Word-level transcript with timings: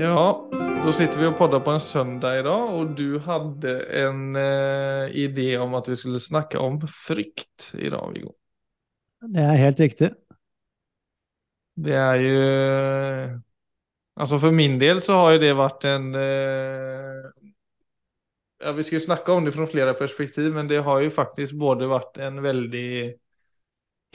Ja, 0.00 0.48
da 0.48 0.92
sitter 0.96 1.20
vi 1.20 1.26
og 1.28 1.34
podder 1.36 1.60
på 1.60 1.74
en 1.74 1.82
søndag 1.84 2.38
i 2.38 2.44
dag, 2.46 2.70
og 2.72 2.94
du 2.96 3.18
hadde 3.20 3.72
en 4.00 4.38
eh, 4.38 5.12
idé 5.26 5.50
om 5.60 5.74
at 5.76 5.90
vi 5.90 5.96
skulle 6.00 6.22
snakke 6.24 6.56
om 6.56 6.78
frykt 6.88 7.66
i 7.76 7.90
dag, 7.92 8.06
Viggo. 8.14 8.32
Det 9.28 9.44
er 9.44 9.60
helt 9.60 9.82
riktig. 9.84 10.08
Det 11.76 11.98
er 11.98 12.24
jo 12.24 12.40
Altså 14.20 14.40
for 14.40 14.56
min 14.56 14.80
del 14.80 15.04
så 15.04 15.20
har 15.20 15.34
jo 15.34 15.44
det 15.44 15.52
vært 15.56 15.84
en, 15.88 16.08
eh, 16.16 17.52
ja 18.64 18.72
vi 18.76 18.84
skal 18.84 18.98
jo 18.98 19.04
snakke 19.04 19.36
om 19.36 19.44
det 19.44 19.54
fra 19.56 19.68
flere 19.68 19.94
perspektiv, 20.00 20.48
men 20.56 20.68
det 20.68 20.80
har 20.84 21.04
jo 21.04 21.12
faktisk 21.12 21.60
både 21.60 21.92
vært 21.92 22.20
en 22.24 22.40
veldig 22.44 22.90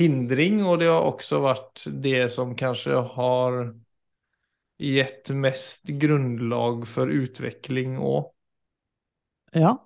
hindring 0.02 0.64
og 0.66 0.82
det 0.82 0.90
har 0.90 1.06
også 1.14 1.46
vært 1.46 1.88
det 2.02 2.26
som 2.34 2.58
kanskje 2.58 3.06
har 3.16 3.66
gett 4.78 5.30
mest 5.30 5.88
grunnlag 5.88 6.88
for 6.90 7.12
utvikling 7.12 7.98
òg. 8.00 8.32
Ja. 9.56 9.78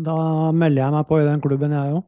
Da 0.00 0.16
melder 0.56 0.86
jeg 0.86 0.94
meg 0.96 1.06
på 1.06 1.20
i 1.20 1.26
den 1.28 1.42
klubben, 1.44 1.74
jeg 1.76 1.98
òg. 1.98 2.04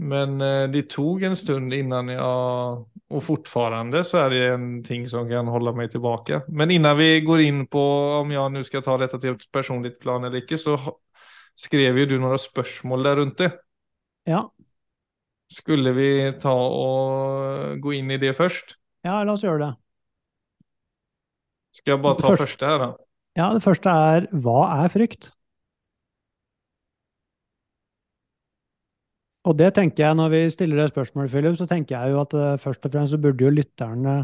Men 0.00 0.40
eh, 0.40 0.66
det 0.72 0.88
tok 0.94 1.26
en 1.28 1.36
stund 1.36 1.74
innan 1.76 2.08
jeg 2.08 2.20
Og 2.24 3.20
fortfarande 3.20 4.00
så 4.06 4.22
er 4.22 4.30
det 4.32 4.40
en 4.54 4.68
ting 4.86 5.04
som 5.10 5.28
kan 5.28 5.48
holde 5.50 5.74
meg 5.76 5.90
tilbake. 5.92 6.42
Men 6.48 6.70
innan 6.72 6.96
vi 6.96 7.20
går 7.26 7.42
inn 7.44 7.64
på 7.68 7.82
om 8.20 8.32
jeg 8.32 8.54
nå 8.54 8.62
skal 8.64 8.84
ta 8.86 8.96
dette 9.00 9.20
til 9.20 9.34
et 9.34 9.46
personlig 9.52 9.96
plan 10.00 10.24
eller 10.24 10.40
ikke, 10.40 10.56
så 10.60 10.78
skrev 11.58 11.98
jo 12.00 12.06
du 12.06 12.16
noen 12.22 12.40
spørsmål 12.40 13.04
der 13.04 13.20
rundt 13.20 13.42
det. 13.42 13.50
Ja. 14.30 14.44
Skulle 15.50 15.92
vi 15.96 16.10
ta 16.38 16.54
og 16.54 17.80
gå 17.82 17.96
inn 17.98 18.14
i 18.14 18.20
det 18.22 18.36
først? 18.38 18.76
Ja, 19.04 19.24
la 19.26 19.34
oss 19.34 19.42
gjøre 19.44 19.64
det. 19.64 19.72
Skal 21.80 21.96
jeg 21.96 22.02
bare 22.04 22.20
ta 22.20 22.28
første, 22.28 22.46
første 22.46 22.68
her, 22.68 22.82
da? 22.82 22.88
Ja, 23.38 23.50
det 23.56 23.62
første 23.64 23.92
er 24.12 24.26
hva 24.44 24.62
er 24.82 24.92
frykt? 24.92 25.30
Og 29.48 29.56
det 29.56 29.70
tenker 29.78 30.04
jeg, 30.04 30.16
når 30.18 30.34
vi 30.34 30.40
stiller 30.52 30.82
det 30.82 30.90
spørsmålet, 30.90 31.32
Philip, 31.32 31.56
så 31.56 31.66
tenker 31.68 31.96
jeg 31.96 32.12
jo 32.12 32.20
at 32.20 32.36
uh, 32.36 32.58
først 32.60 32.84
og 32.84 32.92
fremst 32.92 33.14
så 33.14 33.20
burde 33.22 33.46
jo 33.46 33.52
lytterne 33.54 34.18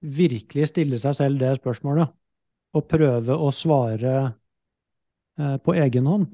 virkelig 0.00 0.70
stille 0.70 0.96
seg 1.00 1.18
selv 1.18 1.40
det 1.40 1.52
spørsmålet, 1.58 2.14
og 2.76 2.88
prøve 2.88 3.36
å 3.36 3.50
svare 3.52 4.14
uh, 4.32 5.56
på 5.60 5.76
egen 5.76 6.08
hånd. 6.08 6.26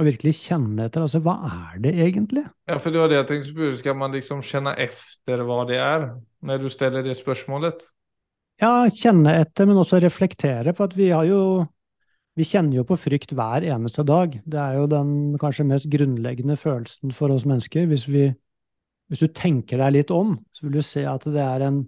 Og 0.00 0.08
virkelig 0.08 0.34
kjenne 0.40 0.88
etter. 0.88 1.04
Altså, 1.04 1.20
hva 1.24 1.38
er 1.48 1.80
det 1.84 1.94
egentlig? 2.00 2.44
Ja, 2.68 2.76
for 2.80 2.92
det 2.92 3.00
var 3.00 3.10
det 3.12 3.18
jeg 3.20 3.28
tenkte 3.30 3.56
på. 3.56 3.72
Skal 3.76 3.96
man 3.96 4.14
liksom 4.16 4.40
kjenne 4.44 4.72
efter 4.80 5.44
hva 5.46 5.62
det 5.68 5.80
er, 5.80 6.06
når 6.44 6.64
du 6.64 6.68
stiller 6.72 7.04
det 7.04 7.16
spørsmålet? 7.16 7.84
Ja, 8.60 8.86
kjenne 8.92 9.32
etter, 9.40 9.66
men 9.66 9.78
også 9.80 9.98
reflektere, 10.02 10.74
for 10.76 10.90
at 10.90 10.96
vi 10.98 11.10
har 11.14 11.24
jo 11.28 11.66
Vi 12.34 12.46
kjenner 12.48 12.78
jo 12.78 12.82
på 12.88 12.96
frykt 12.96 13.34
hver 13.36 13.60
eneste 13.60 14.00
dag. 14.08 14.38
Det 14.48 14.56
er 14.56 14.78
jo 14.78 14.86
den 14.88 15.34
kanskje 15.36 15.66
mest 15.68 15.90
grunnleggende 15.92 16.54
følelsen 16.56 17.12
for 17.12 17.28
oss 17.28 17.44
mennesker. 17.44 17.84
Hvis, 17.90 18.06
vi, 18.08 18.22
hvis 19.12 19.20
du 19.20 19.28
tenker 19.36 19.76
deg 19.76 19.92
litt 19.98 20.10
om, 20.10 20.38
så 20.56 20.64
vil 20.64 20.78
du 20.78 20.80
se 20.80 21.02
at 21.04 21.26
det 21.28 21.42
er 21.44 21.66
en, 21.66 21.82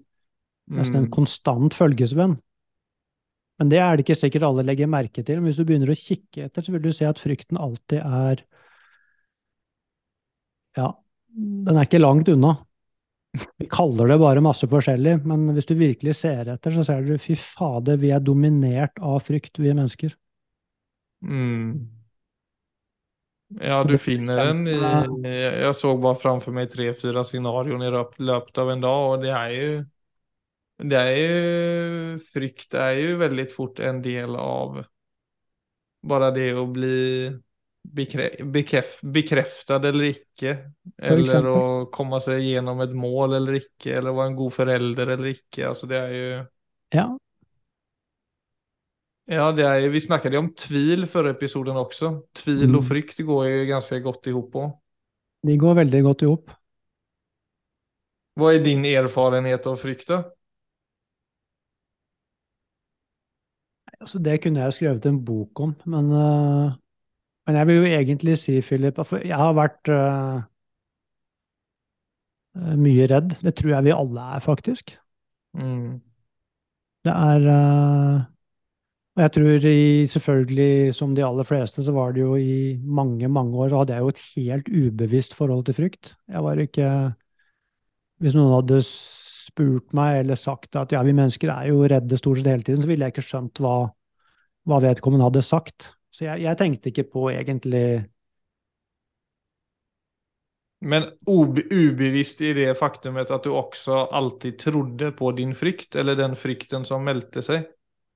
nesten 0.68 0.98
en 1.00 1.06
Mm. 1.06 1.10
konstant 1.16 1.72
følgesvenn. 1.72 2.36
Men 3.58 3.70
det 3.72 3.78
er 3.80 3.96
det 3.96 4.04
ikke 4.04 4.18
sikkert 4.20 4.42
alle 4.42 4.66
legger 4.68 4.86
merke 4.86 5.24
til. 5.24 5.40
Men 5.40 5.48
hvis 5.48 5.56
du 5.56 5.64
begynner 5.64 5.88
å 5.88 5.96
kikke 5.96 6.44
etter, 6.44 6.60
så 6.60 6.72
vil 6.76 6.82
du 6.84 6.92
se 6.92 7.08
at 7.08 7.18
frykten 7.24 7.56
alltid 7.56 8.04
er 8.04 8.44
Ja, 10.76 10.90
den 11.32 11.76
er 11.76 11.86
ikke 11.86 12.02
langt 12.04 12.28
unna. 12.28 12.58
Vi 13.58 13.66
kaller 13.70 14.12
det 14.12 14.18
bare 14.22 14.42
masse 14.44 14.66
forskjellig, 14.70 15.16
men 15.26 15.48
hvis 15.56 15.66
du 15.66 15.74
virkelig 15.78 16.14
ser 16.20 16.52
etter, 16.52 16.74
så 16.74 16.84
ser 16.86 17.02
du 17.02 17.16
fy 17.18 17.34
fader, 17.38 17.98
vi 17.98 18.12
er 18.14 18.22
dominert 18.22 19.00
av 19.02 19.18
frykt, 19.26 19.58
vi 19.58 19.74
mennesker. 19.74 20.14
Mm. 21.24 21.88
Ja, 23.60 23.84
du 23.86 23.94
finner 23.98 24.40
den 24.48 24.66
i 24.66 24.74
Jeg 25.30 25.74
så 25.78 25.92
bare 26.00 26.18
framfor 26.18 26.54
meg 26.56 26.72
tre-fire 26.72 27.22
scenarioer 27.26 27.84
i 27.86 27.92
løpet 28.26 28.60
av 28.60 28.72
en 28.72 28.82
dag, 28.82 29.10
og 29.12 29.22
det 29.22 29.30
er 29.34 29.52
jo 29.54 29.68
Det 30.90 30.98
er 30.98 31.12
jo 31.20 32.18
Frykt 32.32 32.74
er 32.74 32.98
jo 32.98 33.18
veldig 33.20 33.46
fort 33.52 33.80
en 33.84 34.02
del 34.02 34.34
av 34.40 34.82
bare 36.04 36.32
det 36.36 36.50
å 36.58 36.66
bli 36.68 36.96
bekref, 37.84 38.96
bekreftet 39.02 39.84
eller 39.84 40.08
ikke. 40.12 40.54
Eller 40.98 41.46
å 41.50 41.58
komme 41.94 42.20
seg 42.24 42.42
gjennom 42.42 42.80
et 42.84 42.94
mål 42.96 43.36
eller 43.40 43.60
ikke, 43.60 43.98
eller 43.98 44.16
være 44.16 44.32
en 44.32 44.38
god 44.40 44.52
forelder 44.56 45.14
eller 45.16 45.30
ikke. 45.34 45.68
Altså, 45.70 45.86
det 45.90 46.00
er 46.00 46.14
jo 46.18 46.28
Ja, 46.94 47.08
Ja, 49.26 49.46
det 49.56 49.64
er, 49.64 49.86
vi 49.88 50.00
snakket 50.04 50.34
jo 50.36 50.40
om 50.42 50.50
tvil 50.52 51.06
før 51.08 51.30
episoden 51.30 51.78
også. 51.80 52.10
Tvil 52.36 52.68
Mm. 52.68 52.76
og 52.76 52.84
frykt 52.84 53.22
går 53.24 53.46
jo 53.48 53.64
ganske 53.72 54.00
godt 54.04 54.26
ihop 54.28 54.54
òg. 54.60 54.72
de 55.46 55.56
går 55.62 55.74
veldig 55.78 56.02
godt 56.06 56.22
i 56.22 56.26
hop. 56.26 56.50
Hva 58.38 58.50
er 58.54 58.62
din 58.66 58.84
erfarenhet 58.90 59.66
av 59.72 59.80
frykt, 59.82 60.06
da? 60.12 60.20
Altså, 64.00 64.18
det 64.18 64.40
kunne 64.42 64.60
jeg 64.64 64.72
skrevet 64.76 65.06
en 65.06 65.20
bok 65.24 65.60
om, 65.60 65.74
men, 65.86 66.10
øh, 66.12 66.72
men 67.46 67.56
jeg 67.58 67.66
vil 67.68 67.76
jo 67.76 67.88
egentlig 67.92 68.38
si, 68.40 68.60
Philip, 68.64 68.98
for 69.04 69.20
jeg 69.20 69.36
har 69.36 69.56
vært 69.56 69.90
øh, 69.92 70.42
mye 72.80 73.08
redd. 73.10 73.34
Det 73.44 73.54
tror 73.58 73.74
jeg 73.74 73.86
vi 73.88 73.96
alle 73.96 74.28
er, 74.36 74.44
faktisk. 74.44 74.94
Mm. 75.54 76.00
Det 77.04 77.12
er 77.12 77.48
uh, 77.52 78.22
Og 79.14 79.22
jeg 79.22 79.32
tror 79.32 79.66
i, 79.70 80.06
selvfølgelig, 80.10 80.94
som 80.94 81.14
de 81.14 81.24
aller 81.24 81.46
fleste, 81.46 81.82
så 81.82 81.92
var 81.92 82.12
det 82.12 82.22
jo 82.24 82.34
i 82.36 82.80
mange, 82.82 83.28
mange 83.28 83.56
år 83.56 83.68
så 83.68 83.82
hadde 83.82 83.94
jeg 83.94 84.00
jo 84.00 84.08
et 84.08 84.22
helt 84.36 84.68
ubevisst 84.68 85.34
forhold 85.34 85.64
til 85.64 85.74
frykt. 85.74 86.16
Jeg 86.28 86.44
var 86.44 86.58
ikke 86.58 86.88
Hvis 88.18 88.34
noen 88.34 88.54
hadde 88.54 88.80
spurt 88.84 89.92
meg 89.94 90.22
eller 90.22 90.38
sagt 90.38 90.76
at 90.76 90.92
ja, 90.94 91.02
vi 91.02 91.12
mennesker 91.12 91.50
er 91.52 91.68
jo 91.68 91.84
redde 91.84 92.16
stort 92.16 92.40
sett 92.40 92.48
hele 92.48 92.62
tiden, 92.62 92.80
så 92.82 92.88
ville 92.88 93.04
jeg 93.04 93.14
ikke 93.14 93.26
skjønt 93.26 93.60
hva, 93.60 93.74
hva 94.64 94.80
vedkommende 94.82 95.26
hadde 95.28 95.42
sagt. 95.44 95.92
Så 96.14 96.28
jeg, 96.28 96.44
jeg 96.44 96.58
tenkte 96.60 96.92
ikke 96.92 97.08
på 97.10 97.28
egentlig 97.32 97.86
Men 100.84 101.08
ube 101.26 101.64
ubevisst 101.72 102.42
i 102.44 102.52
det 102.54 102.74
faktumet 102.78 103.32
at 103.32 103.46
du 103.46 103.54
også 103.56 104.04
alltid 104.12 104.58
trodde 104.60 105.10
på 105.16 105.32
din 105.32 105.54
frykt, 105.56 105.96
eller 105.96 106.18
den 106.18 106.36
frykten 106.36 106.84
som 106.84 107.02
meldte 107.06 107.42
seg? 107.42 107.64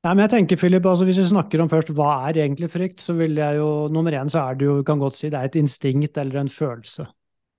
Nei, 0.05 0.13
men 0.13 0.23
jeg 0.27 0.35
tenker, 0.37 0.61
Philip, 0.61 0.85
altså 0.87 1.09
Hvis 1.09 1.19
vi 1.25 1.31
snakker 1.33 1.63
om 1.65 1.71
først 1.73 1.91
hva 1.97 2.29
er 2.29 2.43
egentlig 2.45 2.69
frykt, 2.71 3.01
så 3.03 3.17
vil 3.19 3.41
jeg 3.41 3.59
jo 3.59 3.89
Nummer 3.91 4.15
én 4.15 4.31
så 4.31 4.45
er 4.47 4.61
det 4.61 4.69
jo, 4.69 4.77
kan 4.87 5.01
godt 5.01 5.19
si, 5.19 5.31
det 5.33 5.41
er 5.41 5.49
et 5.49 5.59
instinkt 5.59 6.21
eller 6.21 6.45
en 6.45 6.53
følelse. 6.53 7.09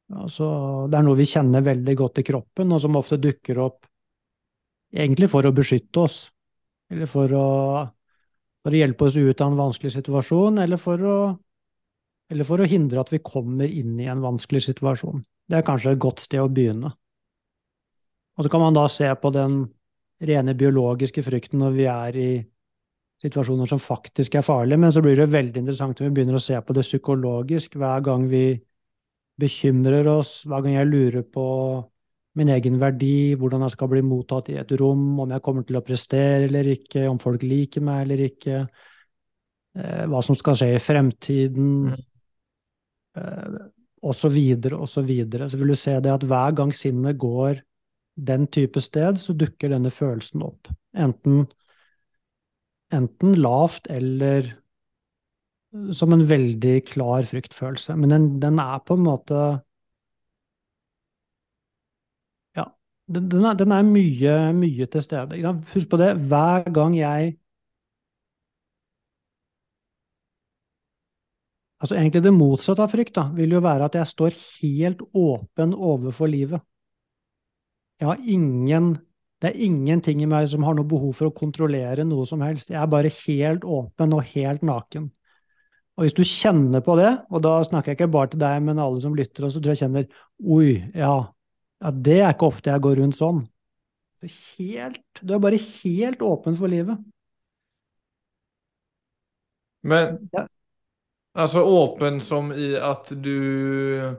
Altså, 0.09 0.45
det 0.89 0.97
er 0.97 1.05
noe 1.05 1.19
vi 1.19 1.27
kjenner 1.29 1.65
veldig 1.65 1.95
godt 1.97 2.21
i 2.21 2.25
kroppen, 2.25 2.71
og 2.73 2.81
som 2.81 2.95
ofte 2.97 3.19
dukker 3.21 3.59
opp 3.61 3.89
egentlig 4.95 5.29
for 5.29 5.45
å 5.45 5.53
beskytte 5.53 6.05
oss. 6.05 6.21
Eller 6.89 7.09
for 7.09 7.35
å, 7.37 7.49
for 8.63 8.75
å 8.75 8.81
hjelpe 8.81 9.07
oss 9.07 9.17
ut 9.17 9.41
av 9.41 9.51
en 9.51 9.59
vanskelig 9.59 9.93
situasjon, 9.95 10.59
eller 10.63 10.79
for, 10.81 11.03
å, 11.03 11.17
eller 12.31 12.47
for 12.47 12.61
å 12.61 12.67
hindre 12.69 13.01
at 13.01 13.11
vi 13.13 13.21
kommer 13.23 13.67
inn 13.67 13.99
i 14.01 14.09
en 14.11 14.23
vanskelig 14.23 14.65
situasjon. 14.67 15.23
Det 15.49 15.59
er 15.59 15.65
kanskje 15.65 15.95
et 15.95 16.01
godt 16.01 16.23
sted 16.23 16.43
å 16.43 16.51
begynne. 16.51 16.91
Og 18.37 18.45
så 18.45 18.51
kan 18.51 18.63
man 18.63 18.75
da 18.75 18.85
se 18.91 19.07
på 19.19 19.31
den 19.35 19.61
rene 20.23 20.55
biologiske 20.55 21.23
frykten 21.23 21.61
når 21.63 21.75
vi 21.75 21.87
er 21.91 22.19
i 22.19 22.31
situasjoner 23.19 23.67
som 23.67 23.81
faktisk 23.83 24.37
er 24.39 24.45
farlige, 24.47 24.79
men 24.79 24.93
så 24.95 25.03
blir 25.03 25.17
det 25.19 25.31
veldig 25.31 25.59
interessant 25.59 25.99
når 25.99 26.07
vi 26.07 26.15
begynner 26.15 26.39
å 26.39 26.43
se 26.43 26.59
på 26.63 26.75
det 26.75 26.85
psykologisk 26.87 27.75
hver 27.79 28.03
gang 28.05 28.27
vi 28.31 28.43
bekymrer 29.39 30.07
oss, 30.11 30.43
hver 30.47 30.63
gang 30.63 30.77
jeg 30.77 30.87
lurer 30.87 31.25
på 31.27 31.47
min 32.39 32.51
egen 32.55 32.77
verdi, 32.81 33.35
hvordan 33.39 33.65
jeg 33.65 33.75
skal 33.75 33.89
bli 33.91 34.03
mottatt 34.05 34.51
i 34.53 34.57
et 34.61 34.71
rom, 34.79 35.19
om 35.23 35.33
jeg 35.35 35.43
kommer 35.45 35.65
til 35.67 35.79
å 35.79 35.85
prestere 35.85 36.47
eller 36.47 36.71
ikke, 36.75 37.05
om 37.09 37.19
folk 37.21 37.43
liker 37.45 37.83
meg 37.85 38.05
eller 38.05 38.23
ikke, 38.29 38.61
eh, 39.77 40.05
hva 40.09 40.23
som 40.25 40.37
skal 40.39 40.57
skje 40.59 40.71
i 40.75 40.83
fremtiden, 40.83 41.71
eh, 43.19 43.59
og 43.99 44.15
så 44.15 44.31
videre, 44.31 44.79
og 44.79 44.87
så 44.87 45.03
videre. 45.03 45.49
Så 45.51 45.59
vil 45.59 45.73
du 45.73 45.79
se 45.79 45.97
det 45.99 46.13
at 46.13 46.23
hver 46.23 46.55
gang 46.55 46.71
sinnet 46.75 47.19
går 47.19 47.59
den 48.19 48.47
type 48.51 48.81
sted, 48.83 49.19
så 49.19 49.35
dukker 49.35 49.71
denne 49.73 49.91
følelsen 49.91 50.43
opp. 50.43 50.71
Enten, 50.95 51.45
enten 52.95 53.35
lavt 53.39 53.87
eller 53.91 54.49
som 55.93 56.13
en 56.13 56.25
veldig 56.25 56.75
klar 56.87 57.25
fryktfølelse. 57.29 57.95
Men 57.95 58.09
den, 58.15 58.29
den 58.41 58.59
er 58.59 58.79
på 58.85 58.97
en 58.97 59.05
måte 59.05 59.41
Ja, 62.57 62.65
den, 63.09 63.45
er, 63.45 63.53
den 63.57 63.71
er 63.73 63.85
mye, 63.85 64.33
mye 64.53 64.85
til 64.85 65.01
stede. 65.01 65.53
Husk 65.73 65.89
på 65.89 65.99
det, 66.01 66.13
hver 66.29 66.69
gang 66.73 66.97
jeg 66.97 67.35
Altså 71.79 71.95
Egentlig 71.95 72.23
det 72.25 72.35
motsatte 72.35 72.83
av 72.83 72.91
frykt 72.91 73.15
da, 73.15 73.29
vil 73.31 73.53
jo 73.55 73.61
være 73.63 73.87
at 73.87 73.93
jeg 73.95 74.07
står 74.09 74.35
helt 74.35 75.03
åpen 75.15 75.71
overfor 75.73 76.27
livet. 76.27 76.59
Jeg 77.99 78.07
har 78.07 78.25
ingen 78.27 78.97
Det 79.39 79.53
er 79.53 79.61
ingenting 79.63 80.19
i 80.19 80.27
meg 80.27 80.49
som 80.51 80.65
har 80.67 80.75
noe 80.75 80.83
behov 80.83 81.13
for 81.15 81.29
å 81.29 81.31
kontrollere 81.31 82.03
noe 82.03 82.25
som 82.27 82.41
helst. 82.43 82.73
Jeg 82.73 82.81
er 82.81 82.89
bare 82.91 83.07
helt 83.21 83.63
åpen 83.63 84.11
og 84.11 84.25
helt 84.33 84.65
naken. 84.67 85.05
Og 85.95 86.03
hvis 86.03 86.15
du 86.17 86.25
kjenner 86.27 86.83
på 86.83 86.97
det, 86.99 87.13
og 87.31 87.45
da 87.45 87.53
snakker 87.63 87.93
jeg 87.93 87.97
ikke 88.01 88.11
bare 88.11 88.33
til 88.33 88.41
deg, 88.43 88.57
men 88.67 88.81
alle 88.83 88.99
som 88.99 89.15
lytter, 89.15 89.45
og 89.47 89.53
så 89.53 89.61
tror 89.63 89.71
jeg 89.71 89.79
kjenner 89.85 90.09
Oi, 90.43 90.73
ja, 90.91 91.13
ja, 91.79 91.91
det 91.91 92.19
er 92.19 92.33
ikke 92.33 92.49
ofte 92.49 92.73
jeg 92.73 92.83
går 92.83 93.01
rundt 93.01 93.17
sånn. 93.19 93.43
Helt, 94.27 94.99
du 95.23 95.31
er 95.35 95.39
bare 95.39 95.59
helt 95.63 96.21
åpen 96.25 96.57
for 96.59 96.71
livet. 96.71 96.99
Men 99.81 100.29
Ja. 100.33 100.47
altså 101.33 101.63
åpen 101.63 102.19
som 102.21 102.51
i 102.51 102.75
at 102.75 103.09
du 103.23 104.17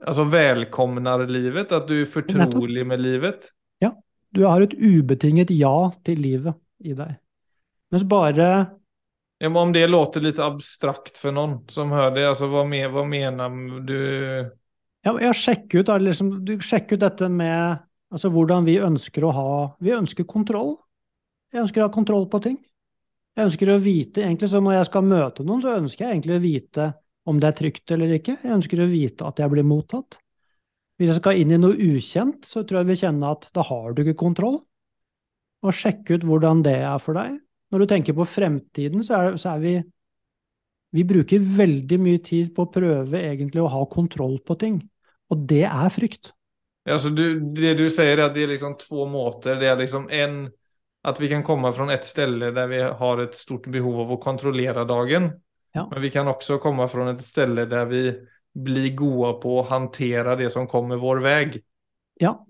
Altså 0.00 0.24
velkomner 0.24 1.26
livet, 1.26 1.72
At 1.72 1.88
du 1.88 2.00
er 2.00 2.06
fortrolig 2.08 2.86
med 2.86 3.00
livet. 3.00 3.50
Ja. 3.78 3.92
Du 4.32 4.44
har 4.46 4.62
et 4.62 4.72
ubetinget 4.74 5.50
ja 5.50 5.90
til 6.04 6.22
livet 6.22 6.54
i 6.80 6.94
deg. 6.94 7.18
Mens 7.92 8.04
bare 8.08 8.46
Ja, 9.40 9.48
men 9.48 9.56
om 9.56 9.72
det 9.72 9.86
låter 9.86 10.20
litt 10.20 10.38
abstrakt 10.38 11.18
for 11.18 11.32
noen 11.32 11.68
som 11.68 11.90
hører 11.92 12.14
det, 12.14 12.24
altså 12.28 12.48
hva, 12.48 12.64
mener 12.64 13.84
du? 13.84 14.50
Ja, 15.06 15.14
ja 15.22 15.32
sjekk 15.32 15.74
ut, 15.74 15.90
liksom, 16.02 16.32
sjekk 16.60 16.94
ut 16.94 17.02
dette 17.02 17.28
med 17.32 17.80
altså, 18.12 18.30
hvordan 18.32 18.66
vi 18.68 18.78
ønsker 18.84 19.24
å 19.24 19.34
ha 19.34 19.52
Vi 19.80 19.94
ønsker 19.96 20.28
kontroll. 20.28 20.74
Jeg 21.50 21.64
ønsker 21.64 21.82
å 21.82 21.88
ha 21.88 21.94
kontroll 21.94 22.26
på 22.30 22.42
ting. 22.44 22.58
Jeg 23.36 23.48
ønsker 23.48 23.70
å 23.72 23.78
vite, 23.80 24.24
egentlig, 24.24 24.50
så 24.52 24.60
Når 24.60 24.80
jeg 24.80 24.88
skal 24.90 25.06
møte 25.06 25.46
noen, 25.46 25.62
så 25.62 25.76
ønsker 25.78 26.04
jeg 26.04 26.16
egentlig 26.16 26.36
å 26.36 26.44
vite 26.44 26.90
om 27.30 27.38
det 27.40 27.48
er 27.48 27.56
trygt 27.56 27.92
eller 27.94 28.16
ikke. 28.16 28.36
Jeg 28.42 28.56
ønsker 28.56 28.82
å 28.82 28.90
vite 28.90 29.28
at 29.28 29.40
jeg 29.40 29.52
blir 29.52 29.66
mottatt. 29.66 30.18
Hvis 30.98 31.14
jeg 31.14 31.20
skal 31.20 31.40
inn 31.40 31.54
i 31.54 31.60
noe 31.60 31.76
ukjent, 31.76 32.44
så 32.44 32.62
tror 32.64 32.82
jeg 32.82 32.90
vi 32.90 32.98
kjenner 33.00 33.36
at 33.36 33.48
da 33.56 33.64
har 33.64 33.94
du 33.94 34.02
ikke 34.02 34.18
kontroll. 34.20 34.58
Og 35.64 35.76
sjekke 35.76 36.18
ut 36.18 36.26
hvordan 36.28 36.60
det 36.64 36.76
er 36.84 37.00
for 37.00 37.16
deg. 37.16 37.38
Når 37.70 37.82
du 37.82 37.88
tenker 37.88 38.16
på 38.16 38.26
fremtiden, 38.28 39.04
så 39.06 39.16
er, 39.16 39.36
så 39.40 39.54
er 39.54 39.64
vi 39.64 39.74
Vi 40.90 41.04
bruker 41.06 41.38
veldig 41.38 42.00
mye 42.02 42.18
tid 42.18 42.48
på 42.54 42.64
å 42.66 42.70
prøve 42.74 43.20
egentlig 43.22 43.62
å 43.62 43.70
ha 43.70 43.84
kontroll 43.86 44.40
på 44.42 44.56
ting. 44.58 44.80
Og 45.30 45.46
det 45.50 45.64
er 45.68 45.88
frykt. 45.94 46.32
Alltså 46.88 47.10
du, 47.10 47.40
det 47.54 47.74
du 47.78 47.84
sier, 47.92 48.16
er 48.16 48.24
at 48.24 48.34
det 48.34 48.46
er 48.46 48.52
liksom 48.54 48.74
två 48.80 49.04
måter. 49.10 49.58
Det 49.60 49.68
er 49.68 49.76
liksom 49.78 50.08
en, 50.10 50.38
at 51.06 51.20
vi 51.20 51.28
kan 51.28 51.42
komme 51.46 51.72
från 51.76 51.90
ett 51.90 52.06
ställe 52.08 52.50
der 52.56 52.66
vi 52.70 52.80
har 52.82 53.18
ett 53.22 53.36
stort 53.38 53.66
behov 53.66 54.00
av 54.00 54.12
å 54.12 54.20
kontrollere 54.22 54.84
dagen. 54.88 55.30
Ja. 55.74 55.86
Men 55.90 56.02
vi 56.02 56.10
kan 56.10 56.28
også 56.28 56.58
komme 56.58 56.88
från 56.88 57.08
ett 57.14 57.24
ställe 57.26 57.66
der 57.70 57.86
vi 57.86 58.04
blir 58.54 58.94
gode 58.96 59.34
på 59.42 59.58
å 59.60 59.66
hantera 59.68 60.36
det 60.36 60.50
som 60.50 60.66
kommer 60.66 60.96
vår 60.98 61.22
vei. 61.24 61.44
Ja, 62.20 62.46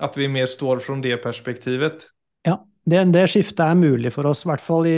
At 0.00 0.16
vi 0.18 0.28
mer 0.28 0.46
står 0.46 0.78
från 0.78 1.00
det 1.00 1.16
perspektivet. 1.16 2.08
ja. 2.46 2.58
Det, 2.84 2.98
det 3.14 3.28
skiftet 3.30 3.60
er 3.62 3.76
mulig 3.78 4.10
for 4.10 4.26
oss, 4.26 4.40
i 4.42 4.48
hvert 4.50 4.62
fall 4.64 4.88
i, 4.90 4.94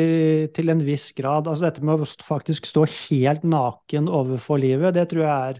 til 0.57 0.73
en 0.73 0.81
viss 0.87 1.11
grad. 1.13 1.45
Altså 1.51 1.67
dette 1.67 1.83
med 1.85 2.01
å 2.01 2.07
faktisk 2.25 2.65
stå 2.71 2.87
helt 2.89 3.43
naken 3.45 4.09
overfor 4.09 4.63
livet, 4.63 4.95
det 4.97 5.05
tror 5.11 5.27
jeg 5.27 5.51
er 5.51 5.59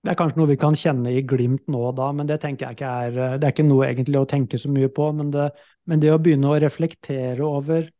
Det 0.00 0.14
er 0.14 0.16
kanskje 0.16 0.40
noe 0.40 0.48
vi 0.48 0.56
kan 0.60 0.76
kjenne 0.80 1.12
i 1.12 1.22
glimt 1.28 1.66
nå 1.68 1.80
og 1.90 1.96
da, 1.98 2.06
men 2.16 2.28
det 2.28 2.38
tenker 2.40 2.70
jeg 2.70 2.78
ikke 2.78 2.92
er 3.04 3.16
Det 3.36 3.46
er 3.46 3.52
ikke 3.52 3.66
noe 3.68 3.88
egentlig 3.90 4.20
å 4.20 4.28
tenke 4.28 4.60
så 4.60 4.70
mye 4.72 4.88
på, 4.96 5.10
men 5.12 5.32
det, 5.34 5.50
men 5.84 6.00
det 6.00 6.12
å 6.14 6.20
begynne 6.22 6.48
å 6.48 6.60
reflektere 6.62 7.44
over 7.44 7.90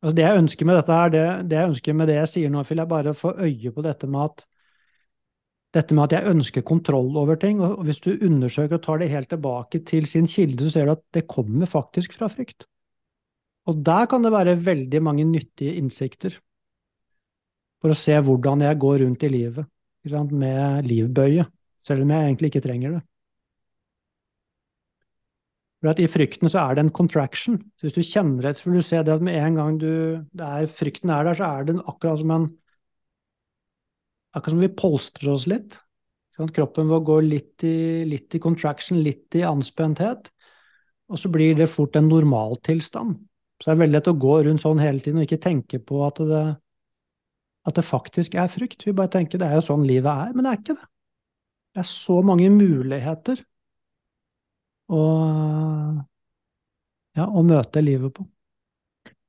Altså 0.00 0.16
det 0.16 0.24
jeg 0.24 0.40
ønsker 0.40 0.64
med 0.64 0.78
dette 0.78 0.96
her, 0.96 1.10
det, 1.12 1.24
det 1.50 1.56
jeg 1.58 1.70
ønsker 1.74 1.96
med 1.98 2.08
det 2.08 2.14
jeg 2.16 2.28
sier 2.30 2.52
nå, 2.52 2.62
vil 2.64 2.80
jeg 2.80 2.88
bare 2.88 3.12
få 3.12 3.34
øye 3.36 3.72
på 3.76 3.82
dette 3.84 4.08
med 4.08 4.30
at 4.30 4.46
dette 5.76 5.94
med 5.94 6.06
at 6.06 6.14
jeg 6.16 6.32
ønsker 6.32 6.64
kontroll 6.66 7.10
over 7.20 7.36
ting, 7.38 7.60
og 7.62 7.84
hvis 7.86 8.00
du 8.02 8.14
undersøker 8.16 8.78
og 8.78 8.84
tar 8.86 9.02
det 9.02 9.10
helt 9.12 9.28
tilbake 9.30 9.82
til 9.86 10.08
sin 10.10 10.26
kilde, 10.26 10.64
så 10.64 10.72
ser 10.72 10.88
du 10.88 10.94
at 10.96 11.04
det 11.14 11.28
kommer 11.30 11.68
faktisk 11.70 12.16
fra 12.16 12.30
frykt. 12.32 12.64
Og 13.70 13.84
der 13.86 14.08
kan 14.10 14.24
det 14.24 14.32
være 14.34 14.56
veldig 14.66 15.02
mange 15.04 15.28
nyttige 15.28 15.76
innsikter 15.78 16.40
for 17.80 17.92
å 17.92 18.00
se 18.00 18.16
hvordan 18.16 18.64
jeg 18.64 18.80
går 18.80 18.98
rundt 19.04 19.28
i 19.28 19.30
livet 19.30 19.69
med 20.04 20.86
livbøye, 20.88 21.44
selv 21.78 22.02
om 22.02 22.10
jeg 22.10 22.24
egentlig 22.24 22.50
ikke 22.50 22.66
trenger 22.66 22.90
det. 22.90 23.02
For 25.80 25.96
I 25.96 26.08
frykten 26.12 26.50
så 26.52 26.66
er 26.66 26.76
det 26.76 26.84
en 26.84 26.92
contraction. 26.92 27.56
Så 27.76 27.88
Hvis 27.88 27.96
du 27.96 28.02
kjenner 28.04 28.42
det, 28.42 28.56
så 28.56 28.68
vil 28.68 28.80
du 28.80 28.84
se 28.84 28.96
det 29.00 29.14
at 29.14 29.22
med 29.24 29.36
en 29.38 29.54
gang 29.54 29.78
du, 29.80 30.26
er, 30.38 30.66
frykten 30.68 31.10
er 31.10 31.24
der, 31.24 31.34
så 31.34 31.44
er 31.44 31.64
det 31.64 31.78
akkurat 31.86 32.18
som 32.20 32.30
en 32.30 32.50
Akkurat 34.30 34.52
som 34.54 34.60
vi 34.62 34.68
polstrer 34.70 35.32
oss 35.32 35.48
litt. 35.50 35.72
Sånn 36.38 36.52
kroppen 36.54 36.86
vår 36.86 37.00
går 37.02 37.24
litt 37.26 37.64
i, 37.66 38.04
litt 38.06 38.36
i 38.36 38.38
contraction, 38.38 39.00
litt 39.02 39.34
i 39.34 39.42
anspenthet. 39.42 40.28
Og 41.10 41.18
så 41.18 41.26
blir 41.34 41.56
det 41.58 41.66
fort 41.66 41.98
en 41.98 42.06
normaltilstand. 42.06 43.16
Så 43.58 43.66
det 43.66 43.72
er 43.72 43.80
veldig 43.80 43.96
lett 43.96 44.10
å 44.12 44.14
gå 44.22 44.36
rundt 44.46 44.62
sånn 44.62 44.78
hele 44.78 45.02
tiden 45.02 45.18
og 45.18 45.26
ikke 45.26 45.42
tenke 45.42 45.80
på 45.82 46.04
at 46.06 46.22
det, 46.30 46.44
at 47.68 47.76
det 47.76 47.84
faktisk 47.84 48.34
er 48.38 48.50
frykt. 48.50 48.86
Vi 48.86 48.96
bare 48.96 49.12
tenker 49.12 49.40
det 49.40 49.50
er 49.50 49.58
jo 49.58 49.66
sånn 49.68 49.86
livet 49.88 50.10
er, 50.10 50.34
men 50.34 50.46
det 50.46 50.52
er 50.52 50.60
ikke 50.60 50.76
det. 50.78 50.88
Det 51.70 51.82
er 51.82 51.88
så 51.88 52.18
mange 52.26 52.48
muligheter 52.50 53.42
å, 54.90 55.02
ja, 57.18 57.26
å 57.26 57.42
møte 57.46 57.82
livet 57.84 58.16
på. 58.16 58.26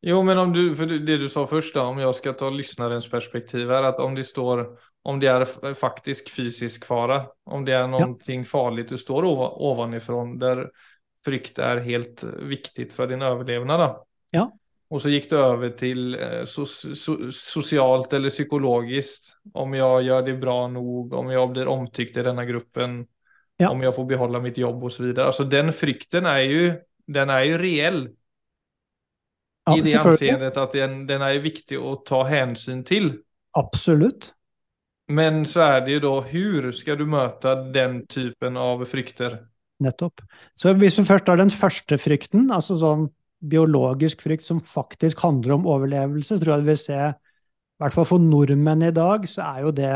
Jo, 0.01 0.23
men 0.25 0.39
om 0.41 0.53
du, 0.53 0.63
för 0.75 0.89
det 0.89 1.17
du 1.21 1.27
sa 1.29 1.43
først, 1.45 1.75
da, 1.77 1.83
om 1.91 1.99
jeg 2.01 2.13
skal 2.17 2.33
ta 2.39 2.47
lyssnarens 2.49 3.05
perspektiv 3.09 3.69
er 3.69 3.85
at 3.91 3.99
om 4.01 4.15
det 4.17 4.25
står, 4.25 4.63
om 5.05 5.19
det 5.21 5.29
er 5.29 5.45
faktisk 5.77 6.31
fysisk 6.33 6.87
fara, 6.89 7.19
om 7.45 7.67
det 7.67 7.75
er 7.77 7.85
noe 7.91 8.07
ja. 8.17 8.39
farlig 8.49 8.87
du 8.89 8.95
står 8.97 9.27
ovanifrån, 9.29 10.39
där 10.41 10.71
frykt 11.21 11.61
er 11.61 11.83
helt 11.85 12.23
viktig 12.49 12.89
for 12.89 13.11
din 13.11 13.21
overlevelse. 13.21 13.91
Ja. 14.33 14.47
Och 14.91 15.01
så 15.01 15.09
gick 15.09 15.29
det 15.29 15.37
över 15.37 15.69
till 15.69 16.15
eh, 16.19 16.43
so 16.45 16.65
so 16.65 17.31
socialt 17.31 18.13
eller 18.13 18.29
psykologiskt, 18.29 19.35
om 19.53 19.73
jag 19.73 20.01
gör 20.03 20.21
det 20.21 20.33
bra 20.33 20.67
nog, 20.67 21.13
om 21.13 21.29
jag 21.31 21.51
blir 21.51 21.67
omtyckt 21.67 22.17
i 22.17 22.23
denna 22.23 22.45
gruppen, 22.45 23.07
Ja. 23.57 23.69
om 23.69 23.81
jag 23.81 23.95
får 23.95 24.05
behålla 24.05 24.39
mitt 24.39 24.57
jobb 24.57 24.83
och 24.83 24.91
så 24.91 25.03
vidare. 25.03 25.25
Alltså 25.25 25.43
den 25.43 25.73
frykten 25.73 26.25
är 26.25 26.39
ju, 26.39 26.73
den 27.07 27.29
är 27.29 27.43
ju 27.43 27.57
reell 27.57 28.09
Ja, 29.65 29.77
i 29.77 29.81
det 29.81 29.95
anseendet 29.95 30.57
at 30.57 30.73
den, 30.73 31.05
den 31.07 31.21
er 31.21 31.39
viktig 31.39 31.79
å 31.79 31.95
ta 31.95 32.23
hensyn 32.27 32.83
til. 32.83 33.21
Absolutt. 33.53 34.33
Men 35.07 35.45
så 35.45 35.61
er 35.61 35.85
det 35.85 35.99
jo 35.99 36.03
da, 36.03 36.13
hvordan 36.31 36.73
skal 36.73 36.97
du 36.97 37.05
møte 37.05 37.55
den 37.73 38.01
typen 38.07 38.57
av 38.57 38.83
frykter? 38.89 39.39
Nettopp. 39.79 40.21
Så 40.55 40.73
hvis 40.73 40.99
du 40.99 41.05
først 41.05 41.29
har 41.31 41.37
den 41.39 41.53
første 41.53 41.97
frykten, 42.01 42.49
altså 42.51 42.75
sånn 42.81 43.07
biologisk 43.41 44.21
frykt 44.23 44.45
som 44.45 44.61
faktisk 44.61 45.21
handler 45.25 45.55
om 45.57 45.67
overlevelse, 45.69 46.37
tror 46.39 46.55
jeg 46.55 46.63
du 46.63 46.69
vil 46.71 46.79
se, 46.79 46.99
i 47.11 47.81
hvert 47.81 47.95
fall 47.95 48.07
for 48.07 48.21
nordmenn 48.21 48.85
i 48.85 48.93
dag, 48.93 49.25
så 49.29 49.47
er 49.55 49.67
jo 49.67 49.75
det 49.75 49.93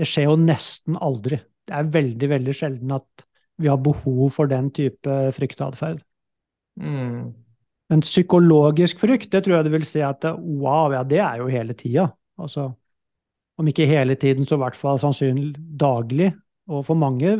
Det 0.00 0.06
skjer 0.08 0.24
jo 0.24 0.36
nesten 0.40 0.96
aldri. 0.96 1.36
Det 1.68 1.74
er 1.76 1.90
veldig, 1.94 2.28
veldig 2.30 2.52
sjelden 2.56 2.94
at 2.96 3.24
vi 3.60 3.68
har 3.68 3.76
behov 3.78 4.30
for 4.34 4.48
den 4.50 4.70
type 4.74 5.16
fryktatferd. 5.36 6.00
Mm. 6.80 7.28
Men 7.92 8.02
psykologisk 8.02 8.98
frykt, 9.04 9.28
det 9.30 9.44
tror 9.44 9.58
jeg 9.58 9.66
du 9.68 9.70
vil 9.74 9.84
si 9.86 10.00
at 10.02 10.24
wow, 10.24 10.90
ja, 10.96 11.02
det 11.04 11.20
er 11.20 11.42
jo 11.42 11.50
hele 11.52 11.76
tida. 11.78 12.08
Altså, 12.40 12.70
om 13.60 13.68
ikke 13.68 13.86
hele 13.86 14.16
tiden, 14.16 14.48
så 14.48 14.56
i 14.56 14.62
hvert 14.64 14.80
fall 14.80 14.98
sannsynlig 14.98 15.52
daglig. 15.60 16.32
Og 16.72 16.86
for 16.88 16.98
mange 16.98 17.36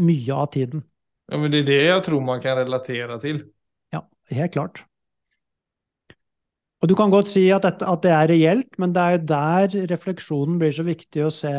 mye 0.00 0.34
av 0.34 0.50
tiden. 0.52 0.82
Ja, 1.30 1.38
men 1.38 1.52
det 1.52 1.62
er 1.62 1.70
det 1.70 1.80
jeg 1.86 2.04
tror 2.08 2.22
man 2.26 2.42
kan 2.42 2.58
relatere 2.58 3.18
til. 3.22 3.44
Helt 4.30 4.54
klart. 4.54 4.84
Og 6.80 6.88
du 6.88 6.94
kan 6.96 7.12
godt 7.12 7.28
si 7.28 7.44
at, 7.52 7.64
dette, 7.66 7.84
at 7.84 8.02
det 8.04 8.12
er 8.16 8.30
reelt, 8.30 8.78
men 8.80 8.94
det 8.96 9.02
er 9.02 9.16
jo 9.16 9.24
der 9.28 9.74
refleksjonen 9.90 10.60
blir 10.60 10.72
så 10.72 10.84
viktig 10.86 11.26
å 11.26 11.32
se 11.34 11.52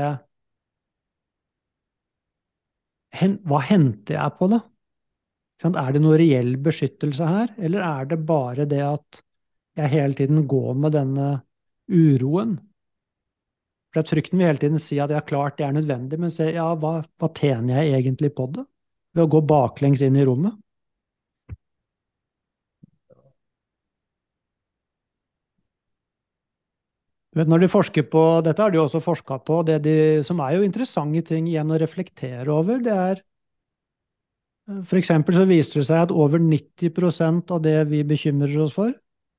hen, 3.20 3.38
Hva 3.46 3.62
henter 3.68 4.18
jeg 4.18 4.38
på 4.40 4.50
det? 4.54 4.62
Er 5.70 5.94
det 5.94 6.01
noe 6.01 6.18
reell 6.18 6.56
beskyttelse 6.58 7.28
her, 7.28 7.54
eller 7.62 7.86
er 7.86 8.10
det 8.10 8.18
bare 8.25 8.66
det 8.66 8.82
at 8.82 9.22
jeg 9.78 9.94
hele 9.94 10.18
tiden 10.18 10.48
går 10.50 10.74
med 10.74 10.96
denne 10.98 11.28
uroen? 11.86 12.56
For 13.92 14.01
at 14.01 14.10
frykten 14.10 14.40
vil 14.40 14.48
hele 14.48 14.63
tiden 14.63 14.82
si 14.82 14.98
at 15.04 15.13
ja, 15.13 15.22
klart 15.22 15.60
det 15.60 15.68
er 15.68 15.75
nødvendig, 15.75 16.18
men 16.18 16.34
se, 16.34 16.50
ja, 16.56 16.72
hva, 16.80 16.96
hva 17.20 17.30
tjener 17.38 17.84
jeg 17.84 18.00
egentlig 18.00 18.32
på 18.34 18.48
det? 18.56 18.66
Ved 19.13 19.28
å 19.28 19.32
gå 19.36 19.44
baklengs 19.46 20.01
inn 20.01 20.18
i 20.18 20.25
rommet? 20.25 20.56
Vet, 27.38 27.47
når 27.51 27.63
de 27.63 27.71
forsker 27.71 28.05
på 28.11 28.23
dette, 28.45 28.61
har 28.61 28.73
de 28.73 28.79
også 28.81 29.01
forska 29.03 29.39
på 29.47 29.61
det 29.67 29.79
de, 29.85 29.95
som 30.27 30.41
er 30.43 30.57
jo 30.57 30.67
interessante 30.67 31.23
ting 31.31 31.47
igjen 31.50 31.71
å 31.71 31.79
reflektere 31.81 32.47
over. 32.51 32.81
Det 32.83 32.95
er 32.95 33.23
For 34.88 34.97
eksempel 35.00 35.35
så 35.35 35.45
viser 35.50 35.81
det 35.81 35.88
seg 35.89 36.05
at 36.05 36.13
over 36.15 36.39
90% 36.39 37.51
av 37.51 37.61
det 37.65 37.79
vi 37.91 38.03
bekymrer 38.07 38.55
oss 38.63 38.75
for, 38.77 38.93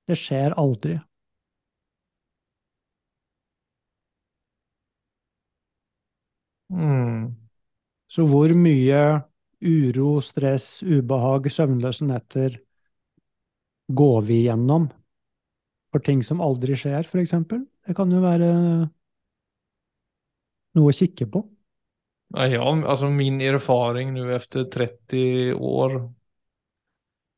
det 0.08 0.18
skjer 0.18 0.54
aldri. 0.60 0.98
Mm. 6.72 7.32
Så 8.12 8.24
hvor 8.28 8.52
mye 8.56 9.02
uro, 9.62 10.20
stress, 10.24 10.82
ubehag, 10.82 11.48
søvnløse 11.52 12.08
netter 12.08 12.58
går 14.00 14.22
vi 14.28 14.42
gjennom 14.46 14.88
for 15.92 16.04
ting 16.04 16.22
som 16.24 16.40
aldri 16.44 16.76
skjer, 16.78 17.04
f.eks.? 17.04 17.34
Det 17.86 17.94
kan 17.98 18.10
jo 18.14 18.20
være 18.22 18.48
noe 20.78 20.92
å 20.92 20.96
kikke 20.96 21.28
på. 21.32 21.42
Ja, 22.32 22.64
altså 22.64 23.10
min 23.12 23.40
erfaring 23.44 24.14
nå 24.16 24.24
etter 24.32 24.64
30 24.72 25.52
år 25.58 25.98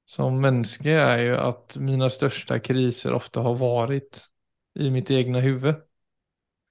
som 0.06 0.36
menneske 0.40 0.92
er 1.00 1.22
jo 1.24 1.36
at 1.40 1.76
mine 1.80 2.10
største 2.12 2.60
kriser 2.62 3.16
ofte 3.16 3.42
har 3.44 3.56
vært 3.60 4.20
i 4.78 4.90
mitt 4.92 5.10
egne 5.10 5.42
huvud. 5.44 5.80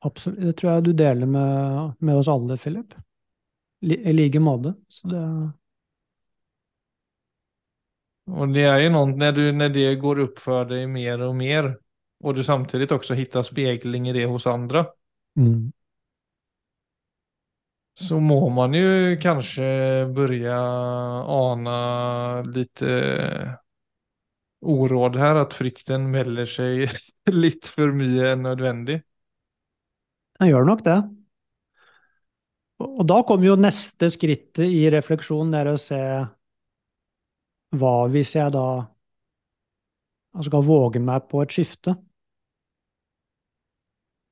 Absolutt. 0.06 0.42
Det 0.44 0.53
tror 0.60 0.72
jeg 0.74 0.86
du 0.86 0.94
deler 1.00 1.30
med, 1.30 1.94
med 2.00 2.20
oss 2.20 2.30
alle, 2.32 2.58
Philip. 2.60 2.96
I 3.84 4.13
like 4.15 4.39
måte. 4.39 4.75
Så 4.88 5.08
det 5.12 5.24
Og 8.32 8.53
det 8.56 8.63
er 8.70 8.86
jo 8.86 8.92
noe 8.94 9.10
når, 9.12 9.32
du, 9.36 9.42
når 9.51 9.72
det 9.75 9.88
går 10.00 10.22
opp 10.24 10.38
for 10.39 10.68
deg 10.70 10.86
mer 10.92 11.25
og 11.25 11.34
mer, 11.36 11.74
og 12.24 12.36
du 12.38 12.44
samtidig 12.46 12.89
også 12.96 13.18
hittar 13.20 13.46
spegling 13.46 14.08
i 14.08 14.15
det 14.15 14.25
hos 14.32 14.48
andre, 14.48 14.86
mm. 15.36 15.72
så 18.00 18.20
må 18.24 18.39
man 18.56 18.77
jo 18.77 19.18
kanskje 19.22 19.68
börja 20.15 20.60
ane 21.36 21.80
litt 22.56 22.84
oråd 24.63 25.20
her, 25.20 25.42
at 25.44 25.56
frykten 25.56 26.08
melder 26.12 26.48
seg 26.50 26.88
litt 27.44 27.68
for 27.68 27.92
mye 27.96 28.32
enn 28.34 28.48
nødvendig. 28.48 29.01
Den 30.39 30.50
gjør 30.50 30.65
nok 30.68 30.86
det. 30.86 31.01
Og 32.84 33.03
da 33.08 33.20
kommer 33.27 33.48
jo 33.48 33.60
neste 33.60 34.10
skrittet 34.12 34.65
i 34.65 34.88
refleksjonen, 34.92 35.53
det 35.53 35.62
er 35.62 35.70
å 35.72 35.80
se 35.80 36.01
hva 37.74 37.94
hvis 38.12 38.34
jeg 38.36 38.53
da 38.53 38.65
skal 40.44 40.65
våge 40.65 41.01
meg 41.03 41.30
på 41.30 41.44
et 41.44 41.53
skifte? 41.53 41.96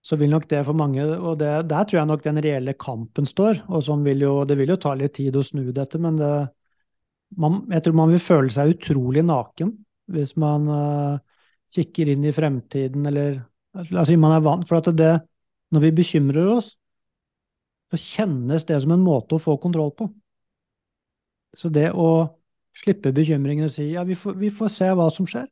Så 0.01 0.17
vil 0.17 0.31
nok 0.33 0.47
det 0.49 0.63
for 0.65 0.73
mange, 0.73 1.03
og 1.05 1.37
det, 1.37 1.49
der 1.69 1.85
tror 1.85 1.99
jeg 1.99 2.09
nok 2.09 2.23
den 2.25 2.41
reelle 2.41 2.73
kampen 2.73 3.27
står. 3.29 3.61
og 3.69 3.85
vil 4.05 4.21
jo, 4.21 4.45
Det 4.45 4.57
vil 4.57 4.69
jo 4.69 4.79
ta 4.81 4.95
litt 4.95 5.13
tid 5.13 5.35
å 5.35 5.43
snu 5.45 5.71
dette, 5.71 5.99
men 6.01 6.17
det, 6.17 6.31
man, 7.37 7.61
jeg 7.69 7.83
tror 7.83 7.93
man 7.93 8.09
vil 8.09 8.19
føle 8.19 8.49
seg 8.49 8.75
utrolig 8.75 9.23
naken 9.23 9.77
hvis 10.11 10.33
man 10.35 10.65
uh, 10.67 11.19
kikker 11.71 12.09
inn 12.11 12.25
i 12.25 12.33
fremtiden, 12.35 13.05
eller 13.07 13.39
La 13.71 14.01
oss 14.01 14.09
si 14.11 14.17
man 14.19 14.33
er 14.35 14.43
vant 14.43 14.67
For 14.67 14.81
at 14.81 14.89
det, 14.97 15.13
når 15.71 15.85
vi 15.85 15.91
bekymrer 16.01 16.49
oss, 16.57 16.73
så 17.91 17.99
kjennes 17.99 18.65
det 18.67 18.79
som 18.83 18.91
en 18.95 19.03
måte 19.03 19.35
å 19.35 19.39
få 19.39 19.57
kontroll 19.59 19.93
på. 19.95 20.07
Så 21.55 21.71
det 21.71 21.89
å 21.91 22.09
slippe 22.77 23.11
bekymringen 23.15 23.67
og 23.67 23.73
si 23.75 23.89
ja, 23.91 24.03
vi 24.07 24.15
får, 24.15 24.37
vi 24.39 24.51
får 24.55 24.71
se 24.71 24.87
hva 24.95 25.09
som 25.11 25.27
skjer. 25.27 25.47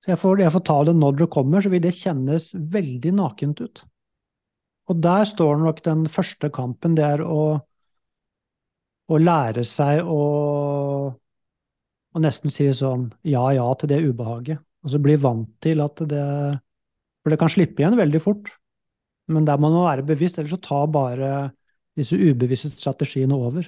Så 0.00 0.14
jeg 0.14 0.20
får, 0.20 0.40
jeg 0.40 0.52
får 0.54 0.62
ta 0.64 0.76
det 0.88 0.94
når 0.96 1.18
det 1.18 1.32
kommer, 1.32 1.60
så 1.60 1.72
vil 1.72 1.82
det 1.84 1.96
kjennes 1.96 2.50
veldig 2.72 3.12
nakent 3.18 3.60
ut. 3.60 3.82
Og 4.90 5.02
der 5.04 5.26
står 5.28 5.60
nok 5.60 5.82
den 5.86 6.06
første 6.10 6.50
kampen, 6.52 6.96
det 6.98 7.04
er 7.06 7.22
å, 7.22 7.42
å 9.06 9.20
lære 9.20 9.62
seg 9.68 10.00
å, 10.08 10.22
å 12.10 12.22
nesten 12.24 12.52
si 12.52 12.66
sånn 12.74 13.10
ja 13.28 13.44
ja 13.54 13.68
til 13.78 13.92
det 13.92 14.00
ubehaget. 14.08 14.64
Og 14.80 14.94
så 14.94 15.02
bli 15.02 15.18
vant 15.20 15.50
til 15.60 15.82
at 15.84 16.00
det 16.08 16.24
For 17.20 17.28
det 17.28 17.36
kan 17.36 17.50
slippe 17.52 17.82
igjen 17.82 17.98
veldig 17.98 18.20
fort. 18.24 18.48
Men 19.28 19.44
der 19.44 19.58
må 19.60 19.68
man 19.68 19.84
være 19.84 20.06
bevisst, 20.08 20.38
ellers 20.40 20.54
så 20.56 20.62
tar 20.64 20.86
bare 20.88 21.50
disse 21.98 22.16
ubevisste 22.16 22.70
strategiene 22.72 23.36
over. 23.36 23.66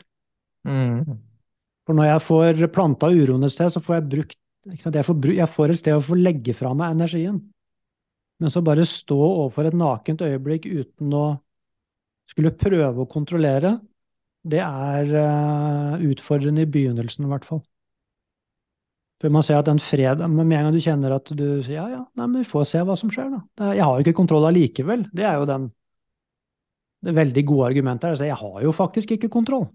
Mm. 0.65 1.05
For 1.85 1.99
når 1.99 2.09
jeg 2.09 2.23
får 2.25 2.62
planta 2.73 3.11
uroen 3.12 3.45
et 3.45 3.53
sted, 3.53 3.69
så 3.75 3.83
får 3.83 3.99
jeg 3.99 4.09
brukt 4.15 4.39
jeg 4.66 5.07
får, 5.07 5.33
jeg 5.35 5.50
får, 5.50 5.73
et 5.73 5.81
sted 5.81 5.97
å 5.97 6.04
få 6.04 6.19
legge 6.19 6.54
fra 6.54 6.73
meg 6.76 6.95
energien. 6.95 7.40
Men 8.42 8.50
så 8.50 8.62
bare 8.64 8.87
stå 8.87 9.19
overfor 9.19 9.69
et 9.69 9.78
nakent 9.78 10.23
øyeblikk 10.23 10.69
uten 10.71 11.14
å 11.14 11.26
skulle 12.31 12.54
prøve 12.54 13.02
å 13.02 13.11
kontrollere, 13.11 13.76
det 14.42 14.62
er 14.62 15.11
uh, 15.14 16.00
utfordrende 16.02 16.64
i 16.64 16.71
begynnelsen, 16.71 17.26
i 17.26 17.31
hvert 17.31 17.47
fall. 17.47 17.61
For 19.23 19.31
man 19.31 19.45
ser 19.47 19.61
at 19.61 19.69
den 19.69 19.78
fred, 19.78 20.19
Med 20.19 20.49
en 20.49 20.66
gang 20.66 20.73
du 20.75 20.81
kjenner 20.83 21.14
at 21.14 21.28
du 21.31 21.62
sier 21.62 21.76
ja, 21.76 21.85
ja, 21.92 22.00
nei, 22.19 22.26
men 22.26 22.40
vi 22.40 22.49
får 22.49 22.64
se 22.73 22.81
hva 22.83 22.97
som 22.99 23.12
skjer, 23.12 23.28
da. 23.31 23.69
Jeg 23.76 23.85
har 23.85 23.95
jo 23.95 24.02
ikke 24.02 24.19
kontroll 24.19 24.49
allikevel. 24.49 25.04
Det 25.14 25.26
er 25.28 25.38
jo 25.38 25.47
den 25.47 25.69
det 27.02 27.14
veldig 27.14 27.42
gode 27.47 27.69
argumentet. 27.71 28.21
Jeg 28.23 28.38
har 28.38 28.59
jo 28.62 28.73
faktisk 28.75 29.14
ikke 29.14 29.31
kontroll. 29.33 29.66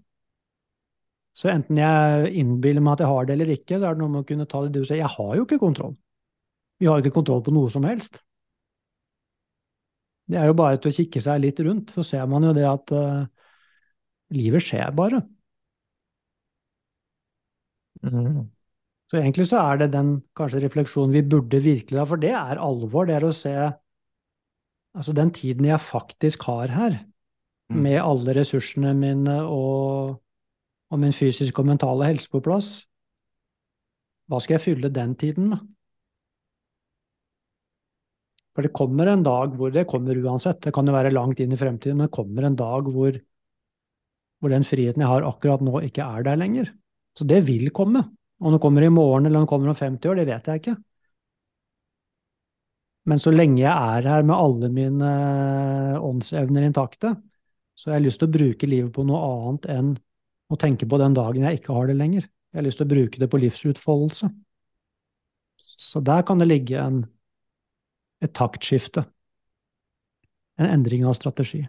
Så 1.38 1.50
enten 1.52 1.78
jeg 1.78 2.32
innbiller 2.40 2.82
meg 2.82 2.96
at 2.96 3.04
jeg 3.04 3.12
har 3.12 3.26
det 3.28 3.34
eller 3.36 3.52
ikke, 3.54 3.76
så 3.78 3.86
er 3.86 3.94
det 3.94 4.02
noe 4.02 4.10
med 4.10 4.24
å 4.24 4.26
kunne 4.26 4.46
ta 4.50 4.64
det 4.64 4.72
du 4.74 4.82
sier. 4.82 5.04
Jeg 5.04 5.12
har 5.14 5.36
jo 5.38 5.44
ikke 5.46 5.60
kontroll. 5.62 5.94
Vi 6.82 6.88
har 6.90 6.98
ikke 6.98 7.14
kontroll 7.14 7.44
på 7.46 7.54
noe 7.54 7.70
som 7.70 7.86
helst. 7.86 8.18
Det 10.28 10.36
er 10.36 10.50
jo 10.50 10.56
bare 10.58 10.80
til 10.82 10.90
å 10.90 10.96
kikke 10.98 11.22
seg 11.24 11.40
litt 11.40 11.62
rundt, 11.64 11.94
så 11.94 12.04
ser 12.04 12.26
man 12.28 12.44
jo 12.44 12.52
det 12.56 12.66
at 12.68 12.92
uh, 12.92 13.22
livet 14.34 14.66
skjer 14.66 14.90
bare. 14.98 15.22
Mm. 18.02 18.48
Så 19.08 19.22
egentlig 19.22 19.46
så 19.48 19.62
er 19.62 19.80
det 19.80 19.92
den 19.94 20.18
kanskje 20.36 20.60
refleksjonen 20.66 21.14
vi 21.16 21.24
burde 21.24 21.62
virkelig 21.64 22.02
ha, 22.02 22.06
for 22.10 22.20
det 22.20 22.34
er 22.36 22.60
alvor. 22.60 23.08
Det 23.08 23.16
er 23.16 23.24
å 23.24 23.34
se 23.34 23.54
altså 24.98 25.14
den 25.16 25.30
tiden 25.34 25.70
jeg 25.70 25.80
faktisk 25.80 26.44
har 26.50 26.74
her, 26.74 26.98
mm. 27.70 27.78
med 27.86 28.02
alle 28.02 28.34
ressursene 28.36 28.92
mine 28.98 29.38
og, 29.46 30.18
og, 30.90 31.00
min 31.00 31.14
fysiske 31.14 31.60
og 31.60 31.68
mentale 31.68 32.08
helse 32.08 32.30
på 32.32 32.40
plass, 32.44 32.70
hva 34.28 34.40
skal 34.44 34.58
jeg 34.58 34.64
fylle 34.64 34.90
den 34.92 35.14
tiden 35.16 35.52
med? 35.52 35.64
For 38.56 38.66
det 38.66 38.74
kommer 38.74 39.06
en 39.06 39.22
dag 39.22 39.54
hvor 39.54 39.70
det 39.72 39.86
kommer 39.88 40.18
uansett, 40.18 40.60
det 40.64 40.74
kan 40.74 40.88
jo 40.88 40.96
være 40.96 41.14
langt 41.14 41.40
inn 41.40 41.54
i 41.54 41.58
fremtiden, 41.60 42.00
men 42.00 42.08
det 42.08 42.16
kommer 42.16 42.48
en 42.48 42.58
dag 42.58 42.88
hvor, 42.90 43.14
hvor 44.40 44.52
den 44.52 44.66
friheten 44.66 45.04
jeg 45.04 45.12
har 45.12 45.26
akkurat 45.28 45.62
nå, 45.62 45.78
ikke 45.86 46.02
er 46.02 46.26
der 46.26 46.40
lenger. 46.40 46.72
Så 47.16 47.26
det 47.28 47.44
vil 47.46 47.70
komme. 47.74 48.02
Om 48.38 48.54
det 48.54 48.60
kommer 48.62 48.82
i 48.82 48.90
morgen 48.90 49.26
eller 49.26 49.40
om 49.40 49.46
det 49.46 49.50
kommer 49.50 49.70
om 49.70 49.78
50 49.78 50.10
år, 50.10 50.18
det 50.18 50.26
vet 50.28 50.50
jeg 50.50 50.60
ikke. 50.60 50.74
Men 53.08 53.22
så 53.22 53.32
lenge 53.32 53.62
jeg 53.62 53.72
er 53.72 54.10
her 54.10 54.26
med 54.26 54.36
alle 54.36 54.68
mine 54.74 55.08
eh, 55.94 56.02
åndsevner 56.04 56.66
intakte, 56.66 57.14
så 57.78 57.90
har 57.90 57.98
jeg 57.98 58.08
lyst 58.08 58.20
til 58.22 58.28
å 58.28 58.34
bruke 58.36 58.68
livet 58.68 58.92
på 58.94 59.06
noe 59.06 59.22
annet 59.22 59.68
enn 59.72 59.94
å 60.48 60.58
tenke 60.60 60.88
på 60.88 60.98
den 61.00 61.16
dagen 61.16 61.44
jeg 61.44 61.60
ikke 61.60 61.76
har 61.76 61.88
det 61.90 61.96
lenger. 61.98 62.28
Jeg 62.52 62.60
har 62.60 62.66
lyst 62.66 62.80
til 62.80 62.88
å 62.88 62.92
bruke 62.94 63.20
det 63.20 63.28
på 63.30 63.40
livsutfoldelse. 63.42 64.30
Så 65.58 66.00
der 66.04 66.24
kan 66.26 66.40
det 66.40 66.48
ligge 66.48 66.80
en, 66.80 67.02
et 68.24 68.32
taktskifte. 68.34 69.04
En 70.58 70.66
endring 70.66 71.04
av 71.06 71.14
strategi. 71.18 71.66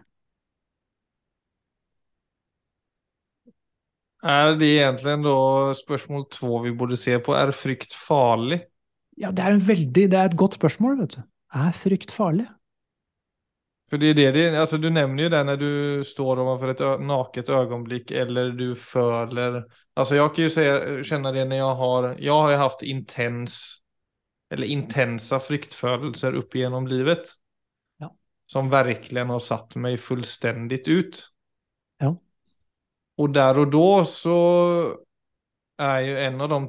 Er 4.20 4.56
det 4.60 4.68
egentlig 4.82 5.14
da 5.24 5.36
spørsmål 5.78 6.26
to 6.34 6.58
vi 6.64 6.72
burde 6.76 6.98
se 7.00 7.16
på? 7.24 7.32
Er 7.36 7.52
frykt 7.56 7.94
farlig? 7.96 8.60
Ja, 9.20 9.30
det 9.32 9.44
er, 9.44 9.56
veldig, 9.64 10.08
det 10.12 10.18
er 10.18 10.28
et 10.28 10.36
godt 10.36 10.58
spørsmål, 10.58 10.98
vet 11.00 11.16
du. 11.16 11.22
Er 11.56 11.72
frykt 11.76 12.12
farlig? 12.12 12.46
For 13.90 13.98
det 13.98 14.12
er 14.22 14.32
det, 14.32 14.46
altså 14.54 14.78
Du 14.78 14.86
nevner 14.90 15.24
jo 15.26 15.32
det 15.32 15.40
når 15.46 15.58
du 15.58 15.70
står 16.06 16.38
overfor 16.44 16.72
et 16.72 16.82
naket 17.02 17.50
øyeblikk, 17.50 18.12
eller 18.14 18.52
du 18.54 18.74
føler 18.78 19.64
altså 19.96 20.14
Jeg 20.14 20.30
kan 20.36 20.46
jo 20.46 21.02
kjenne 21.08 21.32
det 21.34 21.46
når 21.50 21.58
jeg 21.58 21.76
har 21.82 22.08
Jeg 22.14 22.36
har 22.44 22.52
jo 22.52 22.60
hatt 22.64 22.84
intens 22.86 23.58
eller 24.50 24.66
intense 24.66 25.38
fryktfølelser 25.46 26.34
opp 26.40 26.54
gjennom 26.58 26.88
livet. 26.90 27.28
Ja. 28.02 28.08
Som 28.50 28.70
virkelig 28.72 29.22
har 29.28 29.42
satt 29.44 29.76
meg 29.78 30.00
fullstendig 30.02 30.80
ut. 30.88 31.20
Ja. 32.02 32.10
Og 33.20 33.30
der 33.34 33.60
og 33.62 33.70
da 33.70 34.02
så 34.10 34.38
er 35.80 36.00
jo 36.02 36.16
en 36.24 36.42
av 36.42 36.50
de 36.50 36.60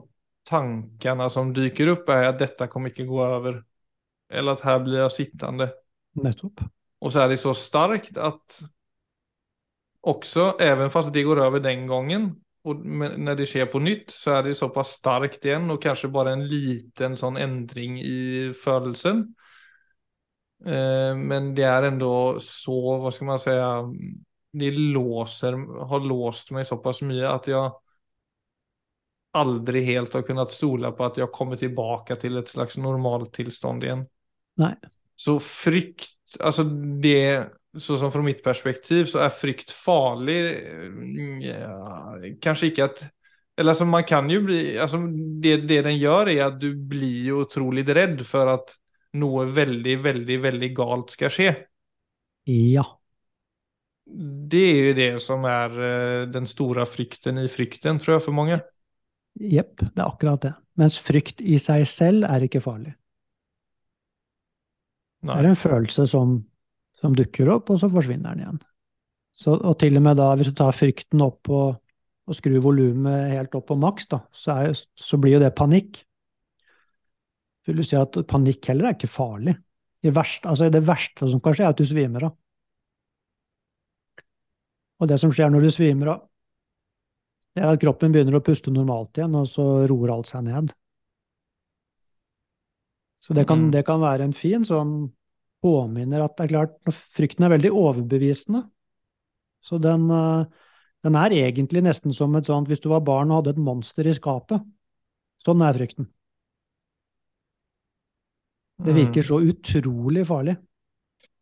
tankene 0.48 1.30
som 1.34 1.56
dyker 1.56 1.96
opp, 1.96 2.14
er 2.14 2.30
at 2.30 2.40
dette 2.42 2.70
kommer 2.70 2.94
ikke 2.94 3.10
gå 3.10 3.18
over. 3.26 3.64
Eller 4.30 4.60
at 4.60 4.66
her 4.68 4.78
blir 4.86 5.02
jeg 5.02 5.16
sittende. 5.18 5.72
Nettopp. 6.22 6.62
Og 7.02 7.14
så 7.14 7.24
er 7.24 7.32
det 7.32 7.42
så 7.42 7.54
starkt 7.58 8.18
at 8.22 8.62
også, 10.02 10.56
even 10.62 10.90
fast 10.94 11.14
det 11.14 11.26
går 11.26 11.44
over 11.44 11.62
den 11.62 11.86
gangen, 11.90 12.32
og 12.66 12.82
når 12.86 13.38
det 13.40 13.48
skjer 13.50 13.70
på 13.74 13.82
nytt, 13.82 14.12
så 14.14 14.38
er 14.38 14.46
det 14.46 14.58
såpass 14.58 14.96
starkt 15.00 15.46
igjen, 15.46 15.70
og 15.74 15.82
kanskje 15.82 16.12
bare 16.14 16.36
en 16.36 16.44
liten 16.50 17.18
sånn 17.18 17.40
endring 17.42 17.98
i 18.02 18.52
følelsen. 18.58 19.24
Eh, 20.66 21.14
men 21.18 21.56
det 21.58 21.66
er 21.66 21.90
enda 21.90 22.12
så, 22.46 22.78
hva 23.02 23.14
skal 23.14 23.32
man 23.32 23.42
si 23.42 23.56
de 24.62 24.70
låser, 24.94 25.58
har 25.90 26.06
låst 26.06 26.52
meg 26.54 26.68
såpass 26.68 27.02
mye 27.08 27.30
at 27.30 27.50
jeg 27.50 27.72
aldri 29.40 29.82
helt 29.88 30.14
har 30.14 30.26
kunnet 30.28 30.52
stole 30.52 30.92
på 30.92 31.06
at 31.08 31.18
jeg 31.22 31.32
kommer 31.34 31.58
tilbake 31.58 32.18
til 32.20 32.42
et 32.42 32.52
slags 32.52 32.78
normaltilstand 32.82 33.86
igjen. 33.88 34.04
Nei. 34.62 34.76
Så 35.22 35.38
frykt 35.44 36.10
Altså, 36.40 36.64
det 37.04 37.52
så 37.80 37.98
som 38.00 38.12
fra 38.12 38.22
mitt 38.24 38.42
perspektiv 38.44 39.08
så 39.12 39.22
er 39.26 39.34
frykt 39.36 39.72
farlig. 39.72 40.38
mm, 40.92 41.42
Ja, 41.44 42.16
kanskje 42.44 42.72
ikke 42.72 42.88
at 42.90 43.04
Eller 43.58 43.72
altså, 43.74 43.86
man 43.86 44.04
kan 44.08 44.30
jo 44.30 44.42
bli 44.46 44.78
altså, 44.80 44.98
det, 45.44 45.68
det 45.68 45.84
den 45.84 46.00
gjør, 46.00 46.30
er 46.32 46.46
at 46.48 46.60
du 46.60 46.74
blir 46.74 47.28
jo 47.28 47.42
utrolig 47.44 47.84
redd 47.88 48.24
for 48.26 48.48
at 48.48 48.72
noe 49.20 49.46
veldig, 49.46 49.98
veldig, 50.04 50.38
veldig 50.42 50.70
galt 50.76 51.12
skal 51.12 51.34
skje. 51.36 51.52
Ja. 52.48 52.86
Det 54.06 54.62
er 54.62 54.80
jo 54.88 54.94
det 54.98 55.10
som 55.22 55.44
er 55.46 55.76
eh, 55.84 56.24
den 56.32 56.48
store 56.50 56.88
frykten 56.90 57.44
i 57.44 57.48
frykten, 57.52 58.00
tror 58.00 58.18
jeg, 58.18 58.24
for 58.26 58.40
mange. 58.40 58.62
Jepp, 59.36 59.78
det 59.84 60.00
er 60.00 60.08
akkurat 60.08 60.48
det. 60.48 60.54
Mens 60.80 60.98
frykt 61.00 61.44
i 61.44 61.60
seg 61.62 61.86
selv 61.92 62.28
er 62.28 62.48
ikke 62.48 62.64
farlig. 62.64 62.96
Det 65.22 65.38
er 65.38 65.48
en 65.52 65.58
følelse 65.58 66.08
som, 66.10 66.36
som 66.98 67.16
dukker 67.18 67.50
opp, 67.54 67.70
og 67.70 67.80
så 67.82 67.90
forsvinner 67.92 68.34
den 68.34 68.44
igjen. 68.44 68.62
Så, 69.32 69.54
og 69.56 69.78
til 69.80 69.96
og 70.00 70.04
med 70.04 70.18
da, 70.20 70.32
hvis 70.36 70.50
du 70.52 70.58
tar 70.58 70.76
frykten 70.76 71.22
opp 71.24 71.50
og, 71.54 71.78
og 72.28 72.38
skrur 72.38 72.64
volumet 72.64 73.32
helt 73.32 73.54
opp 73.58 73.70
på 73.70 73.78
maks, 73.80 74.10
da, 74.12 74.24
så, 74.36 74.58
er, 74.64 74.74
så 74.76 75.20
blir 75.22 75.38
jo 75.38 75.44
det 75.44 75.54
panikk. 75.58 76.02
Så 77.62 77.72
Vil 77.72 77.84
du 77.84 77.88
si 77.88 78.00
at 78.00 78.18
panikk 78.28 78.72
heller 78.72 78.90
er 78.90 78.98
ikke 78.98 79.12
farlig? 79.12 79.56
I 80.02 80.12
verst, 80.14 80.48
altså 80.50 80.72
det 80.74 80.82
verste 80.88 81.30
som 81.30 81.42
kan 81.44 81.54
skje, 81.54 81.68
er 81.68 81.76
at 81.76 81.80
du 81.80 81.86
svimer 81.86 82.28
av. 82.32 82.36
Og 85.02 85.10
det 85.10 85.18
som 85.22 85.34
skjer 85.34 85.50
når 85.54 85.66
du 85.66 85.74
svimer 85.74 86.16
av, 86.16 86.26
det 87.56 87.62
er 87.62 87.74
at 87.76 87.82
kroppen 87.82 88.14
begynner 88.14 88.38
å 88.38 88.44
puste 88.46 88.72
normalt 88.74 89.18
igjen, 89.20 89.34
og 89.38 89.48
så 89.50 89.66
roer 89.90 90.14
alt 90.14 90.30
seg 90.30 90.46
ned. 90.48 90.72
Så 93.22 93.34
det 93.38 93.48
kan, 93.48 93.68
Mm. 93.68 93.72
det 93.72 93.86
kan 93.86 94.02
være 94.02 94.24
en 94.26 94.34
fin 94.34 94.64
sånn 94.66 95.12
påminner 95.62 96.24
at 96.26 96.38
det 96.38 96.44
er 96.48 96.54
klart, 96.56 96.78
frykten 96.90 97.46
er 97.46 97.54
veldig 97.54 97.72
overbevisende. 97.72 98.64
Så 99.62 99.78
den, 99.82 100.10
eh, 100.10 100.46
den 101.04 101.16
er 101.16 101.30
egentlig 101.30 101.84
nesten 101.84 102.14
som 102.14 102.36
et 102.36 102.46
sånt, 102.50 102.68
hvis 102.68 102.82
du 102.82 102.90
var 102.90 103.02
barn 103.06 103.30
og 103.32 103.44
hadde 103.44 103.52
et 103.56 103.62
monster 103.62 104.08
i 104.08 104.14
skapet. 104.14 104.62
Sånn 105.46 105.62
er 105.62 105.74
frykten. 105.78 106.08
Det 108.82 108.94
virker 108.96 109.22
Mm. 109.22 109.28
så 109.28 109.40
utrolig 109.40 110.26
farlig. 110.26 110.58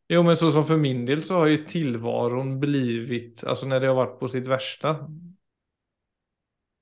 Jo, 0.09 0.24
men 0.24 0.36
så 0.36 0.51
som 0.51 0.63
for 0.65 0.77
min 0.77 1.05
del 1.05 1.21
så 1.24 1.39
har 1.39 1.48
jo 1.48 1.65
tilvaron 1.69 2.59
blivit, 2.59 3.43
altså 3.45 3.67
når 3.69 3.79
det 3.79 3.88
har 3.91 3.95
vært 4.05 4.19
på 4.19 4.29
sitt 4.29 4.48
verste, 4.50 4.95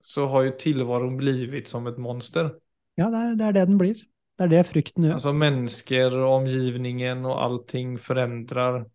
så 0.01 0.25
har 0.32 0.44
jo 0.48 0.51
tilvaron 0.58 1.18
blivit 1.20 1.68
som 1.68 1.88
et 1.88 1.98
monster. 1.98 2.54
Ja, 2.98 3.10
det 3.13 3.20
er, 3.20 3.36
det 3.36 3.46
er 3.46 3.51
det 3.60 3.68
den 3.68 3.77
blir. 3.82 4.06
Det 4.38 4.46
er 4.46 4.51
det 4.53 4.65
frykten 4.70 5.08
gjør. 5.08 5.15
Altså 5.17 5.34
mennesker 5.34 6.13
og 6.20 6.27
omgivningen 6.44 7.25
og 7.25 7.41
allting 7.41 7.98
forandrer 8.01 8.86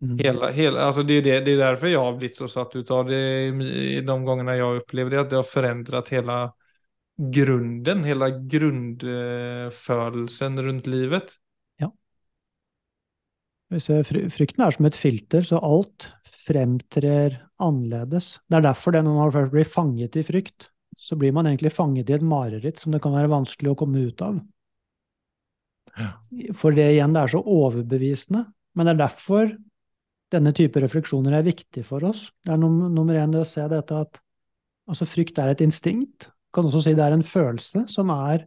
Mm. 0.00 0.16
Hela, 0.16 0.48
hela, 0.56 0.86
altså 0.88 1.02
det, 1.04 1.18
er 1.18 1.24
det, 1.26 1.32
det 1.44 1.52
er 1.58 1.60
derfor 1.60 1.90
jeg 1.90 2.00
har 2.00 2.14
blitt 2.16 2.38
så 2.40 2.46
satt 2.48 2.72
ut 2.72 2.88
av 2.96 3.04
det 3.04 3.52
i 3.52 4.00
gangene 4.00 4.48
de 4.48 4.62
har 4.62 4.78
opplevd 4.78 4.80
upplevde 4.80 5.12
det, 5.12 5.20
at 5.20 5.28
det 5.28 5.36
har 5.36 5.44
forandret 5.44 6.08
hele 6.14 6.36
grunden, 7.36 8.00
hele 8.08 8.30
grunnfølelsen 8.54 10.56
rundt 10.64 10.88
livet. 10.88 11.36
Hvis 13.70 13.86
jeg- 13.86 14.32
Frykten 14.32 14.64
er 14.66 14.70
som 14.74 14.86
et 14.86 14.96
filter, 14.96 15.42
så 15.46 15.60
alt 15.62 16.08
fremtrer 16.26 17.38
annerledes. 17.60 18.40
Det 18.48 18.56
er 18.56 18.62
derfor 18.62 18.92
det 18.92 19.04
når 19.04 19.14
man 19.14 19.32
først 19.32 19.52
blir 19.52 19.64
fanget 19.64 20.16
i 20.16 20.22
frykt, 20.22 20.70
så 20.98 21.16
blir 21.16 21.32
man 21.32 21.46
egentlig 21.46 21.72
fanget 21.72 22.10
i 22.10 22.14
et 22.14 22.22
mareritt 22.22 22.80
som 22.80 22.90
det 22.90 23.02
kan 23.02 23.12
være 23.12 23.30
vanskelig 23.30 23.70
å 23.70 23.76
komme 23.76 24.08
ut 24.08 24.22
av. 24.22 24.40
For 26.56 26.76
det 26.76 26.86
igjen, 26.94 27.14
det 27.16 27.24
er 27.24 27.32
så 27.34 27.42
overbevisende. 27.42 28.44
Men 28.76 28.86
det 28.86 28.94
er 28.94 29.02
derfor 29.02 29.50
denne 30.30 30.52
type 30.54 30.80
refleksjoner 30.82 31.34
er 31.36 31.46
viktig 31.46 31.82
for 31.86 32.04
oss. 32.06 32.28
Det 32.44 32.54
er 32.54 32.60
num 32.60 32.84
nummer 32.94 33.18
én 33.18 33.32
det 33.34 33.42
å 33.42 33.48
se 33.48 33.64
dette 33.70 33.96
at 34.04 34.20
altså 34.90 35.08
frykt 35.08 35.40
er 35.42 35.52
et 35.52 35.64
instinkt. 35.64 36.30
Kan 36.54 36.66
også 36.66 36.84
si 36.84 36.94
det 36.98 37.04
er 37.04 37.16
en 37.16 37.26
følelse 37.26 37.84
som 37.90 38.10
er 38.14 38.46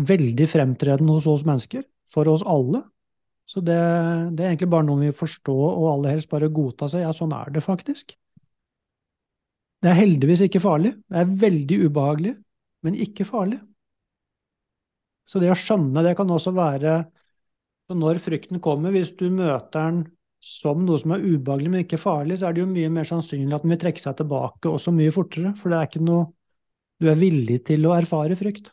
veldig 0.00 0.46
fremtredende 0.48 1.18
hos 1.18 1.28
oss 1.30 1.44
mennesker, 1.46 1.84
for 2.10 2.30
oss 2.30 2.44
alle. 2.46 2.82
Så 3.50 3.62
det, 3.66 3.76
det 4.38 4.44
er 4.44 4.52
egentlig 4.52 4.70
bare 4.70 4.86
noe 4.86 5.02
vi 5.02 5.14
forstår 5.14 5.66
og 5.74 5.88
aller 5.90 6.14
helst 6.14 6.30
bare 6.30 6.50
godta 6.54 6.88
seg. 6.90 7.04
Ja, 7.04 7.12
sånn 7.14 7.34
er 7.34 7.50
det 7.54 7.62
faktisk. 7.66 8.14
Det 9.80 9.90
er 9.90 9.98
heldigvis 9.98 10.44
ikke 10.46 10.62
farlig. 10.62 10.94
Det 11.10 11.22
er 11.22 11.34
veldig 11.44 11.78
ubehagelig, 11.88 12.34
men 12.86 12.98
ikke 13.06 13.26
farlig. 13.26 13.58
Så 15.30 15.38
det 15.42 15.52
å 15.52 15.58
skjønne 15.58 16.02
det 16.02 16.16
kan 16.18 16.30
også 16.30 16.52
være 16.56 16.96
så 17.90 17.96
når 17.98 18.20
frykten 18.22 18.60
kommer, 18.62 18.92
hvis 18.94 19.16
du 19.18 19.24
møter 19.34 19.74
den 19.74 20.04
som 20.40 20.84
noe 20.86 20.98
som 21.02 21.10
er 21.16 21.24
ubehagelig, 21.24 21.70
men 21.72 21.82
ikke 21.82 21.98
farlig, 21.98 22.36
så 22.38 22.48
er 22.48 22.54
det 22.54 22.62
jo 22.62 22.68
mye 22.70 22.90
mer 22.94 23.08
sannsynlig 23.08 23.56
at 23.56 23.64
den 23.64 23.74
vil 23.74 23.80
trekke 23.82 24.02
seg 24.02 24.14
tilbake 24.20 24.70
også 24.70 24.94
mye 24.94 25.10
fortere. 25.14 25.50
For 25.58 25.72
det 25.72 25.80
er 25.80 25.90
ikke 25.90 26.04
noe 26.06 26.28
Du 27.00 27.06
er 27.08 27.16
villig 27.16 27.62
til 27.64 27.86
å 27.88 27.94
erfare 27.96 28.36
frykt. 28.36 28.66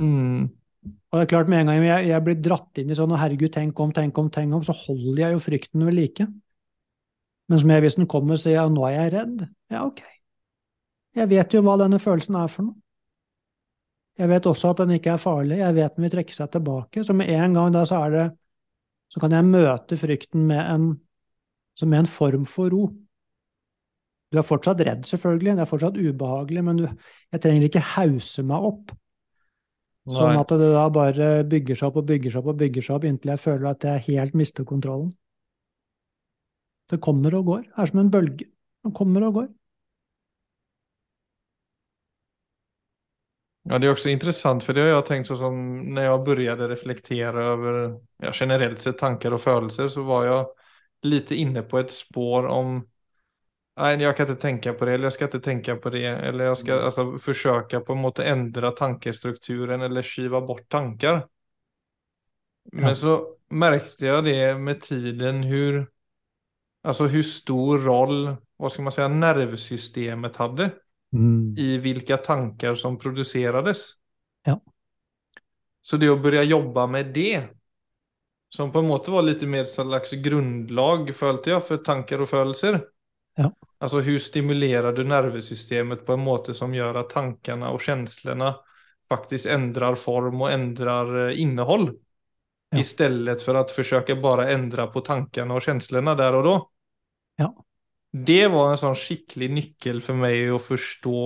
Mm. 0.00 0.46
Og 0.88 1.18
det 1.18 1.24
er 1.26 1.28
klart, 1.28 1.50
med 1.52 1.60
en 1.60 1.68
gang 1.68 1.82
jeg, 1.84 2.06
jeg 2.08 2.24
blir 2.24 2.38
dratt 2.40 2.80
inn 2.80 2.88
i 2.88 2.96
sånn 2.96 3.12
'Å, 3.12 3.18
herregud, 3.20 3.52
tenk 3.52 3.82
om, 3.84 3.92
tenk 3.92 4.16
om, 4.18 4.30
tenk 4.32 4.56
om', 4.56 4.64
så 4.64 4.72
holder 4.72 5.20
jeg 5.22 5.36
jo 5.36 5.42
frykten 5.44 5.84
ved 5.84 5.94
like. 5.98 6.26
Men 7.48 7.60
som 7.60 7.70
jeg, 7.70 7.84
hvis 7.84 7.98
den 8.00 8.08
kommer 8.08 8.40
sier 8.40 8.56
jeg 8.56 8.72
'nå 8.72 8.86
er 8.88 8.96
jeg 8.96 9.12
redd', 9.12 9.44
ja, 9.70 9.84
ok. 9.84 10.00
Jeg 11.20 11.28
vet 11.28 11.52
jo 11.52 11.62
hva 11.62 11.76
denne 11.84 12.00
følelsen 12.00 12.40
er 12.40 12.48
for 12.48 12.70
noe. 12.70 12.83
Jeg 14.14 14.30
vet 14.30 14.46
også 14.46 14.70
at 14.70 14.82
den 14.84 14.94
ikke 14.94 15.14
er 15.14 15.22
farlig, 15.22 15.58
jeg 15.58 15.74
vet 15.74 15.96
den 15.96 16.06
vil 16.06 16.12
trekke 16.12 16.34
seg 16.36 16.50
tilbake. 16.54 17.02
Så 17.06 17.16
med 17.16 17.30
en 17.34 17.56
gang 17.56 17.72
da 17.74 17.84
så 17.88 18.04
er 18.06 18.18
det 18.18 18.26
Så 19.14 19.20
kan 19.22 19.30
jeg 19.30 19.46
møte 19.46 19.94
frykten 19.94 20.46
med 20.48 20.58
en, 20.58 20.86
så 21.78 21.86
med 21.86 22.00
en 22.02 22.08
form 22.10 22.46
for 22.50 22.72
ro. 22.72 22.88
Du 24.32 24.40
er 24.40 24.46
fortsatt 24.46 24.80
redd, 24.82 25.04
selvfølgelig, 25.06 25.52
det 25.54 25.62
er 25.62 25.68
fortsatt 25.70 25.98
ubehagelig, 26.00 26.64
men 26.66 26.80
du, 26.80 26.88
jeg 27.30 27.42
trenger 27.44 27.68
ikke 27.68 27.82
hause 27.92 28.42
meg 28.42 28.66
opp. 28.66 28.90
Sånn 30.04 30.36
at 30.36 30.50
det 30.50 30.72
da 30.74 30.88
bare 30.92 31.28
bygger 31.46 31.78
seg 31.78 31.92
opp 31.92 32.00
og 32.02 32.08
bygger 32.08 32.34
seg 32.34 32.42
opp 32.42 32.50
og 32.52 32.58
bygger 32.60 32.84
seg 32.84 32.96
opp 32.96 33.06
inntil 33.08 33.32
jeg 33.32 33.40
føler 33.44 33.68
at 33.70 33.86
jeg 33.86 34.04
helt 34.08 34.34
mister 34.36 34.66
kontrollen. 34.68 35.14
Det 36.90 36.98
kommer 37.04 37.38
og 37.38 37.46
går. 37.48 37.62
Det 37.70 37.84
er 37.84 37.92
som 37.92 38.02
en 38.02 38.10
bølge. 38.12 38.48
Den 38.84 38.92
kommer 38.98 39.24
og 39.28 39.38
går. 39.38 39.48
Ja, 43.66 43.78
det 43.78 43.86
är 43.86 43.90
också 43.92 44.08
intressant 44.08 44.64
för 44.64 44.72
det 44.74 44.80
har 44.80 44.88
jag 44.88 45.06
tänkt 45.06 45.26
så 45.26 45.36
som 45.36 45.76
när 45.94 46.04
jag 46.04 46.24
började 46.24 46.68
reflektera 46.68 47.44
över 47.44 48.00
ja, 48.18 48.30
generellt 48.34 48.80
sett 48.82 48.98
tankar 48.98 49.32
och 49.32 49.40
födelser 49.40 49.88
så 49.88 50.02
var 50.02 50.24
jag 50.24 50.46
lite 51.02 51.34
inne 51.34 51.62
på 51.62 51.78
ett 51.78 51.90
spår 51.92 52.46
om 52.46 52.88
nej, 53.76 54.02
jag 54.02 54.16
kan 54.16 54.28
inte 54.30 54.42
tänka 54.42 54.72
på 54.72 54.84
det 54.84 54.92
eller 54.92 55.04
jag 55.04 55.12
ska 55.12 55.24
inte 55.24 55.40
tänka 55.40 55.76
på 55.76 55.90
det 55.90 56.06
eller 56.06 56.44
jag 56.44 56.58
ska 56.58 56.80
alltså 56.80 57.18
försöka 57.18 57.80
på 57.80 57.92
en 57.92 57.98
måte 57.98 58.24
ändra 58.24 58.70
tankestrukturen 58.70 59.80
eller 59.82 60.02
skiva 60.02 60.40
bort 60.40 60.68
tankar. 60.68 61.26
Men 62.72 62.88
Ja. 62.88 62.94
så 62.94 63.36
märkte 63.48 64.06
jag 64.06 64.24
det 64.24 64.54
med 64.58 64.80
tiden 64.80 65.42
hur 65.42 65.90
alltså 66.82 67.06
hur 67.06 67.22
stor 67.22 67.78
roll, 67.78 68.36
vad 68.56 68.72
ska 68.72 68.82
man 68.82 68.92
säga, 68.92 69.08
nervsystemet 69.08 70.36
hade 70.36 70.70
i 71.58 71.78
vilka 71.78 72.16
tankar 72.16 72.74
som 72.74 72.98
producerades. 72.98 73.88
Ja. 74.44 74.60
Så 75.82 75.96
det 75.96 76.10
å 76.10 76.16
begynne 76.18 76.46
jobbe 76.48 76.86
med 76.90 77.12
det, 77.14 77.44
som 78.54 78.72
på 78.72 78.78
en 78.78 78.88
måte 78.88 79.10
var 79.10 79.26
litt 79.26 79.42
mer 79.46 79.66
slags 79.70 80.14
grunnlag, 80.24 81.10
følte 81.14 81.54
jeg, 81.54 81.62
for 81.66 81.82
tanker 81.86 82.22
og 82.24 82.30
følelser. 82.30 82.80
Ja. 83.36 83.50
Altså, 83.82 84.00
hvordan 84.00 84.22
stimulerer 84.22 84.94
du 84.94 85.02
nervesystemet 85.04 86.06
på 86.06 86.14
en 86.14 86.24
måte 86.24 86.54
som 86.54 86.74
gjør 86.74 87.02
at 87.02 87.12
tankene 87.12 87.72
og 87.74 87.82
følelsene 87.82 88.54
faktisk 89.10 89.50
endrer 89.50 89.98
form 90.00 90.46
og 90.46 90.52
endrer 90.54 91.10
innhold? 91.12 91.40
innehåll? 91.42 91.88
Ja. 92.70 92.80
Istället 92.80 93.42
for 93.42 93.58
å 93.58 93.66
forsøke 93.70 94.16
bare 94.18 94.46
å 94.46 94.54
endre 94.54 94.86
på 94.90 95.02
tankene 95.06 95.54
og 95.54 95.62
følelsene 95.62 96.16
der 96.18 96.38
og 96.38 96.46
da. 96.46 96.54
Ja. 97.44 97.50
Det 98.14 98.44
var 98.46 98.70
en 98.70 98.78
sånn 98.78 98.94
skikkelig 98.98 99.48
nøkkel 99.50 99.98
for 100.04 100.18
meg 100.18 100.52
å 100.54 100.60
forstå 100.62 101.22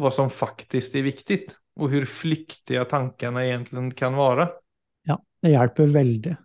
hva 0.00 0.10
som 0.12 0.28
faktisk 0.28 0.98
er 1.00 1.06
viktig, 1.06 1.40
og 1.80 1.94
hvor 1.94 2.06
flyktige 2.12 2.84
tankene 2.90 3.46
egentlig 3.48 3.94
kan 3.98 4.18
være. 4.18 4.50
Ja, 5.08 5.16
det 5.40 5.54
hjelper 5.54 5.94
veldig. 5.96 6.36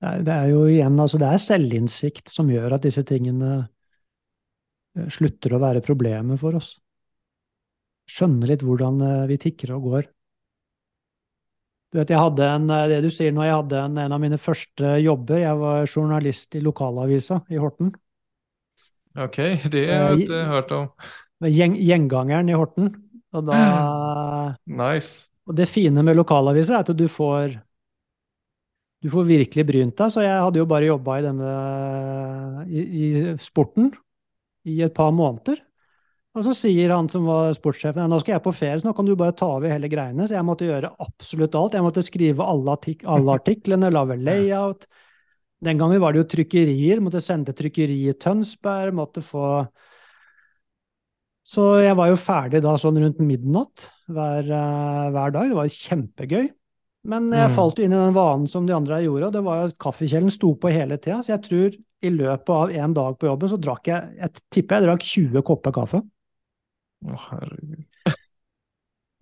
Det 0.00 0.32
er, 0.32 0.48
jo 0.52 0.64
igjen, 0.68 0.96
altså 1.00 1.20
det 1.20 1.28
er 1.28 1.40
selvinnsikt 1.40 2.32
som 2.32 2.50
gjør 2.52 2.76
at 2.76 2.84
disse 2.84 3.04
tingene 3.08 3.52
eh, 3.58 5.06
slutter 5.12 5.56
å 5.56 5.60
være 5.62 5.84
problemer 5.84 6.40
for 6.40 6.58
oss. 6.58 6.74
Skjønne 8.06 8.48
litt 8.48 8.64
hvordan 8.64 9.00
eh, 9.02 9.24
vi 9.30 9.38
tikker 9.40 9.72
og 9.76 9.88
går. 9.90 10.10
Du 11.92 12.00
vet, 12.00 12.12
jeg 12.12 12.20
hadde 12.20 12.48
en, 12.48 12.68
eh, 12.76 12.88
det 12.92 13.00
du 13.06 13.10
sier 13.12 13.32
nå, 13.32 13.44
jeg 13.48 13.56
hadde 13.56 13.80
en, 13.82 13.96
en 14.04 14.16
av 14.16 14.20
mine 14.22 14.40
første 14.40 14.96
jobber. 15.00 15.40
Jeg 15.42 15.62
var 15.64 15.88
journalist 15.88 16.58
i 16.60 16.64
lokalavisa 16.64 17.40
i 17.52 17.60
Horten. 17.62 17.94
Ok, 19.16 19.38
det 19.72 19.84
har 19.88 20.10
jeg 20.12 20.26
ikke 20.26 20.42
hørt 20.50 20.74
om. 20.76 20.88
Gjeng, 21.46 21.76
gjengangeren 21.80 22.50
i 22.50 22.56
Horten. 22.56 22.90
Og, 23.36 23.46
da, 23.48 23.60
Nice. 24.82 25.26
og 25.48 25.56
det 25.58 25.68
fine 25.68 26.04
med 26.04 26.18
lokalaviser 26.18 26.76
er 26.76 26.84
at 26.84 26.92
du 26.96 27.06
får 27.10 27.56
du 29.04 29.10
får 29.12 29.26
virkelig 29.28 29.64
brynt 29.68 29.98
deg. 30.00 30.12
Så 30.12 30.24
jeg 30.24 30.42
hadde 30.42 30.60
jo 30.60 30.68
bare 30.68 30.88
jobba 30.88 31.18
i 31.20 31.24
denne 31.26 31.52
i, 32.66 32.82
i 32.82 33.08
sporten 33.42 33.92
i 34.66 34.80
et 34.82 34.94
par 34.96 35.12
måneder. 35.14 35.60
Og 36.36 36.44
så 36.44 36.52
sier 36.52 36.92
han 36.92 37.06
som 37.08 37.24
var 37.24 37.54
sportssjefen 37.56 38.10
nå 38.12 38.18
skal 38.20 38.34
jeg 38.34 38.44
på 38.44 38.52
ferie, 38.52 38.76
så 38.80 38.90
nå 38.90 38.92
kan 38.96 39.06
du 39.08 39.14
bare 39.16 39.32
ta 39.36 39.48
over 39.54 39.72
hele 39.72 39.88
greiene. 39.88 40.26
Så 40.28 40.36
jeg 40.36 40.44
måtte 40.44 40.68
gjøre 40.68 40.92
absolutt 41.00 41.56
alt. 41.56 41.76
Jeg 41.78 41.86
måtte 41.86 42.04
skrive 42.04 42.44
alle, 42.44 42.74
artik 42.74 43.06
alle 43.08 43.38
artiklene, 43.38 43.92
lage 43.94 44.18
layout. 44.20 44.84
Den 45.64 45.78
gangen 45.80 46.00
var 46.02 46.12
det 46.12 46.20
jo 46.20 46.28
trykkerier. 46.36 47.00
Måtte 47.00 47.22
sende 47.24 47.54
trykkeriet 47.56 48.20
Tønsberg. 48.20 48.92
Måtte 48.94 49.22
få 49.24 49.66
Så 51.46 51.62
jeg 51.84 51.94
var 51.94 52.08
jo 52.10 52.16
ferdig 52.18 52.58
da 52.64 52.72
sånn 52.80 52.98
rundt 52.98 53.20
midnatt 53.22 53.84
hver, 54.10 54.48
uh, 54.50 55.10
hver 55.14 55.30
dag. 55.34 55.48
Det 55.52 55.54
var 55.58 55.70
kjempegøy. 55.70 56.48
Men 57.06 57.30
jeg 57.30 57.50
Mm. 57.52 57.54
falt 57.54 57.78
jo 57.78 57.84
inn 57.86 57.92
i 57.94 58.00
den 58.02 58.14
vanen 58.16 58.48
som 58.50 58.66
de 58.66 58.74
andre 58.74 58.98
gjorde, 59.04 59.26
og 59.28 59.32
det 59.32 59.42
var 59.46 59.60
jo 59.60 59.66
at 59.70 59.78
kaffekjelen 59.78 60.30
sto 60.34 60.56
på 60.58 60.72
hele 60.74 60.98
tida. 60.98 61.20
Så 61.22 61.38
jeg 61.38 61.42
tror 61.46 61.76
i 62.02 62.10
løpet 62.10 62.50
av 62.50 62.70
en 62.74 62.92
dag 62.98 63.14
på 63.16 63.28
jobben 63.30 63.48
så 63.48 63.60
drakk 63.62 63.86
jeg 63.86 64.16
Jeg 64.18 64.32
tipper 64.50 64.80
jeg 64.80 64.88
drakk 64.88 65.02
20 65.06 65.42
kopper 65.46 65.72
kaffe. 65.72 66.02
Å, 67.06 67.14
herregud. 67.30 67.85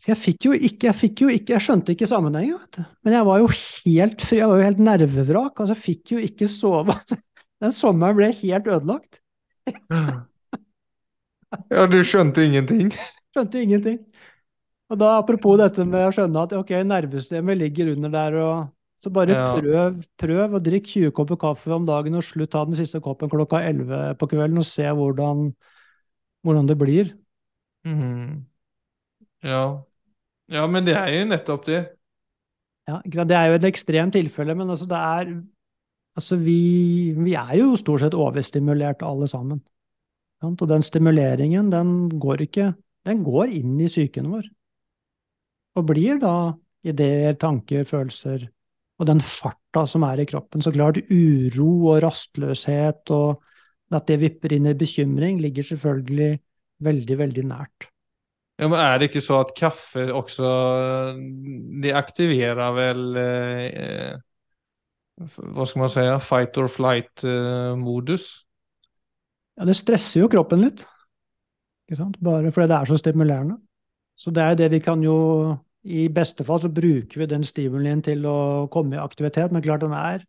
Jeg 0.04 0.18
fikk 0.20 0.46
jo 0.50 0.52
ikke, 0.52 0.88
jeg 0.90 0.96
fikk 0.98 1.22
jo 1.24 1.28
ikke, 1.32 1.54
jeg 1.54 1.64
skjønte 1.64 1.94
ikke 1.94 2.08
sammenhengen, 2.10 2.58
vet 2.60 2.76
du. 2.76 2.82
Men 3.06 3.14
jeg 3.16 3.26
var 3.28 3.38
jo 3.40 3.46
helt 3.54 4.24
fri, 4.24 4.38
jeg 4.42 4.50
var 4.50 4.60
jo 4.60 4.66
helt 4.68 4.82
nervevrak. 4.84 5.54
Altså, 5.56 5.72
jeg 5.72 5.84
fikk 5.84 6.12
jo 6.16 6.24
ikke 6.26 6.48
sove. 6.52 6.96
Den 7.64 7.72
sommeren 7.72 8.18
ble 8.18 8.28
helt 8.42 8.68
ødelagt. 8.68 9.20
Ja, 11.70 11.86
du 11.88 11.98
skjønte 12.04 12.44
ingenting? 12.44 12.90
Skjønte 13.34 13.62
ingenting. 13.62 13.98
Og 14.92 14.98
da, 15.00 15.14
apropos 15.22 15.56
dette 15.58 15.86
med 15.88 16.04
å 16.06 16.12
skjønne 16.14 16.42
at 16.44 16.52
ok, 16.58 16.74
nervesystemet 16.86 17.58
ligger 17.62 17.94
under 17.94 18.12
der, 18.12 18.36
og 18.42 19.02
så 19.02 19.10
bare 19.14 19.32
Ja. 19.34 19.46
prøv, 19.56 20.02
prøv 20.20 20.58
å 20.58 20.60
drikke 20.62 20.90
20 20.90 21.14
kopper 21.16 21.40
kaffe 21.40 21.72
om 21.74 21.86
dagen, 21.88 22.14
og 22.18 22.26
slutt 22.26 22.52
ta 22.52 22.64
den 22.68 22.76
siste 22.78 23.00
koppen 23.04 23.32
klokka 23.32 23.62
11 23.64 24.14
på 24.20 24.28
kvelden, 24.30 24.60
og 24.60 24.68
se 24.68 24.84
hvordan, 24.84 25.48
hvordan 26.44 26.68
det 26.68 26.78
blir. 26.78 27.14
Mhm. 27.88 28.44
Ja. 29.44 29.64
Ja, 30.52 30.66
men 30.68 30.86
det 30.86 30.96
er 30.98 31.12
jo 31.14 31.26
nettopp 31.30 31.66
det. 31.68 31.82
Ja, 32.88 33.00
det 33.00 33.36
er 33.36 33.48
jo 33.48 33.58
et 33.58 33.68
ekstremt 33.70 34.12
tilfelle, 34.16 34.56
men 34.58 34.70
altså 34.70 34.88
det 34.90 35.00
er 35.00 35.34
Altså, 36.14 36.36
vi, 36.38 37.10
vi 37.18 37.32
er 37.34 37.56
jo 37.58 37.72
stort 37.74 38.04
sett 38.04 38.14
overstimulert 38.14 39.00
alle 39.02 39.26
sammen. 39.26 39.58
Og 40.46 40.66
den 40.70 40.84
stimuleringen, 40.86 41.72
den 41.72 41.88
går 42.22 42.44
ikke 42.46 42.74
Den 43.04 43.24
går 43.24 43.50
inn 43.52 43.80
i 43.82 43.88
psyken 43.90 44.30
vår. 44.32 44.46
Og 45.76 45.84
blir 45.90 46.20
da 46.22 46.54
ideer, 46.86 47.34
tanker, 47.36 47.82
følelser 47.84 48.46
og 48.96 49.08
den 49.10 49.20
farta 49.20 49.82
som 49.90 50.06
er 50.08 50.22
i 50.22 50.24
kroppen. 50.24 50.62
Så 50.64 50.72
klart 50.72 51.02
uro 51.10 51.90
og 51.90 52.00
rastløshet 52.00 53.12
og 53.12 53.42
at 53.92 54.08
det 54.08 54.22
vipper 54.22 54.54
inn 54.56 54.70
i 54.70 54.72
bekymring, 54.78 55.42
ligger 55.42 55.66
selvfølgelig 55.68 56.38
veldig, 56.82 57.18
veldig 57.18 57.44
nært. 57.50 57.90
Ja, 58.58 58.68
men 58.70 58.78
er 58.78 58.98
det 58.98 59.08
ikke 59.10 59.24
så 59.24 59.40
at 59.42 59.54
kaffe 59.58 60.06
også 60.14 60.50
Det 61.82 61.94
aktiverer 61.98 62.74
vel 62.76 63.16
eh, 63.18 64.12
Hva 65.18 65.66
skal 65.66 65.82
man 65.82 65.90
si? 65.90 66.04
Fight 66.22 66.58
or 66.62 66.70
flight-modus? 66.70 68.28
Ja, 69.58 69.66
det 69.66 69.76
stresser 69.78 70.24
jo 70.24 70.30
kroppen 70.30 70.64
litt. 70.64 70.82
Ikke 71.86 72.00
sant? 72.00 72.18
Bare 72.22 72.50
fordi 72.54 72.70
det 72.72 72.78
er 72.78 72.90
så 72.90 72.98
stimulerende. 72.98 73.58
Så 74.18 74.30
det 74.34 74.42
er 74.42 74.54
jo 74.54 74.60
det 74.62 74.70
vi 74.72 74.80
kan 74.82 75.02
jo 75.02 75.16
I 75.84 76.06
beste 76.08 76.46
fall 76.46 76.62
så 76.62 76.70
bruker 76.72 77.20
vi 77.20 77.26
den 77.28 77.42
stimulien 77.44 78.00
til 78.02 78.24
å 78.26 78.66
komme 78.72 78.96
i 78.96 79.02
aktivitet, 79.02 79.52
men 79.52 79.62
klart 79.62 79.82
den 79.84 79.92
er 79.92 80.22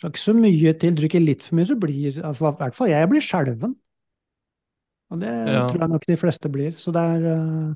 så 0.00 0.10
ikke 0.10 0.20
så 0.20 0.34
mye 0.36 0.74
til. 0.82 0.96
Drikker 0.98 1.22
litt 1.22 1.46
for 1.46 1.56
mye, 1.56 1.68
så 1.70 1.78
blir 1.78 2.18
I 2.18 2.32
hvert 2.34 2.76
fall 2.76 2.90
jeg 2.90 3.08
blir 3.08 3.24
skjelven. 3.24 3.76
Og 5.12 5.20
det 5.20 5.30
Ja. 5.30 5.66
tror 5.68 5.80
jeg 5.84 5.92
nok 5.92 6.06
de 6.08 6.16
fleste 6.16 6.48
blir. 6.52 6.76
Så 6.80 6.92
det 6.94 7.02
er 7.02 7.26
eh, 7.34 7.74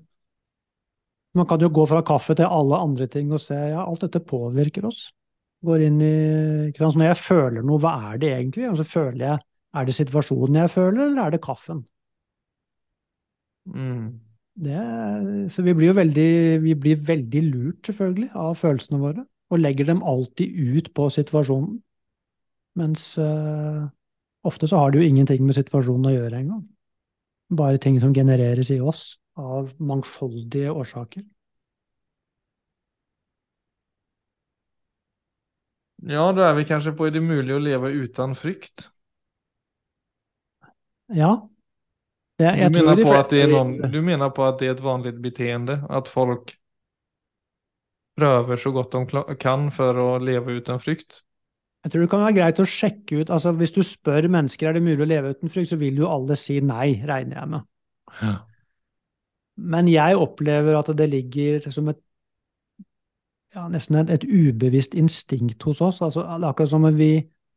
Man 1.37 1.46
kan 1.46 1.61
jo 1.61 1.68
gå 1.68 1.85
fra 1.87 2.01
kaffe 2.03 2.35
til 2.35 2.49
alle 2.49 2.79
andre 2.81 3.07
ting 3.12 3.33
og 3.33 3.40
se 3.42 3.55
ja, 3.55 3.83
alt 3.85 4.01
dette 4.07 4.22
påvirker 4.25 4.87
oss. 4.88 5.12
Går 5.66 5.83
inn 5.88 6.01
i 6.01 6.12
ikke 6.70 6.81
Når 6.87 7.11
jeg 7.11 7.16
føler 7.20 7.62
noe, 7.62 7.79
hva 7.83 7.92
er 8.12 8.18
det 8.22 8.31
egentlig? 8.33 8.68
Altså, 8.70 8.85
føler 8.85 9.27
jeg, 9.27 9.38
er 9.75 9.85
det 9.85 9.94
situasjonen 9.94 10.61
jeg 10.62 10.70
føler, 10.72 11.03
eller 11.11 11.22
er 11.27 11.31
det 11.31 11.42
kaffen? 11.44 11.85
Mm. 13.66 14.20
Det, 14.57 15.51
så 15.53 15.62
vi 15.62 15.75
blir 15.77 15.90
jo 15.90 15.96
veldig, 15.99 16.29
vi 16.62 16.75
blir 16.75 17.03
veldig 17.05 17.42
lurt, 17.51 17.81
selvfølgelig, 17.87 18.31
av 18.35 18.55
følelsene 18.57 19.01
våre. 19.03 19.27
Og 19.53 19.61
legger 19.61 19.90
dem 19.90 20.01
alltid 20.03 20.57
ut 20.79 20.88
på 20.96 21.11
situasjonen. 21.12 21.83
Mens 22.77 23.18
eh, 23.18 23.83
ofte 24.44 24.68
så 24.68 24.81
har 24.81 24.90
det 24.92 25.03
jo 25.03 25.09
ingenting 25.11 25.44
med 25.46 25.57
situasjonen 25.59 26.09
å 26.11 26.14
gjøre 26.16 26.40
engang. 26.40 26.64
Bare 27.50 27.78
ting 27.78 28.00
som 28.00 28.14
genereres 28.14 28.70
i 28.70 28.80
oss 28.80 29.18
av 29.37 29.74
mangfoldige 29.78 30.70
årsaker. 30.72 31.22
Ja, 36.12 36.22
da 36.37 36.46
er 36.50 36.54
vi 36.59 36.64
kanskje 36.70 36.92
på 36.96 37.09
er 37.09 37.14
det 37.16 37.22
mulig 37.26 37.54
å 37.56 37.61
leve 37.66 37.92
uten 38.00 38.35
frykt? 38.38 38.88
Ja. 41.09 41.48
Det, 42.38 42.44
Du 42.52 42.59
jeg 42.59 42.72
tror 42.72 42.87
mener, 42.87 42.96
de 42.96 43.04
på 43.04 43.12
at 43.16 43.30
det 43.32 43.42
er 43.44 43.48
noen, 43.52 43.70
du 43.92 44.00
mener 44.04 44.30
på 44.37 44.44
at 44.46 44.59
det 44.61 44.68
er 44.68 44.74
et 44.76 44.82
vanlig 44.85 45.14
beteende? 45.24 45.78
At 46.00 46.09
folk 46.12 46.52
prøver 48.20 48.56
så 48.56 48.70
godt 48.76 48.92
de 48.96 49.37
kan 49.44 49.70
for 49.78 49.96
å 50.04 50.09
leve 50.20 50.59
uten 50.61 50.80
frykt? 50.85 51.22
Jeg 51.87 51.92
tror 51.92 52.03
det 52.03 52.11
kan 52.11 52.25
være 52.25 52.35
greit 52.35 52.59
å 52.59 52.66
sjekke 52.66 53.20
ut 53.20 53.29
altså 53.31 53.53
Hvis 53.55 53.77
du 53.77 53.79
spør 53.87 54.27
mennesker 54.35 54.66
er 54.66 54.75
det 54.75 54.83
mulig 54.83 55.05
å 55.05 55.07
leve 55.07 55.31
uten 55.37 55.53
frykt, 55.53 55.70
så 55.70 55.79
vil 55.79 56.01
jo 56.03 56.09
alle 56.11 56.35
si 56.35 56.57
nei, 56.59 56.96
regner 57.07 57.38
jeg 57.38 57.51
med. 57.53 57.68
Ja. 58.18 58.33
Men 59.70 59.87
jeg 59.92 60.18
opplever 60.18 60.75
at 60.81 60.90
det 60.99 61.07
ligger 61.12 61.70
som 61.70 61.92
et 61.92 62.01
ja, 63.55 63.68
nesten 63.70 64.01
et, 64.01 64.11
et 64.11 64.27
ubevisst 64.27 64.96
instinkt 64.99 65.62
hos 65.62 65.79
oss. 65.85 66.03
Altså, 66.03 66.27
akkurat 66.27 66.72
som 66.75 66.85
vi 66.99 67.12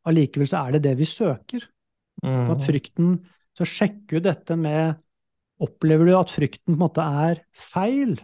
allikevel 0.06 0.48
så 0.48 0.62
er 0.62 0.78
det 0.78 0.84
det 0.86 0.94
vi 1.00 1.08
søker. 1.10 1.66
Mm. 2.22 2.50
at 2.52 2.60
frykten 2.60 3.12
Så 3.56 3.64
sjekk 3.64 4.12
ut 4.12 4.24
dette 4.26 4.52
med 4.56 4.98
Opplever 5.60 6.08
du 6.08 6.14
at 6.16 6.32
frykten 6.32 6.74
på 6.74 6.76
en 6.76 6.82
måte 6.82 7.04
er 7.04 7.42
feil? 7.56 8.14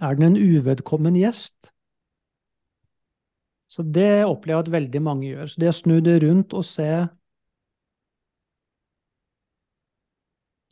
Er 0.00 0.16
den 0.16 0.30
en 0.30 0.38
uvedkommen 0.38 1.16
gjest? 1.16 1.72
Så 3.68 3.84
det 3.84 4.24
opplever 4.24 4.56
jeg 4.56 4.66
at 4.66 4.74
veldig 4.78 5.00
mange 5.04 5.28
gjør. 5.28 5.48
Så 5.52 5.60
det 5.60 5.70
å 5.70 5.76
snu 5.76 5.96
det 6.04 6.18
rundt 6.24 6.56
og 6.56 6.66
se 6.66 6.90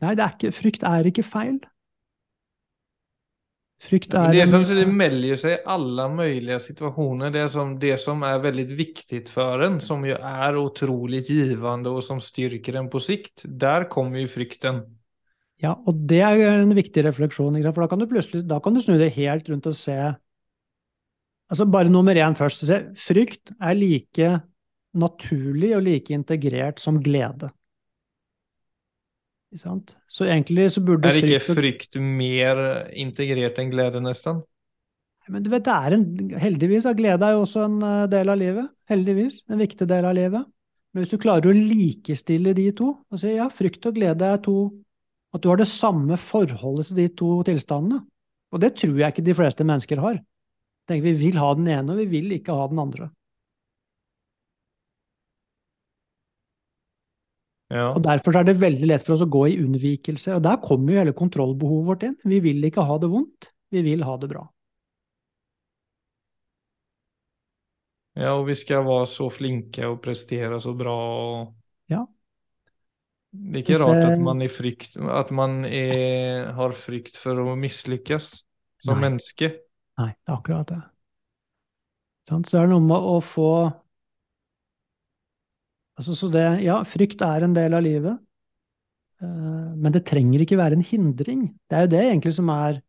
Nei, 0.04 0.12
det 0.12 0.20
er 0.26 0.34
ikke, 0.34 0.52
frykt 0.52 0.82
er 0.84 1.06
ikke 1.08 1.22
feil. 1.24 1.54
Frykt 3.80 4.14
er 4.16 4.32
Det 4.32 4.44
som 4.48 4.64
det 4.64 4.84
melder 4.88 5.38
seg 5.40 5.54
i 5.54 5.62
alle 5.72 6.06
mulige 6.12 6.58
situasjoner. 6.64 7.32
Det 7.32 7.46
som, 7.52 7.74
det 7.80 7.94
som 8.00 8.20
er 8.24 8.42
veldig 8.44 8.66
viktig 8.76 9.22
for 9.28 9.64
en, 9.66 9.78
som 9.84 10.04
jo 10.04 10.16
er 10.16 10.60
utrolig 10.60 11.22
givende 11.28 11.92
og 11.92 12.04
som 12.04 12.20
styrker 12.20 12.76
en 12.80 12.90
på 12.92 13.00
sikt, 13.04 13.44
der 13.44 13.88
kommer 13.92 14.22
jo 14.22 14.30
frykten. 14.32 14.82
Ja, 15.64 15.72
og 15.72 16.04
det 16.08 16.20
er 16.24 16.44
en 16.58 16.76
viktig 16.76 17.04
refleksjon, 17.04 17.56
for 17.70 17.84
da 17.84 17.88
kan 17.88 18.00
du 18.00 18.08
plutselig 18.08 18.44
da 18.48 18.60
kan 18.60 18.76
du 18.76 18.82
snu 18.84 18.96
det 19.00 19.14
helt 19.16 19.48
rundt 19.48 19.68
og 19.68 19.76
se 19.76 19.96
Altså 21.50 21.66
bare 21.70 21.92
nummer 21.92 22.16
én 22.18 22.34
først. 22.34 22.66
Se, 22.66 22.80
frykt 22.98 23.52
er 23.60 23.78
like 23.78 24.32
naturlig 24.96 25.76
og 25.76 25.84
like 25.86 26.14
integrert 26.14 26.80
som 26.82 26.98
glede. 27.02 27.50
Så 29.56 30.26
egentlig 30.26 30.70
så 30.74 30.82
burde 30.84 31.08
Er 31.08 31.20
ikke 31.22 31.40
frykt 31.40 31.56
frykt 31.56 32.00
mer 32.02 32.58
integrert 32.92 33.60
enn 33.62 33.70
glede, 33.72 34.02
nesten? 34.04 34.42
Men 35.28 35.42
du 35.42 35.50
vet, 35.50 35.64
det 35.66 35.74
er 35.74 35.94
en, 35.96 36.04
heldigvis 36.38 36.86
er 36.86 36.98
glede 36.98 37.26
er 37.26 37.34
jo 37.34 37.42
også 37.42 37.64
en 37.66 37.78
eh, 37.82 38.08
del 38.10 38.30
av 38.30 38.38
livet. 38.38 38.68
Heldigvis. 38.90 39.40
En 39.50 39.58
viktig 39.58 39.88
del 39.90 40.06
av 40.06 40.14
livet. 40.14 40.44
Men 40.94 41.02
hvis 41.02 41.14
du 41.14 41.22
klarer 41.22 41.50
å 41.50 41.56
likestille 41.56 42.54
de 42.56 42.68
to, 42.76 42.92
og 43.10 43.20
si 43.20 43.34
ja, 43.34 43.48
frykt 43.52 43.88
og 43.88 43.96
glede 43.98 44.26
er 44.26 44.42
to 44.42 44.72
At 45.34 45.42
du 45.42 45.50
har 45.50 45.58
det 45.58 45.66
samme 45.68 46.16
forholdet 46.16 46.86
til 46.88 46.96
de 46.96 47.08
to 47.12 47.42
tilstandene. 47.44 47.98
Og 48.54 48.60
det 48.62 48.70
tror 48.78 48.94
jeg 48.96 49.12
ikke 49.12 49.24
de 49.26 49.34
fleste 49.36 49.64
mennesker 49.68 50.00
har. 50.00 50.20
Tenk, 50.86 51.02
vi 51.02 51.14
vil 51.18 51.38
ha 51.42 51.52
den 51.58 51.68
ene, 51.72 51.94
og 51.94 52.00
vi 52.02 52.06
vil 52.10 52.34
ikke 52.36 52.54
ha 52.54 52.66
den 52.70 52.82
andre. 52.82 53.10
Ja. 57.74 57.88
Og 57.90 58.02
Derfor 58.04 58.38
er 58.38 58.46
det 58.46 58.60
veldig 58.62 58.86
lett 58.86 59.02
for 59.02 59.16
oss 59.16 59.24
å 59.26 59.30
gå 59.30 59.48
i 59.50 59.56
unnvikelse. 59.58 60.36
Og 60.38 60.44
der 60.46 60.60
kommer 60.62 60.94
jo 60.94 61.00
hele 61.02 61.16
kontrollbehovet 61.18 61.88
vårt 61.88 62.04
inn. 62.06 62.20
Vi 62.22 62.38
vil 62.44 62.62
ikke 62.68 62.86
ha 62.86 62.98
det 63.02 63.10
vondt, 63.10 63.50
vi 63.74 63.82
vil 63.82 64.06
ha 64.06 64.14
det 64.22 64.30
bra. 64.30 64.46
ja, 68.16 68.32
og 68.32 68.46
vi 68.48 68.56
skal 68.56 68.84
være 68.86 69.08
så 69.12 69.28
flinke 69.32 69.88
og 69.90 70.00
prestere 70.04 70.58
så 70.62 70.72
bra. 70.76 70.94
Og... 70.96 71.50
Ja. 71.92 72.06
Det 73.36 73.60
er 73.60 73.64
ikke 73.64 73.80
rart 73.82 74.04
at 74.06 74.22
man, 74.24 74.40
er 74.40 74.52
frykt, 74.52 74.96
at 74.96 75.32
man 75.36 75.64
er, 75.68 76.52
har 76.56 76.72
frykt 76.76 77.18
for 77.20 77.42
å 77.42 77.56
mislykkes 77.60 78.30
som 78.86 78.96
Nei. 78.96 79.10
menneske. 79.10 79.50
Nei, 79.98 80.08
det 80.12 80.32
er 80.32 80.36
akkurat 80.38 80.68
det. 80.72 80.80
Så 82.28 82.38
det 82.44 82.58
er 82.60 82.68
noe 82.72 82.82
med 82.84 83.08
å 83.14 83.16
få 83.32 83.48
altså, 85.98 86.14
Så 86.16 86.28
det 86.32 86.44
Ja, 86.64 86.82
frykt 86.84 87.22
er 87.22 87.42
en 87.44 87.54
del 87.54 87.74
av 87.74 87.82
livet. 87.82 88.18
eh, 89.22 89.74
Men 89.76 89.92
det 89.92 90.04
trenger 90.06 90.40
ikke 90.44 90.58
være 90.60 90.78
en 90.78 90.82
hindring. 90.92 91.46
Det 91.70 91.76
er 91.78 91.86
jo 91.86 91.92
det 91.96 92.04
egentlig 92.06 92.34
som 92.34 92.48
er 92.50 92.82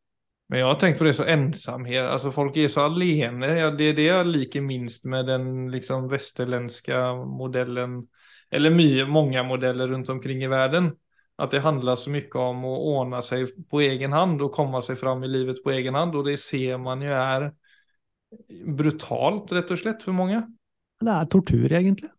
Men 0.49 0.61
jeg 0.61 0.67
har 0.69 0.77
tenkt 0.79 0.99
på 1.01 1.05
det 1.07 1.11
så 1.17 1.25
ensamhet, 1.27 2.05
altså 2.07 2.29
folk 2.31 2.55
er 2.57 2.69
så 2.71 2.85
alene. 2.87 3.49
Ja, 3.59 3.67
det 3.75 3.89
er 3.89 3.97
det 3.97 4.05
jeg 4.07 4.29
liker 4.29 4.61
minst 4.63 5.03
med 5.05 5.27
den 5.27 5.67
liksom 5.73 6.05
västerländska 6.11 7.01
modellen, 7.27 7.97
eller 8.51 8.71
mye, 8.71 9.03
mange 9.11 9.43
modeller 9.43 9.91
rundt 9.91 10.09
omkring 10.13 10.43
i 10.45 10.51
verden. 10.51 10.93
At 11.37 11.53
det 11.53 11.61
handler 11.61 11.97
så 11.99 12.09
mye 12.09 12.41
om 12.41 12.63
å 12.65 12.75
ordne 12.95 13.21
seg 13.25 13.51
på 13.69 13.83
egen 13.85 14.15
hand 14.15 14.41
og 14.41 14.53
komme 14.55 14.81
seg 14.85 14.97
fram 14.97 15.21
i 15.23 15.29
livet 15.29 15.61
på 15.63 15.73
egen 15.75 15.97
hand. 15.97 16.15
Og 16.17 16.25
det 16.25 16.39
ser 16.41 16.79
man 16.81 17.03
jo 17.05 17.13
er 17.13 17.51
brutalt, 18.77 19.53
rett 19.53 19.73
og 19.73 19.81
slett, 19.81 20.01
for 20.03 20.17
mange. 20.17 20.41
Det 20.97 21.13
er 21.13 21.29
tortur, 21.29 21.67
egentlig. 21.69 22.09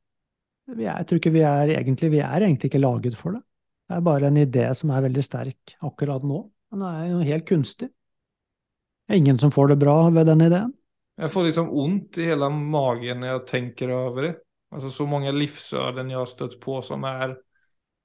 Vi 0.69 0.85
er, 0.85 1.01
jeg 1.01 1.09
tror 1.09 1.21
ikke 1.23 1.33
vi 1.33 1.43
er 1.49 1.71
egentlig 1.79 2.11
Vi 2.13 2.19
er 2.21 2.45
egentlig 2.45 2.69
ikke 2.69 2.83
laget 2.83 3.17
for 3.19 3.35
det. 3.35 3.43
Det 3.89 3.97
er 3.97 4.05
bare 4.05 4.29
en 4.29 4.37
idé 4.37 4.67
som 4.77 4.91
er 4.93 5.07
veldig 5.07 5.25
sterk 5.25 5.75
akkurat 5.89 6.25
nå. 6.29 6.43
Den 6.75 6.85
er 6.85 7.07
jo 7.09 7.23
helt 7.25 7.47
kunstig. 7.49 7.89
Det 7.89 9.17
er 9.17 9.23
ingen 9.23 9.39
som 9.41 9.51
får 9.51 9.73
det 9.73 9.79
bra 9.81 9.97
ved 10.13 10.29
den 10.29 10.45
ideen. 10.45 10.75
Jeg 11.19 11.33
får 11.33 11.49
liksom 11.49 11.71
vondt 11.73 12.19
i 12.21 12.29
hele 12.29 12.51
magen 12.53 13.23
når 13.23 13.31
jeg 13.33 13.47
tenker 13.49 13.91
over 13.97 14.29
det. 14.29 14.35
Altså 14.71 14.91
så 14.93 15.07
mange 15.09 15.33
livsøden 15.33 16.13
jeg 16.13 16.21
har 16.21 16.29
støtt 16.29 16.59
på 16.61 16.77
som 16.85 17.07
er 17.09 17.33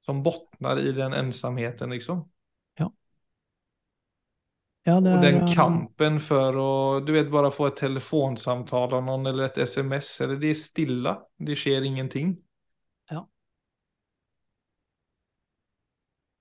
som 0.05 0.23
bottnar 0.23 0.79
i 0.79 0.91
den 0.95 1.13
ensomheten, 1.13 1.89
liksom. 1.95 2.25
Ja, 4.85 4.99
det 4.99 5.13
Og 5.15 5.21
den 5.23 5.37
kampen 5.47 6.17
for 6.19 6.57
å 6.59 6.71
du 7.07 7.13
vet, 7.15 7.29
bare 7.31 7.51
få 7.55 7.69
et 7.69 7.77
telefonsamtale 7.79 8.99
av 8.99 9.05
noen 9.07 9.29
eller 9.31 9.45
et 9.47 9.61
SMS, 9.63 10.09
eller 10.25 10.41
det 10.41 10.51
er 10.51 10.59
stille. 10.59 11.13
Det 11.39 11.55
skjer 11.59 11.87
ingenting. 11.87 12.33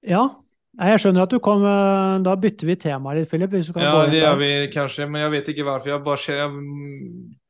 Ja. 0.02 0.22
Nei, 0.72 0.88
Jeg 0.90 1.02
skjønner 1.04 1.26
at 1.26 1.32
du 1.34 1.38
kom 1.44 1.62
Da 2.24 2.34
bytter 2.40 2.66
vi 2.70 2.76
temaet 2.80 3.20
litt, 3.20 3.30
Philip. 3.30 3.52
Hvis 3.52 3.68
du 3.70 3.74
kan 3.76 3.84
Ja, 3.84 3.92
gå 3.94 4.06
inn 4.08 4.14
det 4.14 4.22
gjør 4.22 4.38
vi 4.40 4.50
kanskje, 4.72 5.06
men 5.08 5.22
jeg 5.22 5.32
vet 5.36 5.50
ikke 5.52 5.66
hvorfor. 5.68 5.92
Jeg 5.92 6.04
bare 6.06 6.36
jeg, 6.38 6.48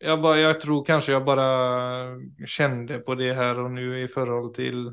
jeg, 0.08 0.18
bare, 0.26 0.40
jeg 0.42 0.58
tror 0.64 0.82
kanskje 0.88 1.14
jeg 1.14 1.24
bare 1.28 1.46
kjente 2.56 3.00
på 3.06 3.16
det 3.20 3.32
her 3.38 3.62
og 3.62 3.70
nå 3.76 3.86
i 4.02 4.08
forhold 4.10 4.52
til 4.58 4.84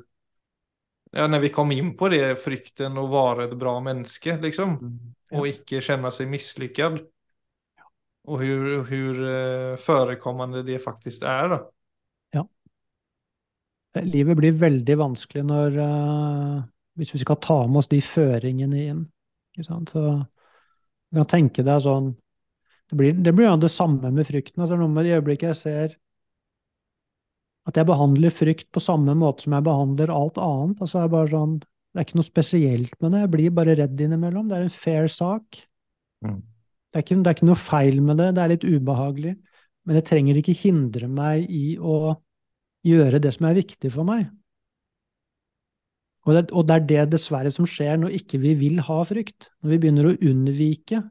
Ja, 1.15 1.25
når 1.25 1.41
vi 1.41 1.49
kom 1.53 1.71
inn 1.73 1.95
på 1.97 2.09
det, 2.13 2.21
frykten 2.41 2.97
å 3.01 3.07
være 3.09 3.47
et 3.47 3.55
bra 3.57 3.73
menneske, 3.81 4.35
liksom. 4.43 4.75
Ja. 5.29 5.39
Og 5.39 5.49
ikke 5.49 5.81
kjenne 5.81 6.11
seg 6.13 6.29
mislykket. 6.29 6.99
Og 8.29 8.43
hvor, 8.43 8.73
hvor 8.85 9.21
eh, 9.25 9.75
forekommende 9.81 10.61
det 10.67 10.77
faktisk 10.83 11.25
er, 11.25 11.55
da. 11.55 11.59
Ja. 12.37 12.43
Livet 14.05 14.37
blir 14.37 14.59
veldig 14.61 14.97
vanskelig 14.99 15.41
når 15.49 15.77
uh, 15.81 16.59
Hvis 16.99 17.15
vi 17.15 17.21
skal 17.23 17.39
ta 17.41 17.63
med 17.65 17.81
oss 17.81 17.89
de 17.89 18.01
føringene 18.05 18.83
inn. 18.91 18.99
Ikke 19.55 19.65
sant? 19.65 19.89
Så 19.95 20.03
du 21.09 21.17
kan 21.23 21.31
tenke 21.31 21.65
deg 21.65 21.81
sånn 21.81 22.11
Det 22.91 22.99
blir, 22.99 23.17
det 23.17 23.33
blir 23.33 23.49
jo 23.49 23.55
det 23.63 23.71
samme 23.73 24.11
med 24.13 24.29
frykten. 24.29 24.61
Altså, 24.61 24.77
noe 24.77 24.93
med 24.93 25.09
det 25.09 25.17
øyeblikket 25.17 25.49
jeg 25.55 25.61
ser 25.63 25.97
at 27.67 27.77
jeg 27.77 27.87
behandler 27.89 28.33
frykt 28.33 28.69
på 28.73 28.81
samme 28.83 29.13
måte 29.17 29.45
som 29.45 29.55
jeg 29.57 29.65
behandler 29.67 30.13
alt 30.13 30.39
annet. 30.41 30.79
Altså, 30.79 30.99
det 30.99 31.03
er 31.03 31.13
bare 31.17 31.33
sånn 31.33 31.59
Det 31.59 31.97
er 31.97 32.05
ikke 32.05 32.19
noe 32.19 32.27
spesielt 32.27 32.91
med 33.01 33.11
det. 33.11 33.19
Jeg 33.23 33.31
blir 33.33 33.53
bare 33.57 33.75
redd 33.79 34.01
innimellom. 34.05 34.49
Det 34.49 34.57
er 34.57 34.65
en 34.67 34.73
fair 34.73 35.07
sak. 35.09 35.57
Mm. 36.21 36.35
Det 36.39 36.99
er, 36.99 37.03
ikke, 37.03 37.15
det 37.17 37.31
er 37.31 37.37
ikke 37.37 37.47
noe 37.49 37.59
feil 37.59 38.01
med 38.05 38.19
det. 38.21 38.27
Det 38.37 38.43
er 38.43 38.51
litt 38.53 38.65
ubehagelig. 38.67 39.31
Men 39.89 39.97
det 39.97 40.03
trenger 40.05 40.37
ikke 40.37 40.57
hindre 40.59 41.09
meg 41.09 41.49
i 41.49 41.79
å 41.81 42.13
gjøre 42.85 43.21
det 43.23 43.33
som 43.33 43.49
er 43.49 43.57
viktig 43.57 43.89
for 43.93 44.05
meg. 44.05 44.27
Og 46.27 46.35
det, 46.35 46.43
og 46.53 46.67
det 46.69 46.75
er 46.75 46.85
det 46.85 47.05
dessverre 47.15 47.49
som 47.53 47.65
skjer 47.69 47.97
når 47.97 48.19
ikke 48.19 48.37
vi 48.43 48.53
vil 48.59 48.83
ha 48.85 48.99
frykt. 49.07 49.49
Når 49.63 49.73
vi 49.73 49.81
begynner 49.81 50.11
å 50.11 50.17
unnvike 50.29 51.01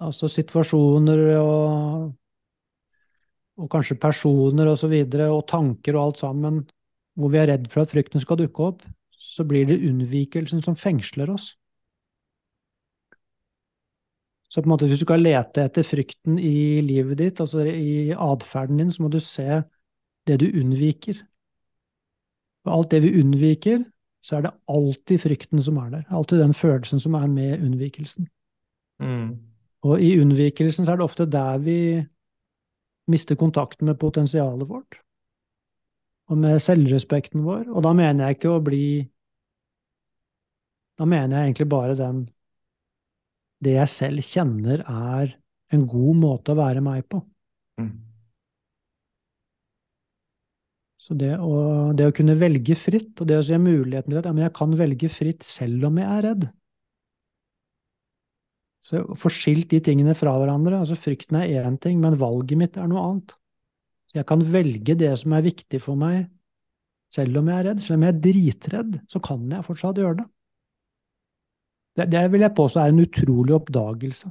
altså 0.00 0.30
situasjoner 0.30 1.24
og, 1.40 2.12
og 3.60 3.68
kanskje 3.72 3.98
personer 4.00 4.70
og 4.70 4.78
så 4.80 4.88
videre, 4.90 5.28
og 5.30 5.46
tanker 5.50 5.96
og 5.96 6.04
alt 6.04 6.22
sammen, 6.22 6.60
hvor 7.18 7.32
vi 7.32 7.40
er 7.40 7.50
redd 7.52 7.68
for 7.72 7.84
at 7.84 7.92
frykten 7.92 8.22
skal 8.22 8.38
dukke 8.40 8.68
opp, 8.72 8.84
så 9.10 9.44
blir 9.44 9.66
det 9.68 9.82
unnvikelsen 9.84 10.62
som 10.64 10.78
fengsler 10.78 11.30
oss. 11.32 11.52
Så 14.50 14.62
på 14.62 14.66
en 14.66 14.72
måte 14.72 14.88
hvis 14.88 14.98
du 14.98 15.06
skal 15.06 15.22
lete 15.22 15.62
etter 15.68 15.86
frykten 15.86 16.40
i 16.42 16.80
livet 16.82 17.20
ditt, 17.20 17.42
altså 17.42 17.62
i 17.68 18.10
atferden 18.10 18.80
din, 18.80 18.90
så 18.90 19.04
må 19.04 19.10
du 19.12 19.20
se 19.22 19.60
det 20.26 20.40
du 20.42 20.48
unnviker. 20.48 21.20
Og 22.66 22.72
alt 22.74 22.90
det 22.90 23.04
vi 23.04 23.12
unnviker, 23.20 23.84
så 24.26 24.36
er 24.36 24.48
det 24.48 24.56
alltid 24.68 25.22
frykten 25.22 25.62
som 25.62 25.78
er 25.80 25.92
der. 25.94 26.02
Alltid 26.10 26.42
den 26.42 26.54
følelsen 26.54 27.00
som 27.00 27.14
er 27.14 27.28
med 27.30 27.62
unnvikelsen. 27.62 28.26
Mm. 29.00 29.38
Og 29.86 30.02
i 30.02 30.10
unnvikelsen 30.20 30.84
så 30.84 30.92
er 30.92 31.00
det 31.00 31.06
ofte 31.06 31.28
der 31.30 31.62
vi 31.62 31.78
mister 33.10 33.38
kontakten 33.38 33.88
med 33.90 33.98
potensialet 34.00 34.68
vårt. 34.68 35.00
Og 36.30 36.38
med 36.38 36.60
selvrespekten 36.62 37.42
vår. 37.46 37.66
Og 37.70 37.82
da 37.84 37.94
mener 37.96 38.28
jeg 38.28 38.38
ikke 38.38 38.54
å 38.54 38.62
bli 38.64 38.84
Da 41.00 41.06
mener 41.08 41.38
jeg 41.38 41.48
egentlig 41.48 41.66
bare 41.72 41.96
den 41.96 42.18
Det 43.64 43.72
jeg 43.72 43.88
selv 43.88 44.24
kjenner 44.24 44.84
er 44.84 45.34
en 45.72 45.86
god 45.88 46.16
måte 46.18 46.52
å 46.52 46.58
være 46.58 46.82
meg 46.82 47.04
på. 47.08 47.20
Mm. 47.80 47.92
Så 51.00 51.14
det 51.16 51.36
å, 51.38 51.92
det 51.96 52.08
å 52.10 52.14
kunne 52.14 52.34
velge 52.38 52.74
fritt, 52.76 53.12
og 53.20 53.28
det 53.30 53.38
å 53.38 53.44
se 53.44 53.58
muligheten 53.58 54.10
til 54.10 54.18
at 54.20 54.26
ja, 54.28 54.32
men 54.34 54.44
jeg 54.48 54.54
kan 54.58 54.74
velge 54.76 55.08
fritt 55.12 55.46
selv 55.46 55.86
om 55.88 56.00
jeg 56.00 56.08
er 56.10 56.26
redd 56.26 56.48
Så 58.90 59.04
få 59.18 59.30
skilt 59.30 59.70
de 59.70 59.78
tingene 59.86 60.16
fra 60.18 60.32
hverandre, 60.34 60.80
altså 60.82 60.96
frykten 60.98 61.38
er 61.38 61.62
én 61.62 61.78
ting, 61.78 62.00
men 62.02 62.18
valget 62.18 62.58
mitt 62.58 62.78
er 62.80 62.90
noe 62.90 63.04
annet. 63.06 63.36
Jeg 64.16 64.26
kan 64.26 64.42
velge 64.42 64.96
det 64.98 65.12
som 65.20 65.36
er 65.36 65.46
viktig 65.46 65.78
for 65.82 65.98
meg, 65.98 66.24
selv 67.14 67.38
om 67.38 67.50
jeg 67.50 67.60
er 67.60 67.68
redd. 67.70 67.82
Selv 67.84 68.00
om 68.00 68.06
jeg 68.06 68.14
er 68.16 68.20
dritredd, 68.26 68.98
så 69.10 69.22
kan 69.22 69.46
jeg 69.54 69.66
fortsatt 69.66 70.02
gjøre 70.02 70.18
det. 70.22 70.26
Det, 71.98 72.06
det 72.10 72.26
vil 72.32 72.46
jeg 72.46 72.56
påstå 72.58 72.82
er 72.82 72.92
en 72.94 73.02
utrolig 73.04 73.54
oppdagelse. 73.54 74.30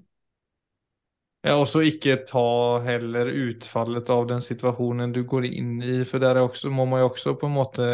Ja, 1.48 1.54
også 1.56 1.86
ikke 1.88 2.18
ta 2.28 2.42
heller 2.84 3.30
utfallet 3.32 4.10
av 4.12 4.26
den 4.28 4.42
situasjonen 4.44 5.14
du 5.16 5.22
går 5.24 5.48
inn 5.48 5.78
i, 5.80 6.02
for 6.08 6.20
der 6.20 6.36
er 6.36 6.44
også, 6.44 6.68
må 6.68 6.84
man 6.90 7.00
jo 7.00 7.14
også 7.14 7.38
på 7.40 7.48
en 7.48 7.56
måte 7.56 7.86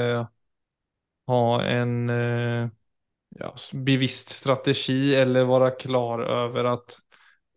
ha 1.30 1.42
en 1.70 2.10
eh, 2.10 2.70
ja, 3.40 3.54
bevisst 3.74 4.30
strategi, 4.30 5.16
eller 5.16 5.46
være 5.50 5.72
klar 5.80 6.24
over 6.26 6.72
at 6.76 6.98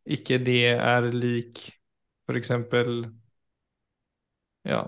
ikke 0.09 0.39
det 0.45 0.61
er 0.75 1.11
lik 1.13 1.65
eksempel 2.39 3.03
ja, 4.69 4.83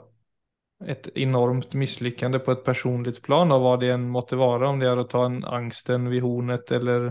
et 0.86 1.08
enormt 1.16 1.74
mislyckande 1.78 2.40
på 2.44 2.52
et 2.54 2.64
personlig 2.66 3.14
plan 3.24 3.52
av 3.52 3.62
hva 3.64 3.74
det 3.80 3.90
enn 3.94 4.08
måtte 4.12 4.38
være, 4.40 4.68
om 4.72 4.80
det 4.80 4.88
er 4.90 5.00
å 5.02 5.08
ta 5.10 5.24
en 5.28 5.40
angsten 5.44 6.08
ved 6.12 6.24
hornet 6.24 6.72
eller 6.76 7.10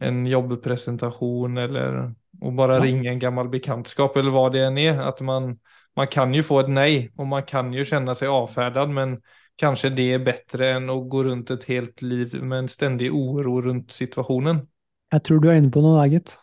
en 0.00 0.22
jobbpresentasjon 0.26 1.58
eller 1.58 1.98
å 2.40 2.52
bare 2.56 2.78
Ja. 2.78 2.84
ringe 2.84 3.10
en 3.10 3.18
gammel 3.20 3.48
bekantskap 3.52 4.16
eller 4.16 4.30
hva 4.34 4.48
det 4.50 4.64
enn 4.66 4.78
er. 4.78 5.00
At 5.02 5.20
man, 5.20 5.58
man 5.96 6.06
kan 6.08 6.32
jo 6.34 6.42
få 6.46 6.60
et 6.64 6.68
nei 6.72 6.92
og 7.18 7.26
man 7.28 7.42
kan 7.46 7.72
jo 7.74 7.84
kjenne 7.84 8.14
seg 8.16 8.28
avfärdet 8.32 8.88
men 8.90 9.18
kanskje 9.60 9.92
det 9.94 10.06
er 10.16 10.22
bedre 10.24 10.74
enn 10.76 10.90
å 10.92 11.00
gå 11.10 11.24
rundt 11.28 11.52
et 11.54 11.66
helt 11.70 12.02
liv 12.02 12.34
med 12.40 12.64
en 12.64 12.70
stendig 12.72 13.10
oro 13.14 13.60
rundt 13.66 13.92
situasjonen. 13.94 14.62
Jeg 15.10 15.26
tror 15.26 15.42
du 15.42 15.50
er 15.50 15.58
inne 15.60 15.72
på 15.74 15.82
noe 15.84 15.98
der, 16.00 16.12
gitt. 16.16 16.36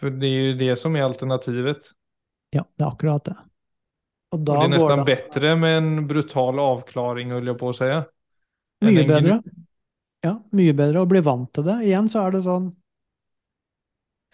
For 0.00 0.10
det 0.10 0.30
er 0.30 0.46
jo 0.48 0.54
det 0.58 0.72
som 0.80 0.96
er 0.98 1.06
alternativet. 1.06 1.92
Ja, 2.54 2.64
det 2.64 2.84
er 2.84 2.90
akkurat 2.90 3.26
det. 3.28 3.36
Og 4.34 4.40
Og 4.40 4.46
det 4.46 4.54
er 4.58 4.70
nesten 4.72 5.04
det 5.04 5.06
bedre 5.12 5.54
med 5.58 5.76
en 5.78 6.06
brutal 6.10 6.58
avklaring, 6.58 7.30
holder 7.30 7.52
jeg 7.52 7.60
på 7.60 7.70
å 7.70 7.76
si. 7.78 7.90
Mye 8.84 9.04
bedre. 9.06 9.36
Ja, 10.24 10.32
mye 10.56 10.74
bedre 10.74 11.04
å 11.04 11.08
bli 11.08 11.20
vant 11.22 11.52
til 11.54 11.68
det. 11.68 11.76
Igjen 11.86 12.08
så 12.10 12.24
er 12.24 12.34
det 12.34 12.42
sånn 12.46 12.72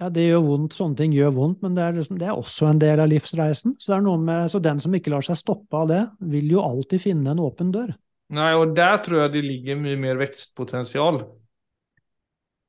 Ja, 0.01 0.09
det 0.09 0.23
gjør 0.25 0.45
vondt, 0.47 0.73
sånne 0.73 0.97
ting 0.97 1.13
gjør 1.13 1.35
vondt, 1.37 1.59
men 1.61 1.75
det 1.77 1.83
er, 1.85 1.97
liksom, 1.99 2.17
det 2.21 2.31
er 2.31 2.39
også 2.39 2.71
en 2.71 2.79
del 2.81 3.03
av 3.03 3.11
livsreisen. 3.11 3.75
Så, 3.77 3.93
er 3.93 4.07
med, 4.07 4.47
så 4.49 4.61
den 4.65 4.81
som 4.81 4.95
ikke 4.97 5.13
lar 5.13 5.27
seg 5.27 5.37
stoppe 5.37 5.77
av 5.77 5.91
det, 5.91 6.01
vil 6.33 6.55
jo 6.55 6.63
alltid 6.65 7.03
finne 7.03 7.35
en 7.35 7.43
åpen 7.45 7.73
dør. 7.75 7.93
Nei, 8.33 8.53
og 8.57 8.73
der 8.79 8.97
tror 9.05 9.25
jeg 9.25 9.35
det 9.35 9.43
ligger 9.45 9.81
mye 9.83 9.99
mer 10.01 10.21
vekstpotensial. 10.23 11.21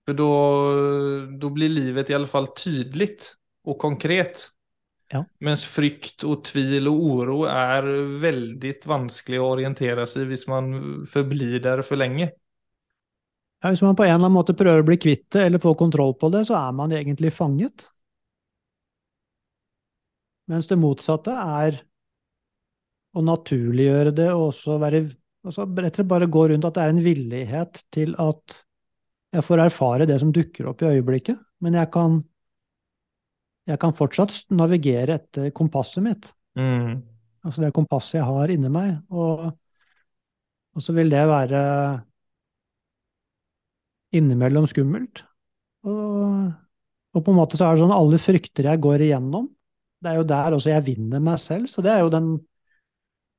For 0.09 0.17
da, 0.17 1.47
blir 1.55 1.71
livet 1.71 2.11
i 2.11 2.17
alle 2.17 2.27
fall 2.27 2.49
tydelig 2.57 3.13
og 3.63 3.77
konkret. 3.79 4.49
Ja. 5.11 5.23
Mens 5.43 5.63
frykt 5.67 6.25
og 6.27 6.43
tvil 6.47 6.89
og 6.91 6.99
uro 6.99 7.39
er 7.47 7.87
veldig 8.23 8.73
vanskelig 8.87 9.39
å 9.39 9.49
orientere 9.53 10.07
seg 10.09 10.27
hvis 10.27 10.47
man 10.51 10.73
forblir 11.11 11.61
der 11.63 11.83
for 11.87 11.99
lenge. 11.99 12.31
Ja, 13.61 13.69
hvis 13.69 13.83
man 13.85 13.95
på 13.97 14.05
en 14.07 14.15
eller 14.15 14.25
annen 14.25 14.33
måte 14.33 14.57
prøver 14.57 14.81
å 14.81 14.87
bli 14.87 14.97
kvitt 14.97 15.27
det, 15.35 15.45
eller 15.45 15.61
få 15.61 15.75
kontroll 15.77 16.15
på 16.17 16.31
det, 16.33 16.47
så 16.49 16.57
er 16.57 16.71
man 16.73 16.93
egentlig 16.97 17.29
fanget. 17.35 17.85
Mens 20.49 20.67
det 20.67 20.79
motsatte 20.81 21.35
er 21.37 21.77
å 23.13 23.21
naturliggjøre 23.23 24.15
det 24.17 24.27
og 24.33 24.47
også 24.49 24.79
være 24.81 25.03
altså 25.45 25.65
rett 25.67 25.93
og 25.93 25.99
slett 25.99 26.09
bare 26.09 26.29
gå 26.31 26.47
rundt 26.51 26.65
at 26.67 26.75
det 26.77 26.83
er 26.83 26.93
en 26.93 27.05
villighet 27.05 27.79
til 27.93 28.13
at 28.21 28.57
jeg 29.31 29.45
får 29.47 29.63
erfare 29.63 30.07
det 30.09 30.17
som 30.19 30.33
dukker 30.35 30.67
opp 30.71 30.81
i 30.83 30.89
øyeblikket, 30.91 31.39
men 31.63 31.77
jeg 31.79 31.87
kan, 31.93 32.19
jeg 33.69 33.79
kan 33.79 33.95
fortsatt 33.95 34.51
navigere 34.51 35.21
etter 35.21 35.53
kompasset 35.55 36.03
mitt. 36.03 36.27
Mm. 36.59 36.99
Altså 37.45 37.63
det 37.63 37.73
kompasset 37.75 38.19
jeg 38.19 38.27
har 38.27 38.51
inni 38.51 38.71
meg. 38.73 38.97
Og, 39.15 39.45
og 40.75 40.83
så 40.83 40.95
vil 40.97 41.13
det 41.13 41.23
være 41.29 41.61
innimellom 44.15 44.67
skummelt. 44.69 45.23
Og, 45.87 46.51
og 47.15 47.23
på 47.25 47.33
en 47.33 47.39
måte 47.39 47.57
så 47.59 47.67
er 47.67 47.75
det 47.77 47.83
sånn 47.83 47.95
alle 47.95 48.19
frykter 48.21 48.69
jeg 48.69 48.83
går 48.83 49.07
igjennom, 49.07 49.49
det 50.01 50.11
er 50.11 50.17
jo 50.17 50.29
der 50.29 50.55
også 50.57 50.71
jeg 50.73 50.85
vinner 50.87 51.21
meg 51.21 51.37
selv. 51.41 51.69
Så 51.69 51.83
det 51.85 51.91
er 51.93 52.01
jo 52.01 52.13
den 52.13 52.31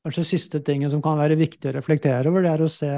kanskje 0.06 0.24
siste 0.26 0.60
tingen 0.66 0.90
som 0.90 1.02
kan 1.02 1.18
være 1.18 1.38
viktig 1.38 1.70
å 1.70 1.76
reflektere 1.76 2.30
over, 2.30 2.44
det 2.46 2.52
er 2.54 2.64
å 2.64 2.70
se 2.70 2.90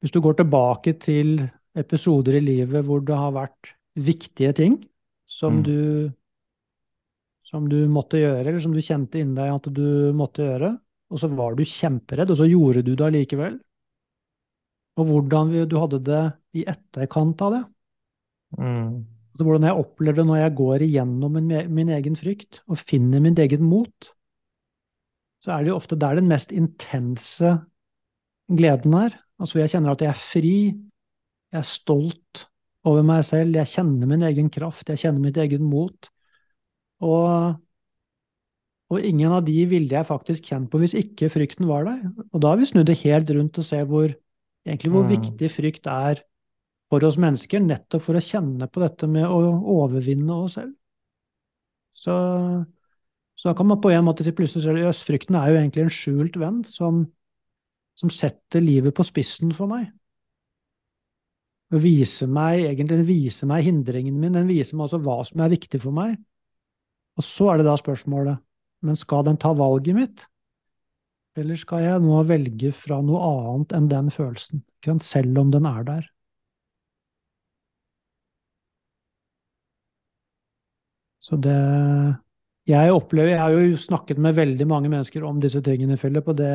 Hvis 0.00 0.12
du 0.14 0.20
går 0.24 0.38
tilbake 0.38 0.94
til 1.00 1.34
episoder 1.76 2.38
i 2.38 2.40
livet 2.44 2.86
hvor 2.86 3.02
det 3.04 3.16
har 3.16 3.34
vært 3.36 3.74
viktige 4.00 4.52
ting 4.56 4.78
som 5.28 5.60
Mm. 5.60 5.64
du 5.64 6.12
som 7.50 7.68
du 7.68 7.88
måtte 7.90 8.20
gjøre, 8.20 8.46
eller 8.46 8.60
som 8.60 8.72
du 8.72 8.80
kjente 8.80 9.18
inni 9.18 9.34
deg 9.34 9.50
at 9.50 9.66
du 9.74 10.12
måtte 10.14 10.44
gjøre, 10.46 10.78
og 11.10 11.18
så 11.18 11.28
var 11.34 11.56
du 11.58 11.64
kjemperedd, 11.66 12.30
og 12.30 12.38
så 12.38 12.46
gjorde 12.46 12.84
du 12.86 12.94
det 12.94 13.06
allikevel. 13.08 13.58
Og 15.00 15.08
hvordan 15.08 15.50
vi- 15.52 15.66
du 15.70 15.78
hadde 15.80 16.02
det 16.04 16.22
i 16.60 16.66
etterkant 16.68 17.40
av 17.46 17.56
det. 17.56 17.64
Mm. 18.58 19.06
Altså 19.32 19.46
hvordan 19.46 19.66
jeg 19.68 19.80
opplever 19.80 20.20
det 20.20 20.26
når 20.28 20.40
jeg 20.42 20.56
går 20.58 20.82
igjennom 20.84 21.36
min, 21.38 21.52
min 21.72 21.92
egen 21.96 22.16
frykt 22.18 22.60
og 22.68 22.76
finner 22.76 23.22
min 23.24 23.38
egen 23.38 23.62
mot, 23.64 24.10
så 25.40 25.54
er 25.54 25.64
det 25.64 25.72
jo 25.72 25.78
ofte 25.78 25.96
der 25.96 26.18
den 26.18 26.28
mest 26.28 26.52
intense 26.52 27.54
gleden 28.50 28.94
er. 28.98 29.16
Altså 29.40 29.62
jeg 29.62 29.72
kjenner 29.72 29.94
at 29.94 30.02
jeg 30.04 30.12
er 30.12 30.20
fri, 30.20 30.56
jeg 31.50 31.62
er 31.62 31.66
stolt 31.66 32.44
over 32.84 33.04
meg 33.06 33.24
selv, 33.28 33.56
jeg 33.56 33.70
kjenner 33.72 34.08
min 34.10 34.24
egen 34.28 34.50
kraft, 34.52 34.88
jeg 34.88 35.00
kjenner 35.00 35.24
mitt 35.24 35.38
eget 35.40 35.62
mot. 35.64 36.10
Og, 37.00 37.56
og 38.90 39.06
ingen 39.06 39.32
av 39.32 39.46
de 39.46 39.56
ville 39.70 39.94
jeg 39.94 40.08
faktisk 40.08 40.50
kjent 40.50 40.68
på 40.72 40.80
hvis 40.82 40.96
ikke 40.98 41.30
frykten 41.32 41.68
var 41.70 41.88
der. 41.88 42.02
Og 42.32 42.42
da 42.42 42.52
har 42.52 42.60
vi 42.60 42.68
snudd 42.68 42.90
det 42.90 43.00
helt 43.06 43.32
rundt 43.36 43.60
og 43.60 43.66
ser 43.66 43.88
hvor, 43.88 44.12
egentlig 44.66 44.90
hvor 44.92 45.06
Mm. 45.06 45.14
viktig 45.14 45.50
frykt 45.50 45.86
er 45.86 46.24
for 46.90 47.04
oss 47.06 47.16
mennesker, 47.16 47.60
nettopp 47.62 48.02
for 48.02 48.18
å 48.18 48.24
kjenne 48.24 48.66
på 48.70 48.82
dette 48.82 49.06
med 49.06 49.24
å 49.24 49.38
overvinne 49.78 50.42
oss 50.44 50.58
selv. 50.58 50.74
Så, 51.94 52.14
så 53.36 53.48
da 53.48 53.54
kan 53.54 53.68
man 53.68 53.80
på 53.80 53.92
en 53.92 54.04
måte 54.04 54.24
si 54.24 54.32
plutselig 54.32 54.64
seriøst, 54.64 55.06
frykten 55.06 55.36
er 55.38 55.52
jo 55.52 55.60
egentlig 55.60 55.84
en 55.86 55.94
skjult 55.94 56.36
venn 56.40 56.64
som, 56.68 57.04
som 57.94 58.12
setter 58.12 58.64
livet 58.64 58.96
på 58.96 59.06
spissen 59.06 59.52
for 59.56 59.70
meg. 59.70 59.90
Og 61.70 61.84
viser 61.84 62.26
meg, 62.26 62.64
egentlig 62.66 62.96
den 62.96 63.06
viser 63.06 63.46
meg 63.46 63.62
hindringen 63.68 64.16
min, 64.18 64.34
den 64.34 64.48
viser 64.50 64.76
meg 64.76 64.88
også 64.88 64.98
hva 65.04 65.20
som 65.28 65.44
er 65.44 65.52
viktig 65.52 65.78
for 65.84 65.94
meg. 65.94 66.16
Og 67.20 67.26
så 67.26 67.52
er 67.52 67.60
det 67.60 67.68
da 67.68 67.76
spørsmålet, 67.78 68.40
men 68.82 68.98
skal 68.98 69.22
den 69.28 69.38
ta 69.38 69.52
valget 69.54 69.94
mitt? 69.94 70.24
Eller 71.38 71.58
skal 71.60 71.84
jeg 71.84 72.02
nå 72.02 72.22
velge 72.26 72.72
fra 72.74 72.98
noe 73.06 73.20
annet 73.22 73.74
enn 73.76 73.90
den 73.90 74.08
følelsen, 74.14 74.64
selv 75.04 75.38
om 75.38 75.52
den 75.54 75.68
er 75.68 75.84
der? 75.86 76.08
Så 81.20 81.36
det 81.36 81.56
Jeg 82.66 82.92
opplever 82.92 83.30
Jeg 83.30 83.38
har 83.38 83.50
jo 83.50 83.76
snakket 83.76 84.18
med 84.18 84.34
veldig 84.34 84.66
mange 84.66 84.88
mennesker 84.88 85.24
om 85.24 85.40
disse 85.40 85.60
tingene, 85.62 85.96
Philip, 85.96 86.28
og 86.28 86.36
det, 86.36 86.50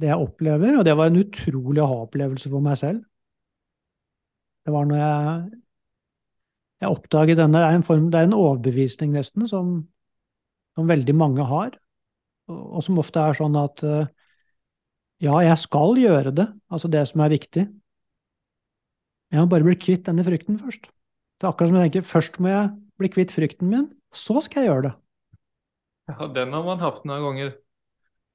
det 0.00 0.08
jeg 0.08 0.18
opplever, 0.18 0.78
og 0.78 0.84
det 0.84 0.96
var 0.96 1.06
en 1.06 1.16
utrolig 1.16 1.82
aha-opplevelse 1.82 2.50
for 2.50 2.60
meg 2.60 2.76
selv. 2.76 3.00
Det 4.64 4.72
var 4.72 4.84
når 4.84 4.96
jeg 4.96 5.60
jeg 6.80 6.88
oppdaget 6.88 7.36
denne, 7.36 7.58
det 7.58 7.66
er 7.66 7.76
en, 7.76 7.82
form, 7.84 8.06
det 8.10 8.18
er 8.20 8.28
en 8.28 8.36
overbevisning 8.36 9.12
nesten, 9.12 9.44
som, 9.48 9.72
som 10.74 10.88
veldig 10.88 11.14
mange 11.14 11.44
har, 11.44 11.74
og, 12.50 12.80
som 12.84 12.98
ofte 13.02 13.22
er 13.22 13.36
sånn 13.38 13.56
at 13.60 13.84
eh, 13.86 14.10
ja, 15.24 15.36
jeg 15.44 15.56
skal 15.60 15.98
gjøre 16.00 16.32
det, 16.34 16.48
altså 16.72 16.90
det 16.92 17.04
som 17.10 17.22
er 17.24 17.34
viktig. 17.34 17.66
Jeg 19.30 19.44
må 19.44 19.50
bare 19.52 19.66
bli 19.66 19.76
kvitt 19.78 20.06
denne 20.08 20.24
frykten 20.26 20.58
først. 20.58 20.88
Det 20.90 21.46
er 21.46 21.52
akkurat 21.52 21.70
som 21.70 21.78
jeg 21.78 21.90
tenker, 21.90 22.06
først 22.08 22.38
må 22.42 22.50
jeg 22.50 22.70
bli 23.00 23.10
kvitt 23.12 23.34
frykten 23.34 23.70
min, 23.70 23.88
så 24.12 24.40
skal 24.44 24.64
jeg 24.64 24.72
gjøre 24.72 24.86
det. 24.88 24.94
Ja, 26.10 26.30
den 26.40 26.56
har 26.56 26.64
man 26.66 26.80
haft 26.82 27.06
noen 27.06 27.22
ganger. 27.28 27.52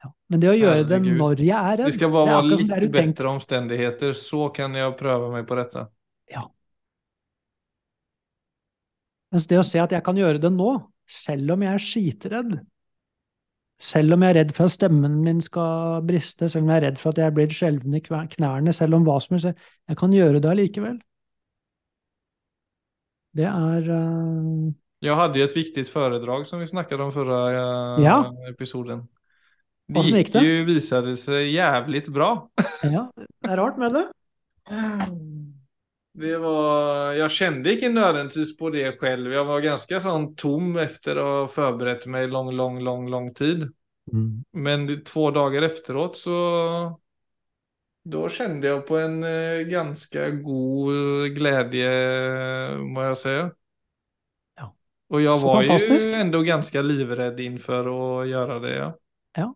Ja. 0.04 0.12
Men 0.32 0.44
det 0.44 0.52
å 0.52 0.56
gjøre 0.56 0.86
det 0.88 1.00
når 1.06 1.42
jeg 1.44 1.56
er 1.56 1.80
redd, 1.82 1.90
Det 1.90 1.98
skal 1.98 2.14
bare 2.14 2.38
være 2.38 2.60
er 2.62 2.88
bedre 2.94 3.26
er 3.26 3.32
omständigheter 3.32 4.16
så 4.20 4.50
kan 4.56 4.78
jeg 4.78 4.96
prøve 5.00 5.32
meg 5.34 5.48
på 5.50 5.58
dette. 5.60 5.88
Ja. 6.32 6.46
Mens 9.34 9.50
det 9.52 9.60
å 9.60 9.66
se 9.68 9.82
at 9.84 9.92
jeg 9.92 10.06
kan 10.06 10.18
gjøre 10.18 10.40
det 10.40 10.54
nå, 10.54 10.72
selv 11.10 11.58
om 11.58 11.66
jeg 11.66 11.74
er 11.74 11.84
skitredd, 11.84 12.56
selv 13.82 14.16
om 14.16 14.24
jeg 14.24 14.32
er 14.32 14.38
redd 14.40 14.54
for 14.56 14.70
at 14.70 14.74
stemmen 14.76 15.18
min 15.26 15.42
skal 15.44 16.06
briste, 16.08 16.48
selv 16.52 16.64
om 16.64 16.72
jeg 16.72 16.80
er 16.80 16.86
redd 16.90 17.02
for 17.02 17.12
at 17.12 17.20
jeg 17.26 17.36
blir 17.36 17.52
skjelven 17.52 17.98
i 17.98 18.02
knærne, 18.06 18.74
selv 18.74 18.96
om 18.96 19.04
hva 19.08 19.18
som 19.24 19.36
helst, 19.36 19.68
jeg 19.90 20.00
kan 20.00 20.16
gjøre 20.16 20.40
det 20.44 20.52
allikevel. 20.52 20.96
Det 23.36 23.48
er 23.52 23.92
uh... 23.92 24.72
Jeg 25.04 25.20
hadde 25.20 25.42
jo 25.42 25.46
et 25.46 25.58
viktigt 25.58 25.92
foredrag 25.92 26.46
som 26.48 26.62
vi 26.64 26.70
snakket 26.72 27.04
om 27.04 27.12
forrige 27.14 27.60
uh, 27.60 28.02
Ja. 28.04 28.22
episoden. 28.48 29.04
Det 29.86 30.00
Hvordan 30.00 30.18
gikk 30.18 30.32
det? 30.34 30.42
jo, 30.42 30.64
visade 30.66 31.18
seg 31.20 31.52
jævlig 31.52 32.08
bra. 32.10 32.32
Ja, 32.82 33.06
det 33.14 33.52
er 33.52 33.60
rart 33.60 33.78
med 33.78 34.00
det. 34.00 34.06
Det 36.18 36.38
var, 36.38 37.14
jag 37.14 37.32
kände 37.32 37.74
inte 37.74 37.90
nödvändigtvis 37.90 38.58
på 38.58 38.70
det 38.70 39.00
själv. 39.00 39.34
Jag 39.34 39.46
var 39.46 39.62
ganska 39.62 40.00
sånn 40.00 40.36
tom 40.36 40.78
efter 40.78 41.18
å 41.20 41.26
ha 41.42 41.48
förberett 41.48 42.06
mig 42.06 42.28
lång, 42.28 42.52
lång, 42.56 42.80
lång, 42.80 43.10
lång 43.10 43.34
tid. 43.34 43.68
Men 44.52 44.88
det- 44.88 45.06
två 45.06 45.32
dagar 45.32 45.62
efteråt 45.62 46.18
så 46.18 47.00
da 48.06 48.30
kjente 48.30 48.68
jeg 48.68 48.86
på 48.88 48.98
en 49.02 49.22
ganske 49.70 50.32
god 50.32 51.34
glede, 51.36 51.86
må 52.86 53.04
jeg 53.10 53.18
si. 53.18 53.36
Ja. 54.62 54.70
Og 55.10 55.22
jeg 55.22 55.42
var 55.42 55.64
jo 55.64 55.74
ju 55.74 56.44
ganske 56.46 56.84
livredd 56.86 57.40
livrädd 57.42 57.90
å 57.90 58.24
gjøre 58.30 58.30
göra 58.30 58.60
det. 58.60 58.76
Ja. 58.78 58.92
Ja. 59.42 59.52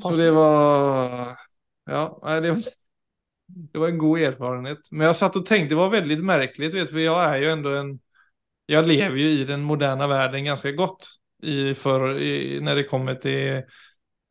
Så 0.00 0.14
det 0.14 0.30
var, 0.30 1.32
ja, 1.90 2.04
nei, 2.22 2.40
det 2.44 2.52
var, 2.52 2.81
det 3.54 3.78
var 3.78 3.88
en 3.88 3.98
god 3.98 4.20
erfarenhet. 4.20 4.78
Men 4.90 5.06
jag 5.06 5.16
satt 5.16 5.36
och 5.36 5.46
tänkte, 5.46 5.74
det 5.74 5.78
var 5.78 5.90
väldigt 5.90 6.24
märkligt, 6.24 6.74
vet, 6.74 6.90
för 6.90 6.98
jag 6.98 7.24
är 7.24 7.36
ju 7.38 7.50
en, 7.50 8.00
jag 8.66 8.88
lever 8.88 9.16
ju 9.16 9.28
i 9.28 9.44
den 9.44 9.62
moderna 9.62 10.06
världen 10.06 10.44
ganska 10.44 10.72
gott 10.72 11.08
i 11.42 11.74
för, 11.74 12.20
i, 12.20 12.60
när 12.60 12.76
det 12.76 12.84
kommer 12.84 13.14
till, 13.14 13.62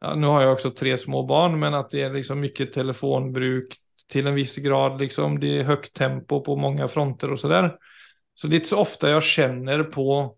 ja, 0.01 0.15
nu 0.15 0.27
har 0.27 0.41
jag 0.41 0.53
också 0.53 0.71
tre 0.71 0.97
små 0.97 1.23
barn, 1.23 1.60
men 1.60 1.73
att 1.73 1.91
det 1.91 2.01
är 2.01 2.13
liksom 2.13 2.39
mycket 2.39 2.73
telefonbruk 2.73 3.75
till 4.10 4.27
en 4.27 4.36
viss 4.36 4.55
grad, 4.55 4.99
liksom 4.99 5.39
det 5.39 5.60
är 5.60 5.63
högt 5.63 5.95
tempo 5.95 6.41
på 6.41 6.55
många 6.55 6.88
fronter 6.88 7.31
och 7.31 7.39
sådär. 7.39 7.77
Så 8.34 8.47
det 8.47 8.55
är 8.55 8.57
inte 8.57 8.69
så 8.69 8.79
ofta 8.79 9.10
jag 9.10 9.23
känner 9.23 9.84
på 9.84 10.38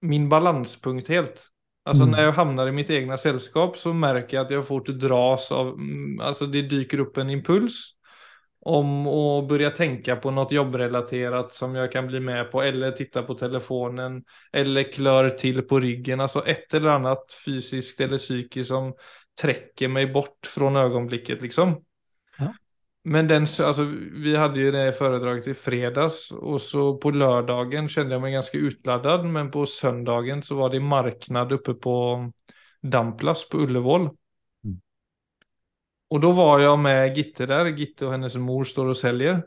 min 0.00 0.28
balanspunkt 0.28 1.08
helt. 1.08 1.51
Alltså 1.84 2.02
Mm. 2.04 2.16
när 2.16 2.24
jag 2.24 2.32
hamnar 2.32 2.68
i 2.68 2.72
mitt 2.72 2.90
egna 2.90 3.16
sällskap 3.16 3.76
så 3.76 3.92
märker 3.92 4.36
jag 4.36 4.44
att 4.44 4.50
jag 4.50 4.66
fort 4.66 4.86
dras 4.86 5.52
av, 5.52 5.68
mm, 5.68 6.20
alltså 6.20 6.46
det 6.46 6.62
dyker 6.62 6.98
upp 7.00 7.16
en 7.16 7.30
impuls 7.30 7.94
om 8.60 9.06
att 9.06 9.48
börja 9.48 9.70
tänka 9.70 10.16
på 10.16 10.30
något 10.30 10.52
jobbrelaterat 10.52 11.52
som 11.52 11.74
jag 11.74 11.92
kan 11.92 12.06
bli 12.06 12.20
med 12.20 12.50
på 12.50 12.62
eller 12.62 12.90
titta 12.92 13.22
på 13.22 13.34
telefonen 13.34 14.24
eller 14.52 14.92
klör 14.92 15.30
till 15.30 15.62
på 15.62 15.80
ryggen. 15.80 16.20
Alltså 16.20 16.46
ett 16.46 16.74
eller 16.74 16.88
annat 16.90 17.24
fysiskt 17.44 18.00
eller 18.00 18.18
psykiskt 18.18 18.68
som 18.68 18.94
träcker 19.42 19.88
mig 19.88 20.06
bort 20.06 20.46
från 20.46 20.76
ögonblicket 20.76 21.42
liksom. 21.42 21.84
Men 23.04 23.28
den, 23.28 23.42
alltså, 23.42 23.84
vi 24.12 24.36
hade 24.36 24.60
ju 24.60 24.70
det 24.70 24.92
föredraget 24.92 25.46
i 25.46 25.54
fredags 25.54 26.30
och 26.30 26.60
så 26.60 26.96
på 26.96 27.10
lördagen 27.10 27.88
kände 27.88 28.14
jag 28.14 28.22
mig 28.22 28.32
ganska 28.32 28.58
utladdad 28.58 29.24
men 29.24 29.50
på 29.50 29.66
söndagen 29.66 30.42
så 30.42 30.54
var 30.54 30.70
det 30.70 30.80
marknad 30.80 31.52
uppe 31.52 31.74
på 31.74 32.30
Damplas 32.82 33.48
på 33.48 33.58
Ullevål. 33.58 34.00
Mm. 34.00 34.80
Och 36.10 36.20
då 36.20 36.32
var 36.32 36.58
jag 36.58 36.78
med 36.78 37.16
Gitte 37.16 37.46
där, 37.46 37.66
Gitte 37.66 38.06
och 38.06 38.12
hennes 38.12 38.36
mor 38.36 38.64
står 38.64 38.86
och 38.86 38.96
säljer. 38.96 39.42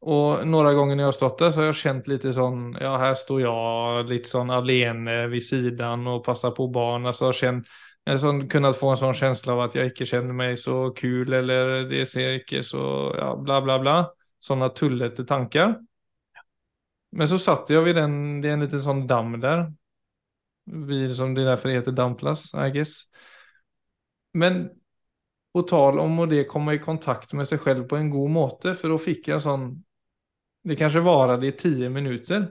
Och 0.00 0.46
några 0.46 0.72
gånger 0.72 0.96
när 0.96 1.02
jag 1.02 1.08
har 1.08 1.12
stått 1.12 1.38
där 1.38 1.50
så 1.50 1.60
har 1.60 1.66
jag 1.66 1.76
känt 1.76 2.06
lite 2.06 2.32
sån, 2.32 2.76
ja 2.80 2.96
här 2.96 3.14
står 3.14 3.40
jag 3.40 4.08
lite 4.08 4.28
sån 4.28 4.50
alene 4.50 5.26
vid 5.26 5.46
sidan 5.46 6.06
och 6.06 6.24
passar 6.24 6.50
på 6.50 6.68
barn. 6.68 7.06
Alltså 7.06 7.24
har 7.24 7.32
känt, 7.32 7.66
en 8.04 8.18
sån, 8.18 8.48
kunnat 8.48 8.76
få 8.76 8.90
en 8.92 9.00
sånn 9.00 9.16
känsla 9.16 9.54
av 9.54 9.62
at 9.66 9.76
jeg 9.78 9.92
ikke 9.92 10.08
känner 10.08 10.36
meg 10.36 10.58
så 10.60 10.90
kul 10.96 11.32
eller 11.32 11.86
det 11.88 12.04
ser 12.10 12.38
ikke 12.40 12.60
så, 12.66 12.84
ja 13.16 13.32
bla 13.40 13.62
bla 13.64 13.78
bla. 13.80 13.96
Sånne 14.44 14.68
tullete 14.76 15.24
tanker. 15.24 15.78
Men 17.16 17.30
så 17.30 17.38
satt 17.40 17.70
jeg 17.72 17.84
vid 17.86 17.96
den, 17.96 18.16
det 18.42 18.50
er 18.50 18.58
en 18.58 18.64
liten 18.66 18.82
sånn 18.84 19.06
damm 19.08 19.38
der. 19.40 19.68
Vid, 20.64 21.14
som 21.16 21.32
det 21.36 21.44
er 21.44 21.54
derfor 21.54 21.72
heter 21.72 21.96
damplass, 21.96 22.48
I 22.56 22.68
guess. 22.74 23.06
Men 24.34 24.66
på 25.54 25.62
tal 25.70 26.00
om 26.02 26.18
å 26.20 26.26
det 26.26 26.48
komme 26.50 26.74
i 26.74 26.82
kontakt 26.82 27.32
med 27.38 27.48
seg 27.48 27.62
selv 27.62 27.86
på 27.88 27.96
en 27.96 28.10
god 28.12 28.32
måte, 28.34 28.74
for 28.76 28.90
da 28.90 28.98
fikk 29.00 29.30
jeg 29.30 29.44
sånn 29.44 29.68
sån, 29.68 29.82
det 30.64 30.76
kanskje 30.80 31.04
varte 31.04 31.46
i 31.46 31.52
ti 31.56 31.88
minuter. 31.92 32.48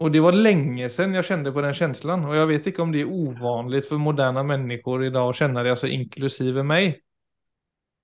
Och 0.00 0.10
det 0.10 0.20
var 0.20 0.32
länge 0.32 0.88
sedan 0.88 1.14
jag 1.14 1.24
kände 1.24 1.52
på 1.52 1.60
den 1.60 1.74
känslan. 1.74 2.24
Och 2.24 2.36
jag 2.36 2.46
vet 2.46 2.66
inte 2.66 2.82
om 2.82 2.92
det 2.92 3.00
är 3.00 3.04
ovanligt 3.12 3.88
för 3.88 3.96
moderna 3.96 4.42
människor 4.42 5.04
idag 5.04 5.30
att 5.30 5.36
känna 5.36 5.62
det, 5.62 5.70
alltså 5.70 5.86
inklusive 5.86 6.62
mig. 6.62 7.00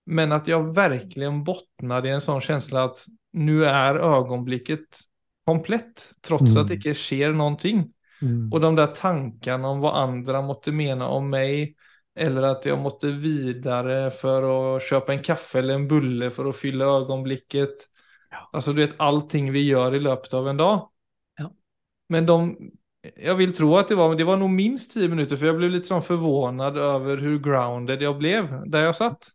Men 0.07 0.33
att 0.33 0.49
jag 0.49 0.75
verkligen 0.75 1.45
bottnade 1.45 2.09
i 2.09 2.13
en 2.13 2.21
sån 2.21 2.41
känsla 2.41 2.85
att 2.85 3.05
nu 3.33 3.65
är 3.65 3.95
ögonblicket 3.95 4.81
komplett, 5.45 6.11
trots 6.27 6.51
Mm. 6.51 6.63
att 6.63 6.69
det 6.69 6.75
inte 6.75 6.95
sker 6.95 7.33
någonting. 7.33 7.93
Mm. 8.23 8.53
Och 8.53 8.61
de 8.61 8.75
där 8.75 8.87
tankarna 8.87 9.69
om 9.69 9.81
vad 9.81 10.03
andra 10.03 10.43
måtte 10.43 10.73
mena 10.73 11.09
om 11.09 11.31
mig, 11.31 11.75
eller 12.19 12.43
att 12.43 12.67
jag 12.67 12.79
måtte 12.79 13.07
vidare 13.07 14.11
för 14.11 14.77
att 14.77 14.83
köpa 14.83 15.13
en 15.13 15.23
kaffe 15.23 15.59
eller 15.59 15.75
en 15.75 15.89
bulle 15.89 16.31
för 16.31 16.45
att 16.45 16.57
fylla 16.57 16.85
ögonblicket. 16.85 17.75
Ja. 18.31 18.51
Alltså 18.53 18.73
du 18.73 18.87
vet 18.87 18.95
allting 18.97 19.53
vi 19.53 19.63
gör 19.63 19.95
i 19.95 20.01
löpet 20.01 20.35
av 20.35 20.49
en 20.49 20.57
dag. 20.57 20.89
Men 22.09 22.27
de, 22.27 22.57
jag 23.17 23.35
vill 23.35 23.55
tro 23.55 23.77
att 23.77 23.89
det 23.89 23.95
var, 23.95 24.15
det 24.15 24.25
var 24.25 24.37
nog 24.37 24.51
minst 24.51 24.91
tio 24.91 25.09
minuter 25.09 25.37
för 25.37 25.47
jag 25.47 25.57
blev 25.57 25.71
lite 25.71 25.87
sånn 25.87 26.03
förvånad 26.03 26.79
över 26.79 27.17
hur 27.17 27.39
grounded 27.39 28.03
jag 28.03 28.19
blev 28.19 28.71
där 28.71 28.81
jag 28.81 28.97
satt. 28.97 29.29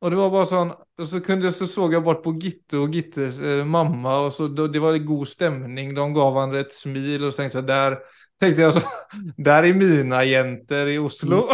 Och 0.00 0.10
det 0.10 0.16
var 0.16 0.30
bara 0.30 0.46
sånn, 0.46 0.72
och 0.98 1.08
så 1.08 1.20
kunde 1.20 1.52
så 1.52 1.66
såg 1.66 1.94
jag 1.94 2.04
bort 2.04 2.22
på 2.22 2.34
Gitte 2.34 2.78
och 2.78 2.90
Gittes 2.90 3.40
eh, 3.40 3.64
mamma 3.64 4.18
och 4.18 4.32
så 4.32 4.48
det 4.48 4.78
var 4.78 4.98
god 4.98 5.28
stämning. 5.28 5.94
De 5.94 6.14
gav 6.14 6.34
varandra 6.34 6.60
ett 6.60 6.74
smil 6.74 7.24
och 7.24 7.32
så 7.32 7.36
tänkte 7.36 7.58
jag 7.58 7.66
där, 7.66 7.98
tänkte 8.40 8.62
jag 8.62 8.74
så, 8.74 8.80
där 9.36 9.62
är 9.62 9.74
mina 9.74 10.24
jenter 10.24 10.86
i 10.86 10.98
Oslo. 10.98 11.50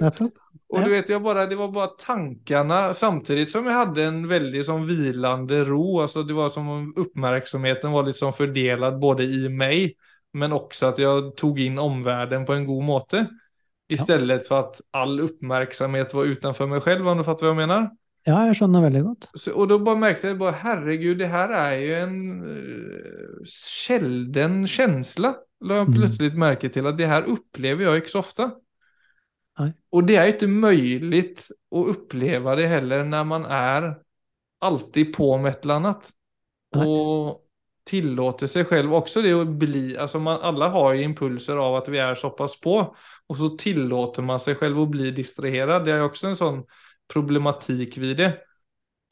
Nettopp. 0.00 0.43
Och 0.74 0.80
Ja. 0.80 0.84
du 0.84 0.90
vet, 0.90 1.08
jag 1.08 1.22
bara, 1.22 1.46
det 1.46 1.56
var 1.56 1.68
bara 1.68 1.86
tankarna 1.86 2.94
samtidigt 2.94 3.50
som 3.50 3.66
jag 3.66 3.72
hade 3.72 4.04
en 4.04 4.28
väldigt 4.28 4.66
som 4.66 4.86
vilande 4.86 5.64
ro. 5.64 6.00
Alltså 6.00 6.22
det 6.22 6.34
var 6.34 6.48
som 6.48 6.68
om 6.68 6.92
uppmärksamheten 6.96 7.92
var 7.92 8.02
liksom 8.02 8.32
som 8.32 8.36
fördelad 8.46 8.98
både 8.98 9.24
i 9.24 9.48
mig, 9.48 9.94
men 10.32 10.52
också 10.52 10.86
att 10.86 10.98
jag 10.98 11.36
tog 11.36 11.60
in 11.60 11.78
omvärlden 11.78 12.44
på 12.46 12.52
en 12.52 12.66
god 12.66 12.84
måte. 12.84 13.26
Istället 13.88 14.46
för 14.48 14.60
att 14.60 14.80
all 14.90 15.20
uppmärksamhet 15.20 16.14
var 16.14 16.24
utanför 16.24 16.66
mig 16.66 16.80
själv, 16.80 17.08
om 17.08 17.18
du 17.18 17.24
fattar 17.24 17.46
vad 17.46 17.50
jag 17.50 17.68
menar. 17.68 17.90
Ja, 18.26 18.46
jeg 18.48 18.56
skjønner 18.56 18.80
veldig 18.80 19.02
godt. 19.04 19.26
Så, 19.36 19.52
och 19.52 19.68
då 19.68 19.78
bara 19.78 19.96
märkte 19.96 20.28
jag 20.28 20.38
bara, 20.38 20.50
herregud, 20.50 21.18
det 21.18 21.26
här 21.26 21.48
är 21.48 21.76
ju 21.76 21.94
en 21.94 22.42
uh, 22.44 23.44
kälden 23.86 24.66
känsla. 24.66 25.34
La 25.60 25.74
jag 25.74 25.86
Mm. 25.88 25.94
plötsligt 25.94 26.34
märke 26.38 26.68
till 26.68 26.86
att 26.86 26.98
det 26.98 27.06
här 27.06 27.22
upplever 27.22 27.84
jag 27.84 27.96
inte 27.96 28.08
så 28.08 28.18
ofta. 28.18 28.50
Nej. 29.58 29.72
Och 29.90 30.04
det 30.04 30.16
är 30.16 30.26
ikke 30.26 30.36
inte 30.36 30.46
möjligt 30.46 31.48
att 31.70 31.86
uppleva 31.86 32.56
det 32.56 32.66
heller 32.66 33.04
när 33.04 33.24
man 33.24 33.44
är 33.44 33.96
alltid 34.58 35.12
på 35.12 35.38
med 35.38 35.50
ett 35.52 35.66
annat. 35.66 36.10
Nej. 36.76 36.86
Och 36.86 37.40
tillåter 37.84 38.46
sig 38.46 38.64
själv 38.64 38.94
också 38.94 39.22
det 39.22 39.32
att 39.32 39.48
bli, 39.48 39.98
alltså 39.98 40.18
man, 40.18 40.40
alla 40.40 40.68
har 40.68 40.94
ju 40.94 41.02
impulser 41.02 41.56
av 41.56 41.74
att 41.74 41.88
vi 41.88 41.98
är 41.98 42.14
så 42.14 42.30
pass 42.30 42.60
på. 42.60 42.96
Och 43.26 43.36
så 43.36 43.48
tillåter 43.48 44.22
man 44.22 44.40
sig 44.40 44.54
själv 44.54 44.80
att 44.80 44.88
bli 44.88 45.10
distraherad. 45.10 45.84
Det 45.84 45.92
är 45.92 46.02
också 46.02 46.26
en 46.26 46.36
sån 46.36 46.64
problematik 47.12 47.98
vid 47.98 48.16
det. 48.16 48.38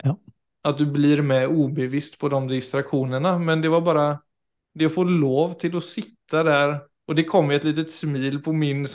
Ja. 0.03 0.18
Att 0.62 0.78
du 0.78 0.86
blir 0.86 1.22
med 1.22 1.49
obevisst 1.49 2.18
på 2.18 2.28
de 2.28 2.49
distraktionerna. 2.49 3.38
Men 3.38 3.61
det 3.61 3.68
var 3.68 3.80
bara 3.80 4.18
det 4.74 4.86
att 4.86 4.95
få 4.95 5.05
lov 5.05 5.53
till 5.53 5.76
att 5.76 5.84
sitta 5.84 6.43
där. 6.43 6.80
Och 7.07 7.14
det 7.14 7.24
kom 7.24 7.51
jo 7.51 7.57
ett 7.57 7.64
litet 7.64 7.93
smil 7.93 8.43
på 8.43 8.53
min, 8.53 8.86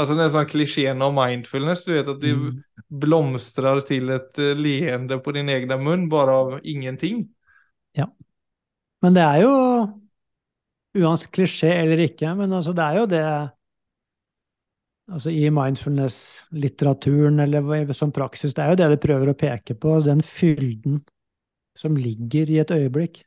alltså 0.00 0.16
sånn 0.32 0.48
klisjeen 0.50 1.02
om 1.04 1.14
mindfulness, 1.18 1.84
du 1.86 1.92
vet 1.94 2.08
at 2.08 2.20
de 2.22 2.32
Mm. 2.34 2.62
blomstrer 2.90 3.80
til 3.86 4.10
ett 4.10 4.38
eh, 4.38 4.54
leende 4.56 5.18
på 5.22 5.32
din 5.36 5.48
egen 5.48 5.76
munn 5.84 6.08
bare 6.10 6.30
av 6.32 6.60
ingenting. 6.64 7.28
Ja. 7.96 8.06
Men 9.02 9.14
det 9.16 9.22
er 9.22 9.40
jo, 9.44 9.52
uansett 11.00 11.32
klisjé 11.34 11.70
eller 11.82 12.02
ikke, 12.04 12.34
men 12.36 12.52
altså 12.52 12.74
det 12.76 12.84
er 12.84 13.00
jo 13.00 13.06
det 13.10 13.24
altså 15.10 15.30
i 15.34 15.48
mindfulness-litteraturen 15.50 17.40
eller 17.42 17.92
som 17.96 18.12
praksis, 18.14 18.54
det 18.54 18.62
er 18.62 18.70
jo 18.74 18.78
det 18.78 18.90
de 18.92 19.00
prøver 19.02 19.32
å 19.32 19.38
peke 19.38 19.74
på, 19.74 19.96
den 20.06 20.22
fylden 20.22 21.00
som 21.78 21.96
ligger 21.98 22.50
i 22.50 22.60
et 22.62 22.70
øyeblikk. 22.74 23.22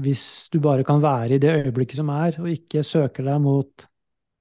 Hvis 0.00 0.48
du 0.52 0.60
bare 0.64 0.84
kan 0.86 1.02
være 1.02 1.36
i 1.36 1.40
det 1.42 1.50
øyeblikket 1.64 1.98
som 2.00 2.08
er, 2.14 2.36
og 2.40 2.48
ikke 2.52 2.84
søker 2.86 3.26
deg 3.26 3.40
mot 3.44 3.86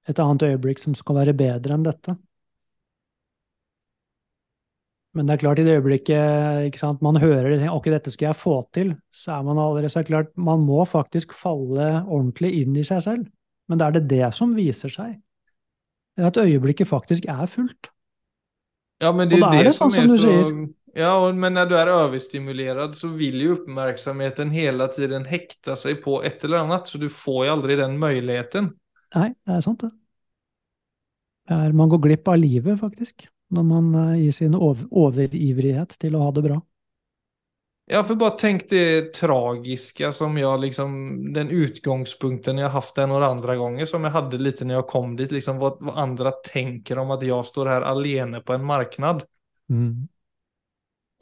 et 0.10 0.20
annet 0.20 0.48
øyeblikk 0.50 0.82
som 0.82 0.96
skal 0.98 1.22
være 1.22 1.38
bedre 1.38 1.76
enn 1.78 1.86
dette. 1.86 2.16
Men 5.18 5.26
det 5.26 5.34
er 5.36 5.42
klart, 5.42 5.60
i 5.60 5.66
det 5.66 5.74
øyeblikket 5.80 6.68
ikke 6.70 6.80
sant, 6.84 7.02
man 7.02 7.18
hører 7.18 7.56
det, 7.58 7.70
ok, 7.74 7.88
dette 7.90 8.12
skal 8.14 8.30
jeg 8.30 8.38
få 8.38 8.56
til, 8.78 8.92
så 9.16 9.40
er 9.40 9.46
man 9.48 9.58
allerede 9.58 9.90
så 9.90 10.04
klart, 10.06 10.30
man 10.38 10.62
må 10.68 10.84
faktisk 10.86 11.34
falle 11.34 12.04
ordentlig 12.06 12.52
inn 12.62 12.78
i 12.78 12.86
seg 12.86 13.02
selv. 13.08 13.26
Men 13.70 13.82
det 13.82 13.88
er 13.88 13.96
det 13.98 14.04
det 14.10 14.30
som 14.38 14.54
viser 14.58 14.94
seg. 14.94 15.16
Det 16.18 16.26
er 16.26 16.30
at 16.30 16.38
øyeblikket 16.42 16.90
faktisk 16.90 17.26
er 17.30 17.46
fullt. 17.50 17.90
Ja, 19.02 19.12
men 19.16 19.30
det 19.32 19.40
er, 19.40 19.46
og 19.46 19.52
da 19.54 19.58
er 19.58 19.64
det 19.64 19.72
det 19.72 19.76
som 19.80 19.92
så 19.94 20.02
som 20.02 20.12
du 20.12 20.18
så... 20.18 20.28
sier. 20.28 20.68
Ja, 20.98 21.12
och- 21.22 21.36
men 21.36 21.54
når 21.54 21.66
du 21.70 21.76
er 21.78 21.92
overstimulert, 21.94 22.96
så 22.98 23.08
vil 23.14 23.42
jo 23.42 23.54
oppmerksomheten 23.60 24.50
hele 24.52 24.88
tiden 24.94 25.26
hekte 25.30 25.76
seg 25.78 26.02
på 26.04 26.18
et 26.26 26.44
eller 26.44 26.66
annet, 26.66 26.90
så 26.90 26.98
du 26.98 27.08
får 27.10 27.46
jo 27.46 27.52
aldri 27.54 27.78
den 27.80 27.98
möjligheten. 28.02 28.72
Nei, 29.16 29.30
det 29.46 29.56
er 29.56 29.66
sant, 29.66 29.82
det. 29.82 29.90
det 31.50 31.58
er, 31.58 31.76
man 31.78 31.90
går 31.90 32.02
glipp 32.04 32.30
av 32.30 32.38
livet, 32.38 32.78
faktisk, 32.82 33.26
når 33.56 33.66
man 33.66 33.94
eh, 34.04 34.18
gir 34.26 34.36
sin 34.36 34.58
over, 34.58 34.86
overivrighet 34.92 35.96
til 36.02 36.18
å 36.18 36.28
ha 36.28 36.34
det 36.36 36.46
bra. 36.46 36.60
Ja, 37.90 38.04
for 38.06 38.20
bare 38.22 38.38
tenk 38.38 38.68
det 38.70 39.16
tragiske 39.18 40.12
som 40.14 40.36
jeg 40.38 40.62
liksom, 40.62 40.92
den 41.34 41.50
utgangspunkten 41.50 42.60
jeg 42.62 42.68
har 42.68 42.76
haft 42.76 43.00
en 43.02 43.10
några 43.10 43.32
andre 43.34 43.56
ganger, 43.58 43.90
som 43.90 44.06
jeg 44.06 44.14
hadde 44.14 44.38
litt 44.38 44.62
når 44.62 44.76
jeg 44.76 44.90
kom 44.92 45.16
dit, 45.18 45.34
liksom 45.34 45.58
hva, 45.58 45.72
hva 45.82 45.96
andre 46.04 46.36
tenker 46.46 47.02
om 47.02 47.16
at 47.16 47.26
jeg 47.26 47.48
står 47.50 47.72
her 47.74 47.88
alene 47.90 48.44
på 48.46 48.54
en 48.54 48.68
marknad. 48.70 49.24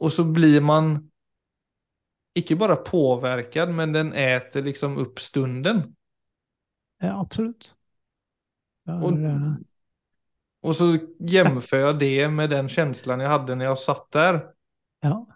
Og 0.04 0.12
så 0.12 0.26
blir 0.28 0.60
man 0.60 0.92
ikke 2.36 2.58
bare 2.60 2.76
påverkad, 2.84 3.72
men 3.72 3.96
den 3.96 4.12
äter 4.12 4.62
liksom 4.68 5.00
opp 5.00 5.24
stunden. 5.24 5.96
Ja, 7.00 7.16
absolutt. 7.20 7.77
Er, 8.92 9.58
Och, 10.62 10.68
och 10.70 10.76
så 10.76 10.98
jämför 11.18 11.78
jag 11.78 11.98
det 11.98 12.28
med 12.28 12.50
den 12.50 12.68
känslan 12.68 13.20
jag 13.20 13.28
hade 13.28 13.54
när 13.54 13.64
jag 13.64 13.78
satt 13.78 14.10
där. 14.10 14.46
ja, 15.02 15.26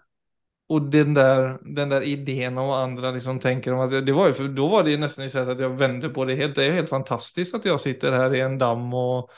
Och 0.67 0.81
den 0.81 1.13
där, 1.13 1.59
den 1.75 1.89
där 1.89 2.01
idén 2.01 2.57
om 2.57 2.67
vad 2.67 2.83
andra 2.83 3.11
liksom 3.11 3.39
tänker 3.39 3.73
om 3.73 3.79
att 3.79 4.05
det 4.05 4.11
var 4.11 4.27
ju, 4.27 4.33
för 4.33 4.47
då 4.47 4.67
var 4.67 4.83
det 4.83 4.97
nästan 4.97 5.25
i 5.25 5.29
sätt 5.29 5.47
att 5.47 5.59
jag 5.59 5.69
vände 5.69 6.09
på 6.09 6.25
det 6.25 6.35
helt. 6.35 6.55
Det 6.55 6.65
är 6.65 6.71
helt 6.71 6.89
fantastiskt 6.89 7.55
att 7.55 7.65
jag 7.65 7.81
sitter 7.81 8.11
här 8.11 8.35
i 8.35 8.41
en 8.41 8.57
damm 8.57 8.93
och 8.93 9.31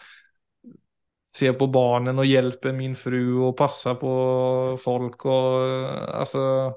ser 1.31 1.53
på 1.53 1.67
barnen 1.67 2.19
och 2.19 2.25
hjälper 2.25 2.73
min 2.73 2.95
fru 2.95 3.37
och 3.37 3.57
passar 3.57 3.95
på 3.95 4.77
folk 4.81 5.25
och 5.25 5.61
alltså. 6.19 6.73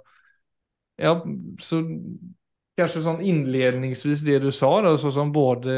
Ja, 0.97 1.27
så 1.61 1.83
kanske 2.79 3.03
som 3.03 3.21
inledningsvis 3.21 4.21
det 4.21 4.39
du 4.39 4.53
sa 4.53 4.83
då, 4.83 4.97
så 4.99 5.11
som 5.11 5.33
både 5.33 5.73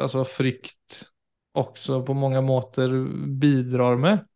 alltså 0.00 0.24
frykt 0.24 1.04
också 1.52 2.02
på 2.02 2.14
många 2.14 2.40
måter 2.40 3.04
bidrar 3.26 3.96
med. 3.96 4.26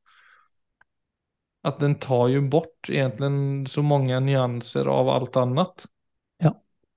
Att 1.62 1.80
den 1.80 1.95
tar 1.95 2.28
ju 2.28 2.41
bort 2.41 2.89
egentligen 2.89 3.66
så 3.66 3.83
många 3.83 4.20
nyanser 4.20 4.87
av 4.87 5.09
allt 5.09 5.37
annat. 5.37 5.87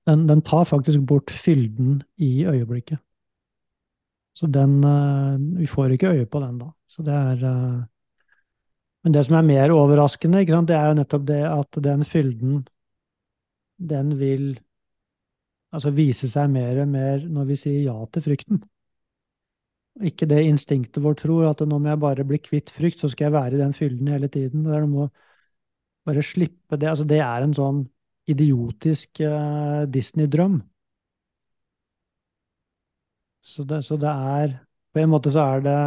den, 0.06 0.26
den 0.26 0.42
tar 0.42 0.64
faktisk 0.64 0.98
bort 0.98 1.30
fylden 1.30 2.02
i 2.16 2.46
øyeblikket. 2.46 2.98
Så 4.38 4.46
den 4.46 4.84
eh, 4.84 5.58
Vi 5.58 5.66
får 5.66 5.92
ikke 5.92 6.12
øye 6.12 6.26
på 6.26 6.40
den 6.40 6.58
da. 6.58 6.70
Så 6.86 7.02
det 7.02 7.12
er 7.14 7.42
eh, 7.44 7.82
Men 9.02 9.12
det 9.12 9.24
som 9.24 9.36
er 9.36 9.42
mer 9.42 9.70
overraskende, 9.70 10.44
det 10.46 10.76
er 10.76 10.88
jo 10.88 10.98
nettopp 10.98 11.26
det 11.26 11.42
at 11.46 11.78
den 11.82 12.04
fylden, 12.04 12.64
den 13.78 14.18
vil 14.18 14.56
altså 15.76 15.92
vise 15.94 16.28
seg 16.30 16.48
mer 16.52 16.80
og 16.82 16.88
mer 16.90 17.26
når 17.28 17.50
vi 17.50 17.58
sier 17.60 17.84
ja 17.86 17.96
til 18.12 18.24
frykten. 18.24 18.62
Ikke 20.04 20.28
det 20.28 20.42
instinktet 20.44 21.00
vårt 21.04 21.22
tror, 21.24 21.46
at 21.48 21.62
nå 21.64 21.78
må 21.80 21.88
jeg 21.92 22.02
bare 22.02 22.26
bli 22.28 22.40
kvitt 22.42 22.72
frykt, 22.72 23.00
så 23.00 23.08
skal 23.12 23.28
jeg 23.28 23.36
være 23.36 23.56
i 23.56 23.62
den 23.62 23.76
fylden 23.76 24.10
hele 24.12 24.28
tiden. 24.32 24.64
Det 24.66 24.74
er 24.76 24.84
noe 24.84 24.92
med 24.92 25.04
å 25.06 25.10
bare 26.06 26.24
slippe 26.24 26.76
det. 26.76 26.90
Altså, 26.90 27.06
det 27.08 27.20
er 27.24 27.44
en 27.46 27.54
sånn 27.56 27.84
idiotisk 28.28 29.22
uh, 29.24 29.86
Disney-drøm. 29.88 30.58
Så 33.46 33.62
så 33.62 33.96
det 33.96 34.10
er 34.10 34.56
På 34.92 35.00
en 35.00 35.10
måte 35.12 35.30
så 35.30 35.42
er 35.44 35.60
det 35.60 35.80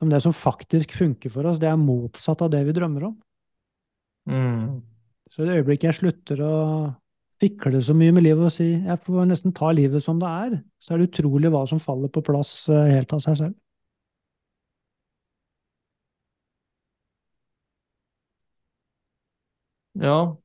om 0.00 0.10
det 0.10 0.20
som 0.24 0.32
faktisk 0.32 0.92
funker 0.96 1.30
for 1.30 1.46
oss, 1.48 1.60
det 1.60 1.68
er 1.68 1.80
motsatt 1.80 2.42
av 2.44 2.50
det 2.52 2.62
vi 2.66 2.72
drømmer 2.76 3.04
om. 3.10 3.14
Mm. 4.28 4.80
Så 5.30 5.42
i 5.42 5.48
det 5.48 5.58
øyeblikket 5.60 5.90
jeg 5.90 5.98
slutter 5.98 6.40
å 6.44 6.54
fikle 7.44 7.80
så 7.84 7.94
mye 7.96 8.14
med 8.16 8.24
livet 8.26 8.48
og 8.48 8.52
si 8.54 8.66
jeg 8.72 9.00
får 9.06 9.28
nesten 9.30 9.54
ta 9.56 9.70
livet 9.76 10.04
som 10.04 10.20
det 10.22 10.30
er, 10.30 10.56
så 10.82 10.94
er 10.96 11.02
det 11.04 11.10
utrolig 11.12 11.52
hva 11.54 11.64
som 11.70 11.82
faller 11.82 12.12
på 12.16 12.24
plass 12.26 12.54
eh, 12.72 12.88
helt 12.96 13.12
av 13.16 13.22
seg 13.28 13.40
selv. 13.44 13.54
Ja, 19.94 20.36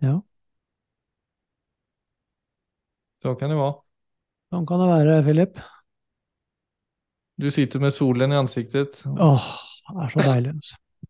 Ja, 0.00 0.22
så 3.22 3.34
kan 3.34 3.50
det 3.50 3.56
være. 3.58 3.74
sånn 4.52 4.66
kan 4.68 4.82
det 4.82 4.88
være, 4.90 5.22
Philip. 5.26 5.60
Du 7.40 7.50
sitter 7.50 7.80
med 7.80 7.92
solen 7.92 8.32
i 8.32 8.36
ansiktet. 8.40 9.02
Åh, 9.06 9.46
det 9.92 10.04
er 10.06 10.12
så 10.14 10.24
deilig. 10.24 10.54
altså. 10.56 10.76
Det 10.76 11.08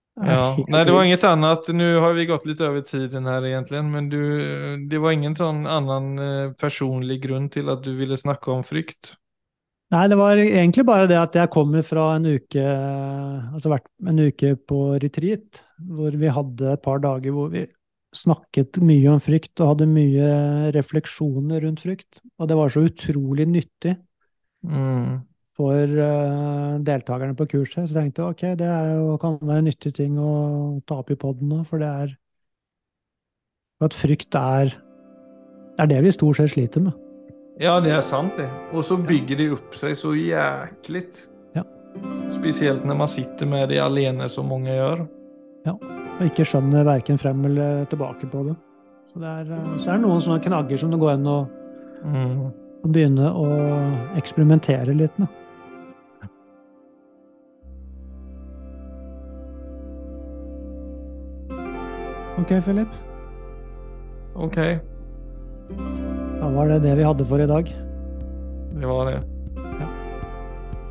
er 0.00 0.03
Ja, 0.14 0.56
nej 0.68 0.84
det 0.84 0.92
var 0.92 1.04
inget 1.04 1.24
annat. 1.24 1.68
Nu 1.68 1.96
har 1.96 2.12
vi 2.12 2.26
gått 2.26 2.46
lite 2.46 2.64
över 2.64 2.80
tiden 2.80 3.26
här 3.26 3.46
egentligen, 3.46 3.90
men 3.90 4.08
du, 4.08 4.86
det 4.88 4.98
var 4.98 5.12
ingen 5.12 5.36
sån 5.36 5.66
annan 5.66 6.18
eh, 6.18 6.52
personlig 6.52 7.22
grunn 7.22 7.50
til 7.50 7.68
at 7.68 7.82
du 7.84 7.94
ville 7.96 8.16
snakke 8.16 8.50
om 8.50 8.64
frykt. 8.64 9.14
Nei, 9.92 10.06
det 10.08 10.16
var 10.18 10.40
egentlig 10.40 10.84
bare 10.86 11.06
det 11.06 11.18
at 11.20 11.36
jeg 11.38 11.52
kommer 11.54 11.84
fra 11.86 12.14
en 12.16 12.24
uke 12.26 12.62
Altså 13.54 13.76
en 14.08 14.22
uke 14.24 14.54
på 14.56 14.78
retreat, 15.02 15.60
hvor 15.78 16.16
vi 16.18 16.30
hadde 16.32 16.72
et 16.72 16.82
par 16.82 17.02
dager 17.04 17.34
hvor 17.34 17.52
vi 17.52 17.66
snakket 18.14 18.78
mye 18.82 19.10
om 19.10 19.20
frykt 19.22 19.60
og 19.60 19.74
hadde 19.74 19.90
mye 19.90 20.72
refleksjoner 20.74 21.62
rundt 21.66 21.82
frykt. 21.82 22.22
Og 22.38 22.48
det 22.50 22.58
var 22.58 22.70
så 22.70 22.86
utrolig 22.88 23.46
nyttig 23.50 23.96
Mm. 24.64 25.26
For 25.54 25.86
uh, 25.86 26.78
deltakerne 26.82 27.36
på 27.38 27.46
kurset. 27.52 27.88
Så 27.88 27.94
jeg 27.94 28.10
tenkte 28.12 28.26
ok, 28.26 28.42
det 28.58 28.68
jo, 28.68 29.16
kan 29.22 29.38
være 29.40 29.62
en 29.62 29.68
nyttig 29.70 29.94
ting 29.94 30.18
å 30.18 30.80
ta 30.88 30.98
opp 31.02 31.12
i 31.14 31.18
poden 31.18 31.52
nå, 31.52 31.62
for 31.68 31.82
det 31.82 31.90
er 31.90 32.14
for 33.78 33.90
at 33.90 33.96
frykt 33.98 34.36
er 34.38 34.74
det 35.74 35.82
er 35.82 35.90
det 35.90 36.02
vi 36.04 36.12
stort 36.14 36.38
sett 36.38 36.52
sliter 36.52 36.84
med. 36.84 36.94
Ja, 37.58 37.80
det 37.82 37.90
er 37.94 38.02
sant 38.06 38.36
det. 38.38 38.46
Og 38.74 38.84
så 38.86 38.94
bygger 38.98 39.38
det 39.38 39.48
opp 39.56 39.74
seg 39.78 39.96
så 39.98 40.12
jækligt. 40.14 41.24
Ja. 41.54 41.64
Spesielt 42.30 42.86
når 42.86 42.98
man 42.98 43.10
sitter 43.10 43.46
med 43.50 43.68
det 43.70 43.80
alene 43.82 44.28
som 44.30 44.46
mange 44.50 44.74
gjør. 44.74 45.04
Ja, 45.66 45.74
og 45.74 46.22
ikke 46.26 46.46
skjønner 46.46 46.86
verken 46.86 47.18
frem 47.18 47.42
eller 47.50 47.86
tilbake 47.90 48.30
på 48.30 48.42
det. 48.46 48.54
Så 49.10 49.22
det 49.22 49.30
er, 49.30 49.50
eh, 49.54 49.70
så 49.82 49.90
er 49.90 49.98
det 49.98 50.04
noen 50.06 50.22
sånne 50.22 50.42
knagger 50.42 50.78
som 50.78 50.90
det 50.94 51.00
går 51.02 51.14
an 51.16 51.26
å 51.30 51.38
Mm. 52.04 52.52
begynne 52.92 53.30
å 53.32 53.46
eksperimentere 54.18 54.94
litt 54.94 55.18
med. 55.18 55.28
Ok, 62.44 62.50
Philip. 62.64 62.88
Ok, 64.34 64.56
Da 66.40 66.48
var 66.52 66.68
det 66.68 66.82
det 66.82 66.96
vi 66.98 67.04
hadde 67.06 67.24
for 67.24 67.40
i 67.40 67.46
dag. 67.48 67.70
det 68.80 68.86
var 68.86 69.04
det. 69.08 69.20
Ja. 69.80 69.86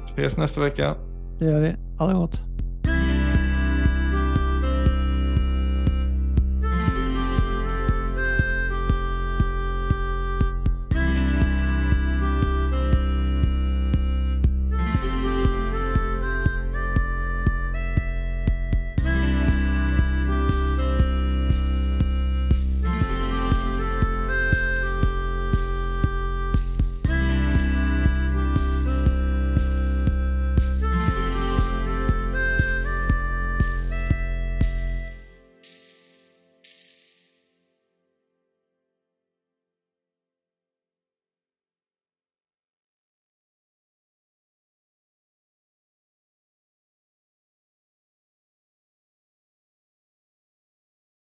Ses 0.07 0.37
neste 0.37 0.61
uke. 0.65 0.93
Det 1.39 1.45
gjør 1.51 1.59
vi. 1.61 1.71
Ha 1.99 2.07
det 2.09 2.15
godt. 2.15 2.39